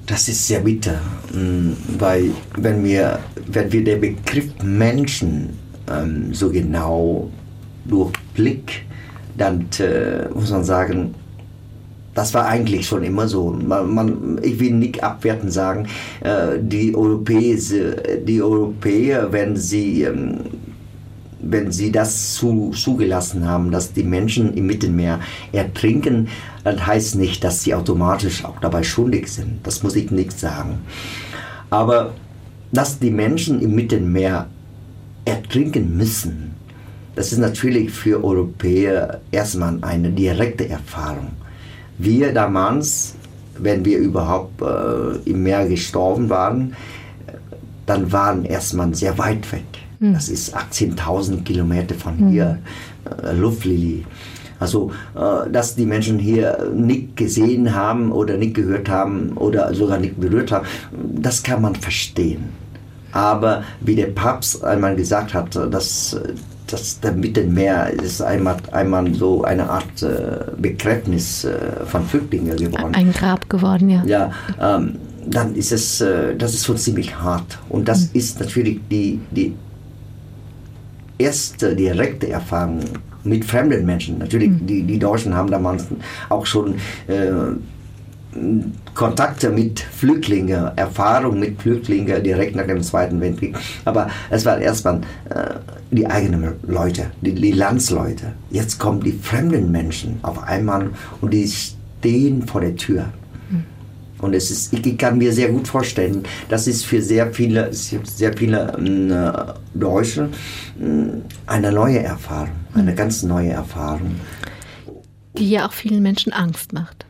Das 0.06 0.28
ist 0.28 0.48
sehr 0.48 0.62
bitter, 0.62 1.00
mm, 1.34 1.72
weil 2.00 2.32
wenn 2.58 2.84
wir, 2.84 3.20
wenn 3.48 3.72
wir 3.72 3.84
den 3.84 4.02
Begriff 4.02 4.52
Menschen 4.64 5.50
ähm, 5.88 6.34
so 6.34 6.50
genau 6.50 7.30
durchblicken, 7.86 8.90
dann 9.38 9.68
äh, 9.80 10.28
muss 10.34 10.50
man 10.50 10.64
sagen, 10.64 11.16
das 12.20 12.34
war 12.34 12.48
eigentlich 12.48 12.86
schon 12.86 13.04
immer 13.04 13.30
so. 13.30 13.50
Man, 13.50 13.96
man, 13.96 14.40
ich 14.44 14.60
will 14.60 14.74
nicht 14.74 15.02
abwertend 15.02 15.54
sagen, 15.54 15.88
äh, 16.20 16.60
die, 16.60 16.94
Europäische, 16.94 18.20
die 18.28 18.42
Europäer, 18.42 19.32
wenn 19.32 19.56
sie, 19.56 20.04
ähm, 20.04 20.40
wenn 21.42 21.72
sie 21.72 21.94
das 21.94 22.36
zu, 22.36 22.72
zugelassen 22.72 23.48
haben, 23.48 23.72
dass 23.72 23.94
die 23.94 24.04
Menschen 24.04 24.54
im 24.56 24.68
Mittelmeer 24.68 25.22
ertrinken, 25.54 26.28
das 26.66 26.86
heißt 26.86 27.16
nicht, 27.16 27.42
dass 27.46 27.64
sie 27.64 27.74
automatisch 27.74 28.44
auch 28.44 28.60
dabei 28.60 28.84
schuldig 28.84 29.30
sind. 29.30 29.60
Das 29.64 29.82
muss 29.82 29.96
ich 29.96 30.12
nicht 30.12 30.38
sagen. 30.38 30.80
Aber 31.70 32.14
dass 32.74 33.00
die 33.00 33.12
Menschen 33.12 33.62
im 33.62 33.76
Mittelmeer 33.76 34.48
ertrinken 35.24 35.96
müssen, 35.96 36.54
das 37.16 37.32
ist 37.32 37.40
natürlich 37.40 37.92
für 37.92 38.22
Europäer 38.22 39.22
erstmal 39.32 39.78
eine 39.82 40.10
direkte 40.10 40.68
Erfahrung. 40.68 41.30
Wir 42.00 42.34
damals, 42.34 43.14
wenn 43.58 43.86
wir 43.86 44.00
überhaupt 44.00 44.62
äh, 44.62 45.30
im 45.30 45.44
Meer 45.44 45.68
gestorben 45.68 46.30
waren, 46.30 46.76
dann 47.86 48.12
waren 48.12 48.46
erstmal 48.46 48.96
sehr 48.96 49.18
weit 49.18 49.52
weg. 49.52 49.66
Mhm. 50.00 50.14
Das 50.14 50.30
ist 50.30 50.56
18.000 50.56 51.44
Kilometer 51.44 51.96
von 51.96 52.18
hm. 52.18 52.30
hier, 52.30 52.60
äh, 53.24 53.34
Luftlinie. 53.34 54.06
Also, 54.60 54.92
äh, 55.16 55.50
dass 55.50 55.76
die 55.76 55.86
Menschen 55.86 56.20
hier 56.20 56.72
nicht 56.74 57.18
gesehen 57.18 57.76
haben 57.76 58.12
oder 58.12 58.38
nicht 58.38 58.54
gehört 58.54 58.90
haben 58.90 59.34
oder 59.36 59.74
sogar 59.74 60.00
nicht 60.00 60.20
berührt 60.20 60.52
haben, 60.52 60.66
das 60.92 61.44
kann 61.44 61.62
man 61.62 61.76
verstehen. 61.76 62.50
Aber 63.12 63.64
wie 63.82 63.96
der 63.96 64.08
Papst 64.08 64.64
einmal 64.64 64.96
gesagt 64.96 65.34
hat, 65.34 65.56
dass 65.56 66.18
das 66.72 67.00
der 67.00 67.14
Mittelmeer 67.14 67.92
ist 67.92 68.22
einmal, 68.22 68.58
einmal 68.72 69.14
so 69.14 69.44
eine 69.44 69.70
Art 69.70 70.02
äh, 70.02 70.52
Begräbnis 70.58 71.44
äh, 71.44 71.86
von 71.86 72.06
Flüchtlingen 72.06 72.56
geworden. 72.56 72.94
Ein 72.94 73.12
Grab 73.12 73.50
geworden, 73.50 73.90
ja. 73.90 74.04
Ja, 74.06 74.32
ähm, 74.60 74.96
dann 75.26 75.56
ist 75.56 75.72
es, 75.72 76.02
äh, 76.02 76.36
das 76.36 76.54
ist 76.54 76.66
schon 76.66 76.78
ziemlich 76.78 77.16
hart. 77.20 77.60
Und 77.70 77.88
das 77.88 78.06
mhm. 78.06 78.10
ist 78.14 78.40
natürlich 78.40 78.80
die, 78.90 79.20
die 79.32 79.56
erste 81.18 81.76
direkte 81.76 82.30
Erfahrung 82.30 82.80
mit 83.24 83.46
fremden 83.46 83.86
Menschen. 83.86 84.18
Natürlich, 84.20 84.50
mhm. 84.50 84.66
die, 84.66 84.84
die 84.84 85.00
Deutschen 85.00 85.36
haben 85.36 85.52
damals 85.52 85.86
auch 86.30 86.46
schon 86.46 86.76
äh, 87.08 87.32
Kontakte 88.94 89.50
mit 89.50 89.80
Flüchtlingen, 89.80 90.78
Erfahrung 90.78 91.40
mit 91.40 91.60
Flüchtlingen 91.60 92.24
direkt 92.24 92.56
nach 92.56 92.68
dem 92.68 92.84
Zweiten 92.84 93.20
Weltkrieg. 93.20 93.58
Aber 93.86 94.10
es 94.30 94.46
waren 94.46 94.62
erstmal 94.62 95.02
äh, 95.30 95.56
die 95.90 96.06
eigenen 96.06 96.54
Leute, 96.68 97.08
die, 97.22 97.34
die 97.34 97.52
Landsleute. 97.52 98.34
Jetzt 98.52 98.78
kommen 98.78 99.02
die 99.02 99.14
fremden 99.14 99.72
Menschen 99.72 100.20
auf 100.22 100.44
einmal 100.44 100.92
und 101.22 101.34
die 101.34 101.48
stehen 101.48 102.46
vor 102.46 102.62
der 102.62 102.76
Tür. 102.76 103.06
Hm. 103.50 103.64
Und 104.20 104.36
es 104.36 104.52
ist, 104.52 104.74
ich 104.74 104.98
kann 104.98 105.18
mir 105.18 105.34
sehr 105.34 105.50
gut 105.50 105.68
vorstellen, 105.68 106.24
das 106.50 106.68
ist 106.68 106.86
für 106.86 107.02
sehr 107.02 107.34
viele, 107.34 107.74
sehr 107.74 108.38
viele 108.38 108.74
äh, 108.78 109.78
Deutsche 109.78 110.30
äh, 110.80 110.86
eine 111.48 111.72
neue 111.72 112.04
Erfahrung, 112.04 112.52
eine 112.76 112.92
hm. 112.92 112.96
ganz 112.96 113.24
neue 113.24 113.50
Erfahrung. 113.50 114.20
Die 115.36 115.50
ja 115.50 115.68
auch 115.68 115.74
vielen 115.74 116.04
Menschen 116.04 116.32
Angst 116.32 116.74
macht. 116.74 117.09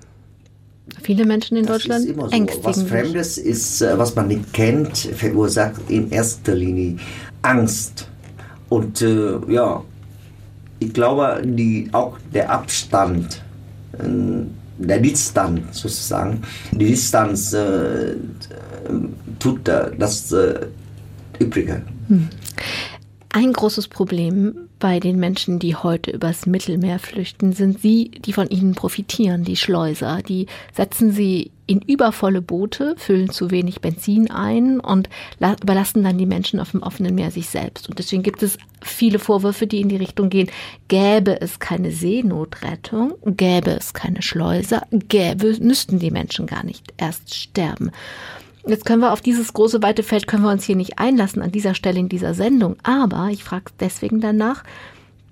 Viele 1.02 1.26
Menschen 1.26 1.58
in 1.58 1.66
das 1.66 1.78
Deutschland 1.78 2.08
so. 2.08 2.28
ängstigen 2.30 2.66
Was 2.66 2.84
Fremdes 2.84 3.38
ist, 3.38 3.82
äh, 3.82 3.98
was 3.98 4.16
man 4.16 4.28
nicht 4.28 4.54
kennt, 4.54 4.98
verursacht 4.98 5.82
in 5.90 6.12
erster 6.12 6.56
Linie 6.56 6.98
Angst. 7.42 8.08
Und 8.70 9.02
äh, 9.02 9.38
ja, 9.48 9.84
ich 10.80 10.94
glaube, 10.94 11.42
die, 11.44 11.90
auch 11.92 12.18
der 12.34 12.50
Abstand, 12.50 13.42
äh, 13.94 14.06
der 14.78 15.00
Distanz 15.00 15.82
sozusagen, 15.82 16.42
die 16.72 16.88
Distanz 16.88 17.54
äh, 17.54 18.16
tut 19.40 19.68
das 19.68 20.32
äh, 20.32 20.68
Übrige. 21.40 21.82
Hm. 22.08 22.30
Ein 23.32 23.54
großes 23.54 23.88
Problem 23.88 24.69
bei 24.80 25.00
den 25.00 25.20
Menschen, 25.20 25.60
die 25.60 25.76
heute 25.76 26.12
übers 26.12 26.46
Mittelmeer 26.46 27.00
flüchten, 27.00 27.54
sind 27.54 27.82
sie, 27.82 28.12
die 28.26 28.34
von 28.34 28.50
ihnen 28.50 28.76
profitieren, 28.76 29.44
die 29.44 29.58
Schleuser. 29.58 30.22
Die 30.22 30.48
setzen 30.74 31.12
sie 31.12 31.52
in 31.68 31.82
übervolle 31.82 32.42
Boote, 32.42 32.96
füllen 32.98 33.30
zu 33.30 33.52
wenig 33.52 33.82
Benzin 33.82 34.32
ein 34.32 34.80
und 34.80 35.08
überlassen 35.40 36.04
dann 36.04 36.18
die 36.18 36.26
Menschen 36.26 36.60
auf 36.60 36.72
dem 36.72 36.82
offenen 36.82 37.14
Meer 37.14 37.30
sich 37.30 37.48
selbst. 37.48 37.90
Und 37.90 38.00
deswegen 38.00 38.24
gibt 38.24 38.42
es 38.42 38.58
viele 38.82 39.20
Vorwürfe, 39.20 39.68
die 39.68 39.82
in 39.82 39.90
die 39.90 39.98
Richtung 39.98 40.30
gehen, 40.30 40.50
gäbe 40.88 41.40
es 41.40 41.60
keine 41.60 41.92
Seenotrettung, 41.92 43.14
gäbe 43.26 43.72
es 43.72 43.94
keine 43.94 44.22
Schleuser, 44.22 44.82
gäbe, 44.92 45.58
müssten 45.62 46.00
die 46.00 46.12
Menschen 46.12 46.48
gar 46.48 46.64
nicht 46.64 46.94
erst 46.98 47.36
sterben. 47.36 47.92
Jetzt 48.70 48.86
können 48.86 49.02
wir 49.02 49.14
auf 49.14 49.22
dieses 49.22 49.52
große 49.54 49.82
weite 49.82 50.04
Feld 50.04 50.28
können 50.28 50.44
wir 50.44 50.52
uns 50.52 50.64
hier 50.64 50.76
nicht 50.76 51.00
einlassen 51.00 51.42
an 51.42 51.52
dieser 51.52 51.74
Stelle 51.74 52.00
in 52.00 52.08
dieser 52.08 52.36
Sendung. 52.36 52.76
Aber 52.84 53.30
ich 53.32 53.44
frage 53.44 53.72
deswegen 53.80 54.22
danach, 54.22 54.64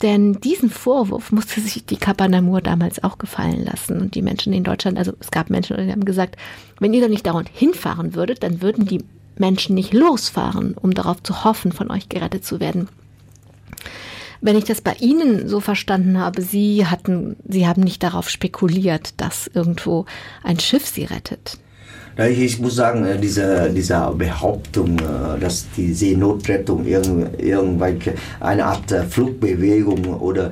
denn 0.02 0.34
diesen 0.42 0.72
Vorwurf 0.72 1.32
musste 1.32 1.62
sich 1.62 1.86
die 1.86 1.98
Kapanamur 1.98 2.62
damals 2.62 3.04
auch 3.04 3.20
gefallen 3.20 3.64
lassen. 3.64 4.02
Und 4.02 4.16
die 4.16 4.24
Menschen 4.24 4.54
in 4.54 4.64
Deutschland, 4.64 4.98
also 4.98 5.14
es 5.20 5.30
gab 5.30 5.52
Menschen, 5.52 5.78
die 5.78 5.92
haben 5.92 6.04
gesagt, 6.04 6.36
wenn 6.80 6.96
ihr 6.96 7.02
da 7.02 7.08
nicht 7.08 7.28
dauernd 7.28 7.50
hinfahren 7.54 8.16
würdet, 8.16 8.42
dann 8.42 8.64
würden 8.64 8.88
die 8.88 9.04
Menschen 9.36 9.76
nicht 9.76 9.94
losfahren, 9.94 10.74
um 10.74 10.96
darauf 10.96 11.22
zu 11.22 11.44
hoffen, 11.44 11.72
von 11.72 11.92
euch 11.92 12.10
gerettet 12.10 12.44
zu 12.44 12.60
werden. 12.60 12.90
Wenn 14.42 14.58
ich 14.58 14.64
das 14.64 14.82
bei 14.82 14.96
Ihnen 15.00 15.48
so 15.48 15.60
verstanden 15.60 16.18
habe, 16.18 16.42
Sie 16.42 16.88
hatten, 16.88 17.36
Sie 17.48 17.68
haben 17.68 17.82
nicht 17.82 18.02
darauf 18.02 18.32
spekuliert, 18.32 19.14
dass 19.18 19.46
irgendwo 19.46 20.06
ein 20.44 20.60
Schiff 20.60 20.88
Sie 20.88 21.06
rettet. 21.06 21.60
Ich 22.18 22.60
muss 22.60 22.76
sagen, 22.76 23.06
äh, 23.06 23.20
diese, 23.20 23.70
diese 23.70 24.12
Behauptung, 24.18 24.98
äh, 24.98 25.40
dass 25.40 25.68
die 25.78 25.94
Seenotrettung 25.94 26.84
irgendwelche 26.84 28.16
eine 28.40 28.66
Art 28.66 28.92
äh, 28.92 29.04
Flugbewegung 29.04 30.06
oder 30.20 30.52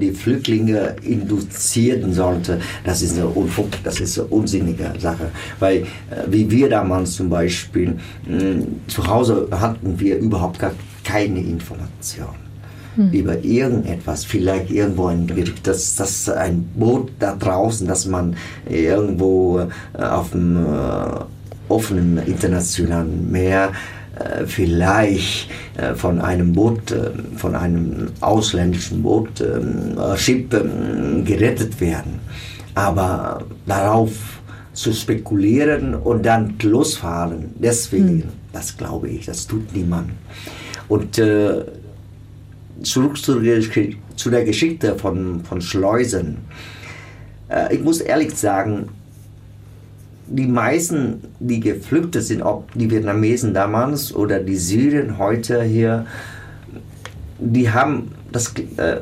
die 0.00 0.10
Flüchtlinge 0.10 0.96
induzieren 1.02 2.12
sollte, 2.12 2.60
das 2.84 3.02
ist 3.02 3.16
eine 3.16 3.26
Unfug, 3.26 3.68
das 3.84 4.00
ist 4.00 4.18
eine 4.18 4.28
unsinnige 4.28 4.92
Sache. 4.98 5.30
Weil 5.60 5.86
wie 6.26 6.50
wir 6.50 6.68
damals 6.68 7.12
zum 7.12 7.28
Beispiel 7.28 7.96
zu 8.88 9.06
Hause 9.06 9.48
hatten 9.52 9.98
wir 9.98 10.18
überhaupt 10.18 10.58
gar 10.58 10.72
keine 11.04 11.40
Information 11.40 12.49
hm. 13.00 13.12
über 13.12 13.42
irgendetwas, 13.42 14.24
vielleicht 14.24 14.70
irgendwo 14.70 15.06
ein 15.06 15.26
Gericht, 15.26 15.66
dass 15.66 15.96
das 15.96 16.28
ein 16.28 16.68
Boot 16.74 17.10
da 17.18 17.34
draußen, 17.34 17.86
dass 17.86 18.06
man 18.06 18.36
irgendwo 18.68 19.60
äh, 19.98 20.02
auf 20.02 20.30
dem 20.32 20.56
äh, 20.56 21.70
offenen 21.70 22.18
internationalen 22.18 23.30
Meer 23.30 23.72
äh, 24.18 24.44
vielleicht 24.44 25.50
äh, 25.76 25.94
von 25.94 26.20
einem 26.20 26.52
Boot, 26.52 26.90
äh, 26.90 27.10
von 27.36 27.54
einem 27.54 28.08
ausländischen 28.20 29.02
Boot, 29.02 29.40
äh, 29.40 30.16
Schiff 30.16 30.50
gerettet 30.50 31.80
werden. 31.80 32.20
Aber 32.74 33.44
darauf 33.66 34.10
zu 34.72 34.92
spekulieren 34.92 35.94
und 35.94 36.24
dann 36.24 36.54
losfahren, 36.62 37.54
deswegen, 37.56 38.08
hm. 38.08 38.22
das 38.52 38.76
glaube 38.76 39.08
ich, 39.08 39.26
das 39.26 39.46
tut 39.46 39.74
niemand. 39.74 40.10
Und 40.88 41.18
äh, 41.18 41.62
zurück 42.82 43.16
zu 43.18 43.40
der, 43.40 43.60
zu 44.16 44.30
der 44.30 44.44
Geschichte 44.44 44.96
von, 44.96 45.44
von 45.44 45.60
Schleusen. 45.60 46.38
Äh, 47.48 47.74
ich 47.76 47.82
muss 47.82 48.00
ehrlich 48.00 48.34
sagen, 48.34 48.88
die 50.26 50.46
meisten, 50.46 51.22
die 51.40 51.60
geflüchtet 51.60 52.22
sind, 52.22 52.42
ob 52.42 52.72
die 52.74 52.90
Vietnamesen 52.90 53.52
damals 53.52 54.14
oder 54.14 54.38
die 54.38 54.56
Syrien 54.56 55.18
heute 55.18 55.62
hier, 55.64 56.06
die 57.38 57.70
haben 57.70 58.12
das, 58.30 58.54
äh, 58.76 58.98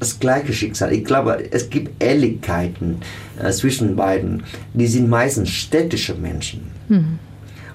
das 0.00 0.18
gleiche 0.18 0.52
Schicksal. 0.52 0.92
Ich 0.92 1.04
glaube, 1.04 1.44
es 1.50 1.68
gibt 1.68 2.02
Ähnlichkeiten 2.02 2.96
äh, 3.40 3.50
zwischen 3.50 3.96
beiden. 3.96 4.42
Die 4.72 4.86
sind 4.86 5.10
meistens 5.10 5.50
städtische 5.50 6.14
Menschen. 6.14 6.62
Mhm. 6.88 7.18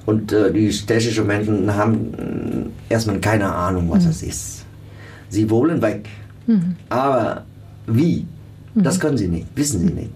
Und 0.06 0.32
äh, 0.32 0.52
die 0.52 0.72
städtischen 0.72 1.28
Menschen 1.28 1.74
haben 1.74 2.72
äh, 2.90 2.94
erstmal 2.94 3.20
keine 3.20 3.54
Ahnung, 3.54 3.90
was 3.90 4.04
mhm. 4.04 4.08
das 4.08 4.24
ist. 4.24 4.57
Sie 5.30 5.50
wollen 5.50 5.82
weg. 5.82 6.08
Mhm. 6.46 6.76
Aber 6.90 7.46
wie? 7.88 8.26
Mhm. 8.74 8.84
Das 8.84 9.00
können 9.00 9.18
sie 9.18 9.28
nicht, 9.28 9.48
wissen 9.56 9.80
sie 9.80 9.94
nicht. 9.94 10.12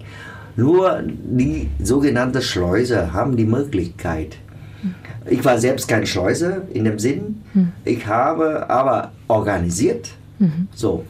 Nur 0.56 1.02
die 1.06 1.70
sogenannten 1.82 2.42
Schleuser 2.42 3.14
haben 3.14 3.38
die 3.38 3.46
Möglichkeit. 3.46 4.38
Mhm. 4.82 4.96
Ich 5.30 5.46
war 5.46 5.58
selbst 5.58 5.88
kein 5.88 6.06
Schleuser 6.06 6.64
in 6.74 6.84
dem 6.86 7.00
Sinn. 7.00 7.42
Mhm. 7.54 7.72
Ich 7.86 8.06
habe 8.08 8.70
aber 8.70 9.12
organisiert. 9.28 10.10
So. 10.74 11.06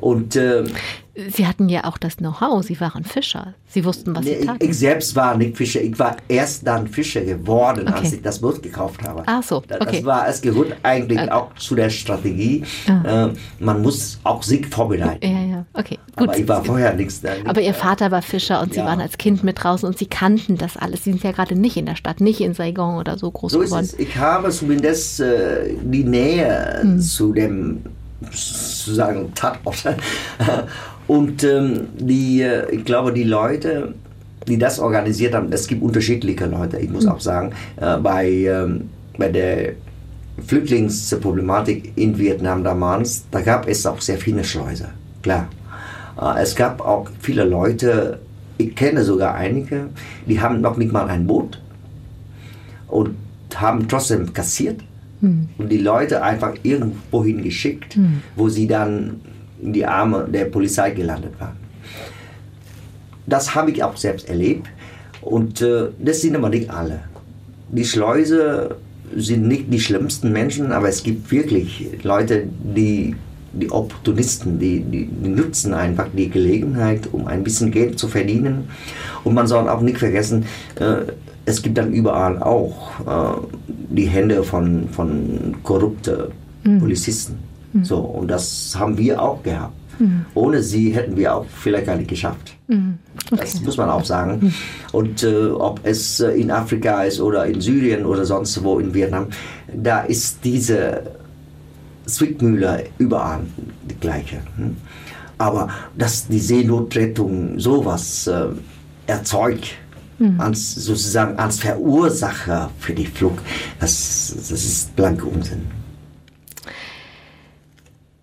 Und 0.00 0.36
äh, 0.36 0.64
Sie 1.28 1.46
hatten 1.46 1.68
ja 1.68 1.84
auch 1.84 1.96
das 1.96 2.16
Know-how, 2.16 2.64
Sie 2.64 2.80
waren 2.80 3.04
Fischer. 3.04 3.54
Sie 3.68 3.84
wussten, 3.84 4.16
was 4.16 4.24
Sie 4.24 4.40
taten. 4.40 4.68
Ich, 4.68 4.76
selbst 4.76 5.14
war 5.14 5.36
nicht 5.36 5.56
Fischer, 5.56 5.80
ich 5.80 5.96
war 5.96 6.16
erst 6.26 6.66
dann 6.66 6.88
Fischer 6.88 7.20
geworden, 7.20 7.86
okay. 7.86 7.98
als 7.98 8.12
ich 8.14 8.22
das 8.22 8.40
Boot 8.40 8.60
gekauft 8.62 9.00
habe. 9.06 9.22
Ach 9.26 9.42
so, 9.42 9.58
okay. 9.58 9.76
Das 9.78 10.04
war, 10.04 10.28
es 10.28 10.42
gehört 10.42 10.74
eigentlich 10.82 11.20
okay. 11.20 11.30
auch 11.30 11.54
zu 11.54 11.76
der 11.76 11.88
Strategie. 11.88 12.64
Ah. 12.88 13.26
Äh, 13.26 13.32
man 13.60 13.80
muss 13.80 14.18
auch 14.24 14.42
sich 14.42 14.66
vorbereiten. 14.66 15.24
Ja, 15.24 15.40
ja, 15.40 15.66
okay. 15.74 15.98
Gut. 16.16 16.28
Aber 16.28 16.38
ich 16.38 16.48
war 16.48 16.64
vorher 16.64 16.94
nichts 16.94 17.20
da. 17.20 17.30
Aber 17.44 17.60
Ihr 17.60 17.74
Vater 17.74 18.10
war 18.10 18.22
Fischer 18.22 18.60
und 18.60 18.72
Sie 18.72 18.80
ja. 18.80 18.86
waren 18.86 19.00
als 19.00 19.16
Kind 19.16 19.44
mit 19.44 19.62
draußen 19.62 19.86
und 19.88 19.96
Sie 19.96 20.06
kannten 20.06 20.56
das 20.56 20.76
alles. 20.76 21.04
Sie 21.04 21.12
sind 21.12 21.22
ja 21.22 21.30
gerade 21.30 21.54
nicht 21.54 21.76
in 21.76 21.86
der 21.86 21.96
Stadt, 21.96 22.20
nicht 22.20 22.40
in 22.40 22.54
Saigon 22.54 22.96
oder 22.96 23.18
so 23.18 23.30
groß 23.30 23.52
so 23.52 23.60
geworden. 23.60 23.88
Ich 23.98 24.16
habe 24.16 24.50
zumindest 24.50 25.20
äh, 25.20 25.74
die 25.80 26.02
Nähe 26.02 26.78
hm. 26.80 27.00
zu 27.00 27.32
dem 27.32 27.82
sozusagen 28.32 29.34
Tatort 29.34 29.96
Und 31.06 31.44
ähm, 31.44 31.88
die, 31.98 32.42
äh, 32.42 32.70
ich 32.70 32.84
glaube, 32.84 33.12
die 33.12 33.24
Leute, 33.24 33.94
die 34.48 34.58
das 34.58 34.78
organisiert 34.78 35.34
haben, 35.34 35.52
es 35.52 35.66
gibt 35.66 35.82
unterschiedliche 35.82 36.46
Leute, 36.46 36.78
ich 36.78 36.90
muss 36.90 37.04
mhm. 37.04 37.10
auch 37.10 37.20
sagen, 37.20 37.52
äh, 37.76 37.98
bei, 37.98 38.28
ähm, 38.28 38.88
bei 39.18 39.28
der 39.28 39.72
Flüchtlingsproblematik 40.46 41.92
in 41.96 42.18
Vietnam 42.18 42.64
damals, 42.64 43.24
da 43.30 43.40
gab 43.40 43.68
es 43.68 43.86
auch 43.86 44.00
sehr 44.00 44.18
viele 44.18 44.44
Schleuser, 44.44 44.90
klar. 45.22 45.48
Äh, 46.20 46.42
es 46.42 46.54
gab 46.56 46.80
auch 46.80 47.08
viele 47.20 47.44
Leute, 47.44 48.20
ich 48.56 48.74
kenne 48.74 49.04
sogar 49.04 49.34
einige, 49.34 49.88
die 50.26 50.40
haben 50.40 50.60
noch 50.60 50.76
nicht 50.76 50.92
mal 50.92 51.08
ein 51.08 51.26
Boot 51.26 51.60
und 52.88 53.14
haben 53.54 53.86
trotzdem 53.88 54.32
kassiert 54.32 54.80
hm. 55.24 55.48
und 55.58 55.70
die 55.70 55.78
Leute 55.78 56.22
einfach 56.22 56.54
irgendwo 56.62 57.24
hingeschickt, 57.24 57.94
hm. 57.94 58.22
wo 58.36 58.48
sie 58.48 58.66
dann 58.66 59.20
in 59.62 59.72
die 59.72 59.86
Arme 59.86 60.28
der 60.30 60.46
Polizei 60.46 60.90
gelandet 60.90 61.32
waren. 61.38 61.56
Das 63.26 63.54
habe 63.54 63.70
ich 63.70 63.82
auch 63.82 63.96
selbst 63.96 64.28
erlebt 64.28 64.68
und 65.20 65.62
äh, 65.62 65.88
das 65.98 66.20
sind 66.20 66.36
aber 66.36 66.50
nicht 66.50 66.70
alle. 66.70 67.00
Die 67.70 67.84
Schleuse 67.84 68.76
sind 69.16 69.48
nicht 69.48 69.72
die 69.72 69.80
schlimmsten 69.80 70.32
Menschen, 70.32 70.72
aber 70.72 70.88
es 70.88 71.02
gibt 71.02 71.30
wirklich 71.30 71.88
Leute, 72.02 72.44
die 72.76 73.14
die 73.54 73.70
Opportunisten, 73.70 74.58
die, 74.58 74.80
die, 74.80 75.06
die, 75.06 75.28
nutzen 75.28 75.74
einfach 75.74 76.08
die 76.12 76.28
Gelegenheit, 76.28 77.08
um 77.12 77.28
ein 77.28 77.44
bisschen 77.44 77.70
Geld 77.70 77.98
zu 77.98 78.08
verdienen. 78.08 78.68
Und 79.22 79.34
man 79.34 79.46
soll 79.46 79.68
auch 79.68 79.80
nicht 79.80 79.98
vergessen, 79.98 80.46
äh, 80.80 81.12
es 81.46 81.62
gibt 81.62 81.78
dann 81.78 81.92
überall 81.92 82.42
auch 82.42 83.00
äh, 83.00 83.56
die 83.68 84.06
Hände 84.06 84.42
von, 84.42 84.88
von 84.88 85.56
korrupten 85.62 86.32
mhm. 86.64 86.80
Polizisten. 86.80 87.38
Mhm. 87.72 87.84
So, 87.84 87.98
und 87.98 88.28
das 88.28 88.74
haben 88.78 88.96
wir 88.96 89.20
auch 89.20 89.42
gehabt. 89.42 89.74
Mhm. 89.98 90.24
Ohne 90.34 90.62
sie 90.62 90.90
hätten 90.90 91.16
wir 91.16 91.34
auch 91.34 91.46
vielleicht 91.46 91.86
gar 91.86 91.96
nicht 91.96 92.08
geschafft. 92.08 92.56
Mhm. 92.66 92.98
Okay. 93.30 93.42
Das 93.42 93.60
muss 93.62 93.76
man 93.76 93.90
auch 93.90 94.04
sagen. 94.04 94.38
Mhm. 94.40 94.54
Und 94.92 95.22
äh, 95.22 95.46
ob 95.50 95.80
es 95.82 96.20
äh, 96.20 96.30
in 96.30 96.50
Afrika 96.50 97.04
ist 97.04 97.20
oder 97.20 97.46
in 97.46 97.60
Syrien 97.60 98.04
oder 98.04 98.24
sonst 98.24 98.62
wo 98.64 98.78
in 98.78 98.92
Vietnam, 98.92 99.28
da 99.72 100.00
ist 100.00 100.38
diese 100.44 101.02
Zwickmühle 102.06 102.84
überall 102.98 103.40
die 103.88 103.94
gleiche. 103.94 104.38
Hm? 104.56 104.76
Aber 105.38 105.68
dass 105.96 106.28
die 106.28 106.38
Seenotrettung 106.38 107.58
sowas 107.58 108.26
äh, 108.26 108.46
erzeugt, 109.06 109.74
mhm. 110.18 110.40
als, 110.40 110.74
sozusagen 110.74 111.38
als 111.38 111.60
Verursacher 111.60 112.70
für 112.78 112.94
die 112.94 113.06
Flucht, 113.06 113.44
das, 113.80 114.34
das 114.36 114.50
ist 114.50 114.96
blanker 114.96 115.26
Unsinn. 115.26 115.62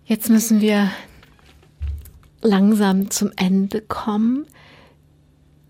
Jetzt 0.04 0.28
müssen 0.28 0.60
wir 0.60 0.90
langsam 2.42 3.10
zum 3.10 3.30
Ende 3.36 3.80
kommen. 3.80 4.46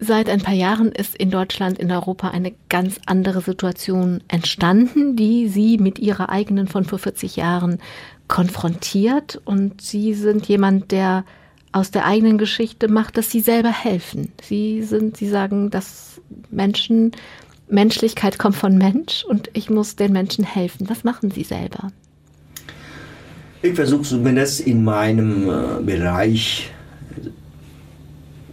Seit 0.01 0.29
ein 0.29 0.41
paar 0.41 0.55
Jahren 0.55 0.91
ist 0.91 1.14
in 1.14 1.31
Deutschland, 1.31 1.79
in 1.79 1.93
Europa 1.93 2.29
eine 2.29 2.53
ganz 2.68 2.99
andere 3.07 3.41
Situation 3.41 4.20
entstanden, 4.27 5.14
die 5.14 5.47
Sie 5.49 5.79
mit 5.79 6.01
Ihrer 6.01 6.29
eigenen 6.29 6.66
von 6.66 6.85
vor 6.85 6.99
40 6.99 7.37
Jahren 7.37 7.79
konfrontiert. 8.27 9.41
Und 9.45 9.81
Sie 9.81 10.14
sind 10.14 10.49
jemand, 10.49 10.91
der 10.91 11.25
aus 11.73 11.91
der 11.91 12.05
eigenen 12.05 12.39
Geschichte 12.39 12.89
macht, 12.89 13.16
dass 13.16 13.31
Sie 13.31 13.41
selber 13.41 13.73
helfen. 13.73 14.33
Sie 14.43 14.83
sind, 14.83 15.16
Sie 15.16 15.29
sagen, 15.29 15.70
dass 15.70 16.20
Menschen, 16.51 17.12
Menschlichkeit 17.68 18.39
kommt 18.39 18.57
von 18.57 18.77
Mensch 18.77 19.25
und 19.27 19.51
ich 19.55 19.70
muss 19.70 19.97
den 19.97 20.12
Menschen 20.12 20.45
helfen. 20.45 20.89
Was 20.91 21.05
machen 21.05 21.31
Sie 21.31 21.45
selber? 21.45 21.91
Ich 23.62 23.75
versuche 23.75 24.03
zumindest 24.03 24.61
in 24.61 24.85
meinem 24.85 25.49
äh, 25.49 25.83
Bereich 25.83 26.70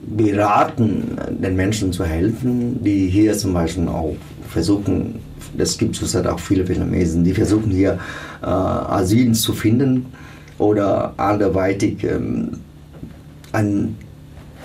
beraten, 0.01 1.17
den 1.30 1.55
Menschen 1.55 1.91
zu 1.91 2.05
helfen, 2.05 2.84
die 2.84 3.07
hier 3.07 3.38
zum 3.38 3.53
Beispiel 3.53 3.88
auch 3.88 4.15
versuchen, 4.47 5.20
das 5.57 5.78
gibt 5.78 6.01
es 6.01 6.15
auch 6.15 6.39
viele 6.39 6.67
Vietnamesen, 6.67 7.24
die 7.24 7.34
versuchen 7.34 7.72
hier 7.72 7.99
äh, 8.41 8.45
Asyl 8.45 9.34
zu 9.34 9.53
finden 9.53 10.07
oder 10.57 11.13
anderweitig 11.17 12.03
ähm, 12.03 12.51
ein, 13.51 13.95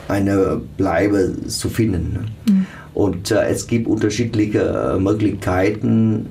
eine 0.09 0.61
Bleibe 0.76 1.35
zu 1.47 1.68
finden. 1.68 2.12
Ne? 2.12 2.53
Mhm. 2.53 2.66
Und 2.95 3.30
äh, 3.30 3.49
es 3.49 3.66
gibt 3.66 3.89
unterschiedliche 3.89 4.95
äh, 4.97 5.01
Möglichkeiten, 5.01 6.26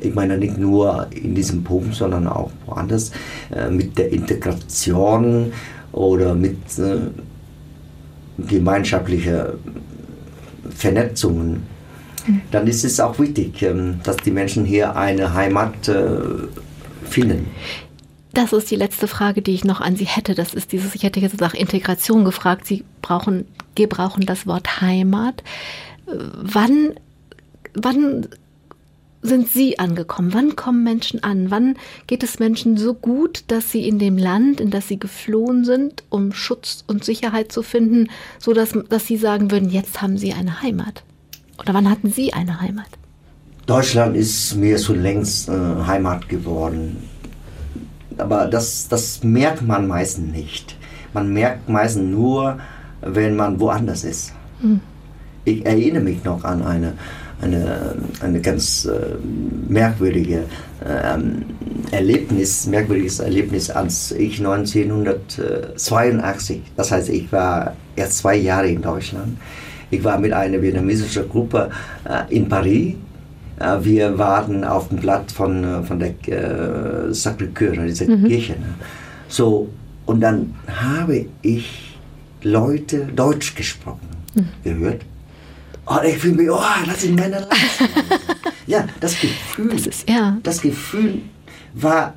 ich 0.00 0.14
meine 0.14 0.36
nicht 0.36 0.58
nur 0.58 1.06
in 1.10 1.34
diesem 1.34 1.64
Punkt, 1.64 1.94
sondern 1.94 2.26
auch 2.26 2.50
woanders, 2.66 3.12
äh, 3.54 3.70
mit 3.70 3.96
der 3.96 4.12
Integration 4.12 5.52
oder 5.92 6.34
mit 6.34 6.58
äh, 6.78 6.98
gemeinschaftlichen 8.46 9.40
Vernetzungen, 10.70 11.62
mhm. 12.26 12.40
dann 12.50 12.66
ist 12.66 12.84
es 12.84 13.00
auch 13.00 13.18
wichtig, 13.18 13.62
ähm, 13.62 14.00
dass 14.02 14.16
die 14.18 14.30
Menschen 14.30 14.64
hier 14.64 14.94
eine 14.94 15.32
Heimat 15.32 15.88
äh, 15.88 16.18
finden. 17.04 17.46
Das 18.36 18.52
ist 18.52 18.70
die 18.70 18.76
letzte 18.76 19.08
Frage, 19.08 19.40
die 19.40 19.54
ich 19.54 19.64
noch 19.64 19.80
an 19.80 19.96
Sie 19.96 20.04
hätte. 20.04 20.34
Das 20.34 20.52
ist 20.52 20.70
dieses, 20.72 20.94
ich 20.94 21.04
hätte 21.04 21.20
jetzt 21.20 21.40
nach 21.40 21.54
Integration 21.54 22.26
gefragt. 22.26 22.66
Sie 22.66 22.84
brauchen, 23.00 23.46
gebrauchen 23.74 24.26
das 24.26 24.46
Wort 24.46 24.82
Heimat. 24.82 25.42
Wann, 26.04 27.00
wann 27.72 28.28
sind 29.22 29.48
Sie 29.48 29.78
angekommen? 29.78 30.34
Wann 30.34 30.54
kommen 30.54 30.84
Menschen 30.84 31.24
an? 31.24 31.50
Wann 31.50 31.78
geht 32.08 32.22
es 32.22 32.38
Menschen 32.38 32.76
so 32.76 32.92
gut, 32.92 33.44
dass 33.46 33.72
sie 33.72 33.88
in 33.88 33.98
dem 33.98 34.18
Land, 34.18 34.60
in 34.60 34.70
das 34.70 34.86
sie 34.86 34.98
geflohen 34.98 35.64
sind, 35.64 36.04
um 36.10 36.34
Schutz 36.34 36.84
und 36.86 37.06
Sicherheit 37.06 37.52
zu 37.52 37.62
finden, 37.62 38.10
so 38.38 38.52
dass, 38.52 38.74
dass 38.90 39.06
sie 39.06 39.16
sagen 39.16 39.50
würden, 39.50 39.70
jetzt 39.70 40.02
haben 40.02 40.18
sie 40.18 40.34
eine 40.34 40.60
Heimat? 40.60 41.04
Oder 41.58 41.72
wann 41.72 41.88
hatten 41.88 42.10
Sie 42.10 42.34
eine 42.34 42.60
Heimat? 42.60 42.88
Deutschland 43.64 44.14
ist 44.14 44.56
mir 44.56 44.78
schon 44.78 45.00
längst 45.00 45.48
äh, 45.48 45.52
Heimat 45.86 46.28
geworden. 46.28 46.98
Aber 48.18 48.46
das, 48.46 48.88
das 48.88 49.22
merkt 49.22 49.62
man 49.62 49.86
meistens 49.86 50.32
nicht. 50.32 50.76
Man 51.12 51.32
merkt 51.32 51.68
meistens 51.68 52.10
nur, 52.10 52.58
wenn 53.00 53.36
man 53.36 53.60
woanders 53.60 54.04
ist. 54.04 54.32
Hm. 54.60 54.80
Ich 55.44 55.64
erinnere 55.64 56.02
mich 56.02 56.24
noch 56.24 56.42
an 56.44 56.62
eine 56.62 56.94
eine, 57.40 57.94
eine 58.20 58.40
ganz 58.40 58.84
äh, 58.86 59.16
merkwürdige 59.68 60.44
äh, 60.84 61.18
Erlebnis, 61.90 62.66
merkwürdiges 62.66 63.20
Erlebnis, 63.20 63.70
als 63.70 64.10
ich 64.12 64.38
1982, 64.38 66.62
das 66.76 66.90
heißt, 66.90 67.08
ich 67.10 67.30
war 67.32 67.76
erst 67.94 68.18
zwei 68.18 68.34
Jahre 68.36 68.68
in 68.68 68.82
Deutschland, 68.82 69.38
ich 69.90 70.02
war 70.02 70.18
mit 70.18 70.32
einer 70.32 70.60
vietnamesischen 70.62 71.28
Gruppe 71.28 71.70
äh, 72.04 72.22
in 72.34 72.48
Paris. 72.48 72.94
Äh, 73.58 73.78
wir 73.82 74.18
waren 74.18 74.64
auf 74.64 74.88
dem 74.88 74.98
Blatt 74.98 75.32
von, 75.32 75.64
äh, 75.64 75.82
von 75.82 75.98
der 75.98 76.10
äh, 76.28 77.12
Sacré-Cœur, 77.12 77.86
dieser 77.86 78.08
mhm. 78.08 78.24
Kirche. 78.24 78.52
Ne? 78.52 78.74
So, 79.28 79.68
und 80.06 80.20
dann 80.20 80.54
habe 80.68 81.26
ich 81.42 81.96
Leute 82.42 83.06
Deutsch 83.06 83.54
gesprochen 83.54 84.08
mhm. 84.34 84.48
gehört 84.62 85.02
Oh, 85.88 85.98
ich 86.04 86.18
fühle 86.18 86.34
mich, 86.34 86.50
oh, 86.50 86.60
das 86.84 87.02
sind 87.02 87.14
meine 87.14 87.38
Leistungen. 87.38 87.92
ja, 88.66 88.86
das 89.00 89.20
Gefühl, 89.20 89.68
das, 89.70 89.86
ist, 89.86 90.08
ja. 90.08 90.36
das 90.42 90.60
Gefühl 90.60 91.20
war 91.74 92.14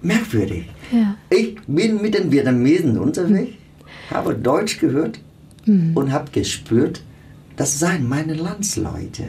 merkwürdig. 0.00 0.66
Ja. 0.92 1.16
Ich 1.28 1.56
bin 1.66 2.00
mit 2.00 2.14
den 2.14 2.30
Vietnamesen 2.30 2.98
unterwegs, 2.98 3.50
mhm. 3.50 4.14
habe 4.14 4.34
Deutsch 4.36 4.78
gehört 4.78 5.18
mhm. 5.66 5.96
und 5.96 6.12
habe 6.12 6.30
gespürt, 6.30 7.02
das 7.56 7.80
seien 7.80 8.08
meine 8.08 8.34
Landsleute. 8.34 9.24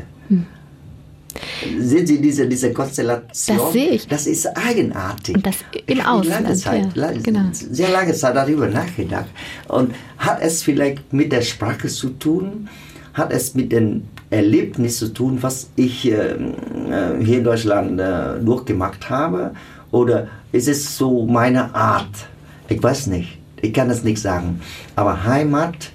Sehen 1.79 2.07
Sie 2.07 2.21
diese, 2.21 2.47
diese 2.47 2.71
Konstellation? 2.73 3.57
Das 3.57 3.73
sehe 3.73 3.89
ich. 3.89 4.07
Das 4.07 4.27
ist 4.27 4.47
eigenartig. 4.47 5.36
Und 5.36 5.45
das 5.45 5.57
im 5.86 6.01
Ausland. 6.01 6.43
Lange 6.43 6.55
Zeit, 6.55 6.95
ja, 6.95 7.11
genau. 7.11 7.45
Sehr 7.51 7.89
lange 7.89 8.13
Zeit 8.13 8.36
darüber 8.36 8.67
nachgedacht. 8.67 9.27
Und 9.67 9.93
hat 10.17 10.41
es 10.41 10.63
vielleicht 10.63 11.11
mit 11.13 11.32
der 11.32 11.41
Sprache 11.41 11.88
zu 11.88 12.09
tun? 12.09 12.69
hat 13.13 13.32
es 13.32 13.55
mit 13.55 13.71
dem 13.71 14.03
Erlebnis 14.29 14.99
zu 14.99 15.13
tun, 15.13 15.38
was 15.41 15.69
ich 15.75 16.09
äh, 16.09 16.32
äh, 16.32 17.23
hier 17.23 17.39
in 17.39 17.43
Deutschland 17.43 17.99
äh, 17.99 18.39
durchgemacht 18.39 19.09
habe? 19.09 19.51
Oder 19.91 20.27
ist 20.51 20.67
es 20.67 20.97
so 20.97 21.25
meine 21.25 21.75
Art? 21.75 22.27
Ich 22.69 22.82
weiß 22.82 23.07
nicht. 23.07 23.38
Ich 23.61 23.73
kann 23.73 23.89
es 23.89 24.03
nicht 24.03 24.21
sagen. 24.21 24.61
Aber 24.95 25.25
Heimat 25.25 25.91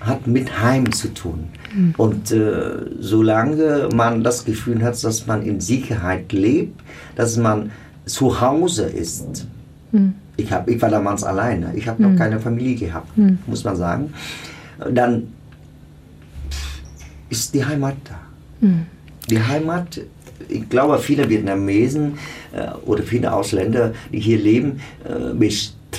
hat 0.00 0.26
mit 0.26 0.60
Heim 0.62 0.92
zu 0.92 1.12
tun. 1.12 1.48
Mhm. 1.74 1.94
Und 1.96 2.32
äh, 2.32 2.86
solange 2.98 3.88
man 3.94 4.22
das 4.22 4.44
Gefühl 4.44 4.82
hat, 4.82 5.02
dass 5.02 5.26
man 5.26 5.42
in 5.42 5.60
Sicherheit 5.60 6.32
lebt, 6.32 6.80
dass 7.16 7.36
man 7.36 7.70
zu 8.06 8.40
Hause 8.40 8.84
ist. 8.84 9.46
Mhm. 9.92 10.14
Ich, 10.36 10.52
hab, 10.52 10.68
ich 10.68 10.80
war 10.80 10.88
damals 10.88 11.22
alleine. 11.22 11.72
Ich 11.74 11.86
habe 11.86 12.02
noch 12.02 12.10
mhm. 12.10 12.16
keine 12.16 12.40
Familie 12.40 12.74
gehabt, 12.74 13.14
hm. 13.16 13.38
muss 13.46 13.62
man 13.62 13.76
sagen. 13.76 14.14
Dann 14.90 15.24
ist 17.28 17.54
die 17.54 17.64
Heimat 17.64 17.96
da. 18.04 18.18
Mhm. 18.66 18.86
Die 19.28 19.40
Heimat, 19.40 20.00
ich 20.48 20.68
glaube, 20.68 20.98
viele 20.98 21.28
Vietnamesen 21.28 22.14
äh, 22.52 22.70
oder 22.86 23.02
viele 23.02 23.32
Ausländer, 23.32 23.92
die 24.12 24.20
hier 24.20 24.38
leben, 24.38 24.80
äh, 25.04 25.38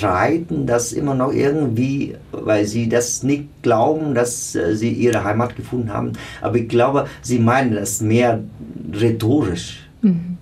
bestreiten 0.02 0.66
das 0.66 0.92
immer 0.92 1.14
noch 1.14 1.32
irgendwie, 1.32 2.16
weil 2.32 2.66
sie 2.66 2.88
das 2.88 3.22
nicht 3.22 3.48
glauben, 3.62 4.14
dass 4.14 4.54
äh, 4.54 4.74
sie 4.74 4.90
ihre 4.90 5.22
Heimat 5.22 5.56
gefunden 5.56 5.92
haben. 5.92 6.12
Aber 6.40 6.56
ich 6.56 6.68
glaube, 6.68 7.08
sie 7.22 7.38
meinen 7.38 7.74
das 7.74 8.00
mehr 8.00 8.42
rhetorisch. 8.92 9.88
Mhm. 10.02 10.38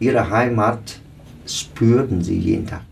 Ihre 0.00 0.28
Heimat 0.30 1.00
spürten 1.46 2.22
sie 2.22 2.38
jeden 2.38 2.66
Tag. 2.66 2.82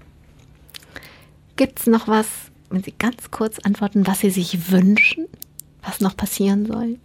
Gibt 1.56 1.80
es 1.80 1.86
noch 1.86 2.08
was, 2.08 2.26
wenn 2.70 2.82
Sie 2.82 2.94
ganz 2.98 3.30
kurz 3.30 3.58
antworten, 3.58 4.06
was 4.06 4.20
Sie 4.20 4.30
sich 4.30 4.70
wünschen, 4.70 5.26
was 5.84 6.00
noch 6.00 6.16
passieren 6.16 6.66
soll? 6.66 6.96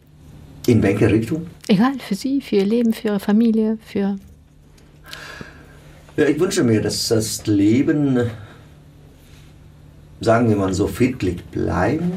In 0.68 0.82
welche 0.82 1.10
Richtung? 1.10 1.48
Egal, 1.68 1.94
für 2.00 2.16
Sie, 2.16 2.42
für 2.42 2.58
Ihr 2.58 2.66
Leben, 2.66 2.94
für 2.94 3.10
Ihre 3.10 3.20
Familie, 3.20 3.78
für. 3.86 4.18
Ja, 6.16 6.26
ich 6.26 6.40
wünsche 6.40 6.64
mir, 6.64 6.82
dass 6.82 7.10
das 7.10 7.46
Leben, 7.46 8.30
sagen 10.22 10.50
wir 10.50 10.56
mal, 10.56 10.74
so 10.74 10.88
friedlich 10.88 11.44
bleiben 11.46 12.14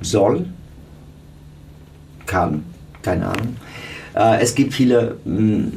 soll, 0.00 0.46
kann, 2.26 2.64
keine 3.02 3.26
Ahnung. 3.26 3.56
Äh, 4.14 4.40
es 4.40 4.54
gibt 4.54 4.74
viele 4.74 5.16
mh, 5.24 5.68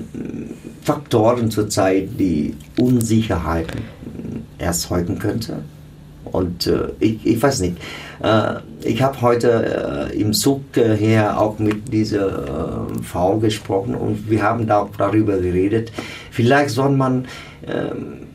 Faktoren 0.84 1.50
zurzeit, 1.50 2.10
die 2.20 2.56
Unsicherheiten 2.78 3.82
erzeugen 4.58 5.20
könnte. 5.20 5.58
Und 6.26 6.68
äh, 6.68 6.90
ich, 7.00 7.26
ich 7.26 7.42
weiß 7.42 7.62
nicht. 7.62 7.78
Äh, 8.22 8.56
ich 8.84 9.02
habe 9.02 9.22
heute 9.22 10.12
im 10.14 10.34
Zug 10.34 10.62
her 10.76 11.40
auch 11.40 11.58
mit 11.58 11.92
dieser 11.92 12.88
Frau 13.02 13.38
gesprochen 13.38 13.96
und 13.96 14.30
wir 14.30 14.44
haben 14.44 14.68
da 14.68 14.80
auch 14.80 14.96
darüber 14.98 15.38
geredet. 15.38 15.92
Vielleicht 16.32 16.72
soll 16.72 16.92
man 16.92 17.26
ähm, 17.66 18.28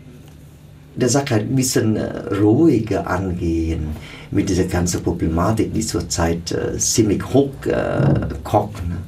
der 1.01 1.09
Sache 1.09 1.36
ein 1.36 1.55
bisschen 1.55 1.96
äh, 1.96 2.34
ruhiger 2.40 3.07
angehen 3.07 3.88
mit 4.30 4.49
dieser 4.49 4.64
ganzen 4.64 5.03
Problematik, 5.03 5.72
die 5.72 5.86
zurzeit 5.86 6.53
äh, 6.53 6.76
ziemlich 6.78 7.24
hoch 7.32 7.51
kocht. 8.44 8.86
Ne? 8.88 8.99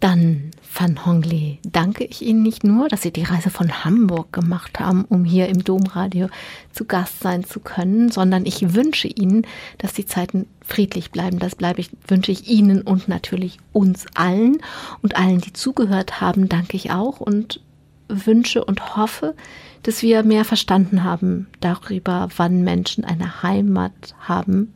Dann 0.00 0.50
Van 0.80 1.04
Hongli, 1.04 1.58
danke 1.64 2.04
ich 2.04 2.22
Ihnen 2.22 2.44
nicht 2.44 2.62
nur, 2.62 2.86
dass 2.86 3.02
Sie 3.02 3.10
die 3.10 3.24
Reise 3.24 3.50
von 3.50 3.84
Hamburg 3.84 4.32
gemacht 4.32 4.78
haben, 4.78 5.04
um 5.06 5.24
hier 5.24 5.48
im 5.48 5.64
Domradio 5.64 6.28
zu 6.72 6.84
Gast 6.84 7.18
sein 7.18 7.42
zu 7.42 7.58
können, 7.58 8.12
sondern 8.12 8.46
ich 8.46 8.74
wünsche 8.74 9.08
Ihnen, 9.08 9.44
dass 9.78 9.92
die 9.92 10.06
Zeiten 10.06 10.46
friedlich 10.64 11.10
bleiben. 11.10 11.40
Das 11.40 11.56
bleibe 11.56 11.80
ich, 11.80 11.90
wünsche 12.06 12.30
ich 12.30 12.48
Ihnen 12.48 12.82
und 12.82 13.08
natürlich 13.08 13.58
uns 13.72 14.06
allen 14.14 14.58
und 15.02 15.16
allen, 15.16 15.40
die 15.40 15.52
zugehört 15.52 16.20
haben, 16.20 16.48
danke 16.48 16.76
ich 16.76 16.92
auch 16.92 17.18
und 17.18 17.60
wünsche 18.08 18.64
und 18.64 18.96
hoffe, 18.96 19.34
dass 19.82 20.02
wir 20.02 20.22
mehr 20.22 20.44
verstanden 20.44 21.04
haben 21.04 21.46
darüber, 21.60 22.28
wann 22.36 22.62
Menschen 22.62 23.04
eine 23.04 23.42
Heimat 23.42 24.14
haben 24.20 24.72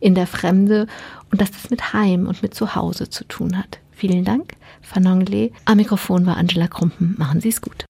in 0.00 0.14
der 0.14 0.26
Fremde 0.26 0.86
und 1.30 1.40
dass 1.40 1.50
das 1.50 1.70
mit 1.70 1.92
Heim 1.92 2.26
und 2.26 2.42
mit 2.42 2.54
Zuhause 2.54 3.08
zu 3.08 3.24
tun 3.24 3.58
hat. 3.58 3.78
Vielen 3.90 4.24
Dank, 4.24 4.54
Fanong 4.80 5.26
Le. 5.26 5.50
Am 5.64 5.76
Mikrofon 5.76 6.26
war 6.26 6.36
Angela 6.36 6.66
Krumpen. 6.66 7.14
Machen 7.18 7.40
Sie 7.40 7.50
es 7.50 7.60
gut. 7.60 7.76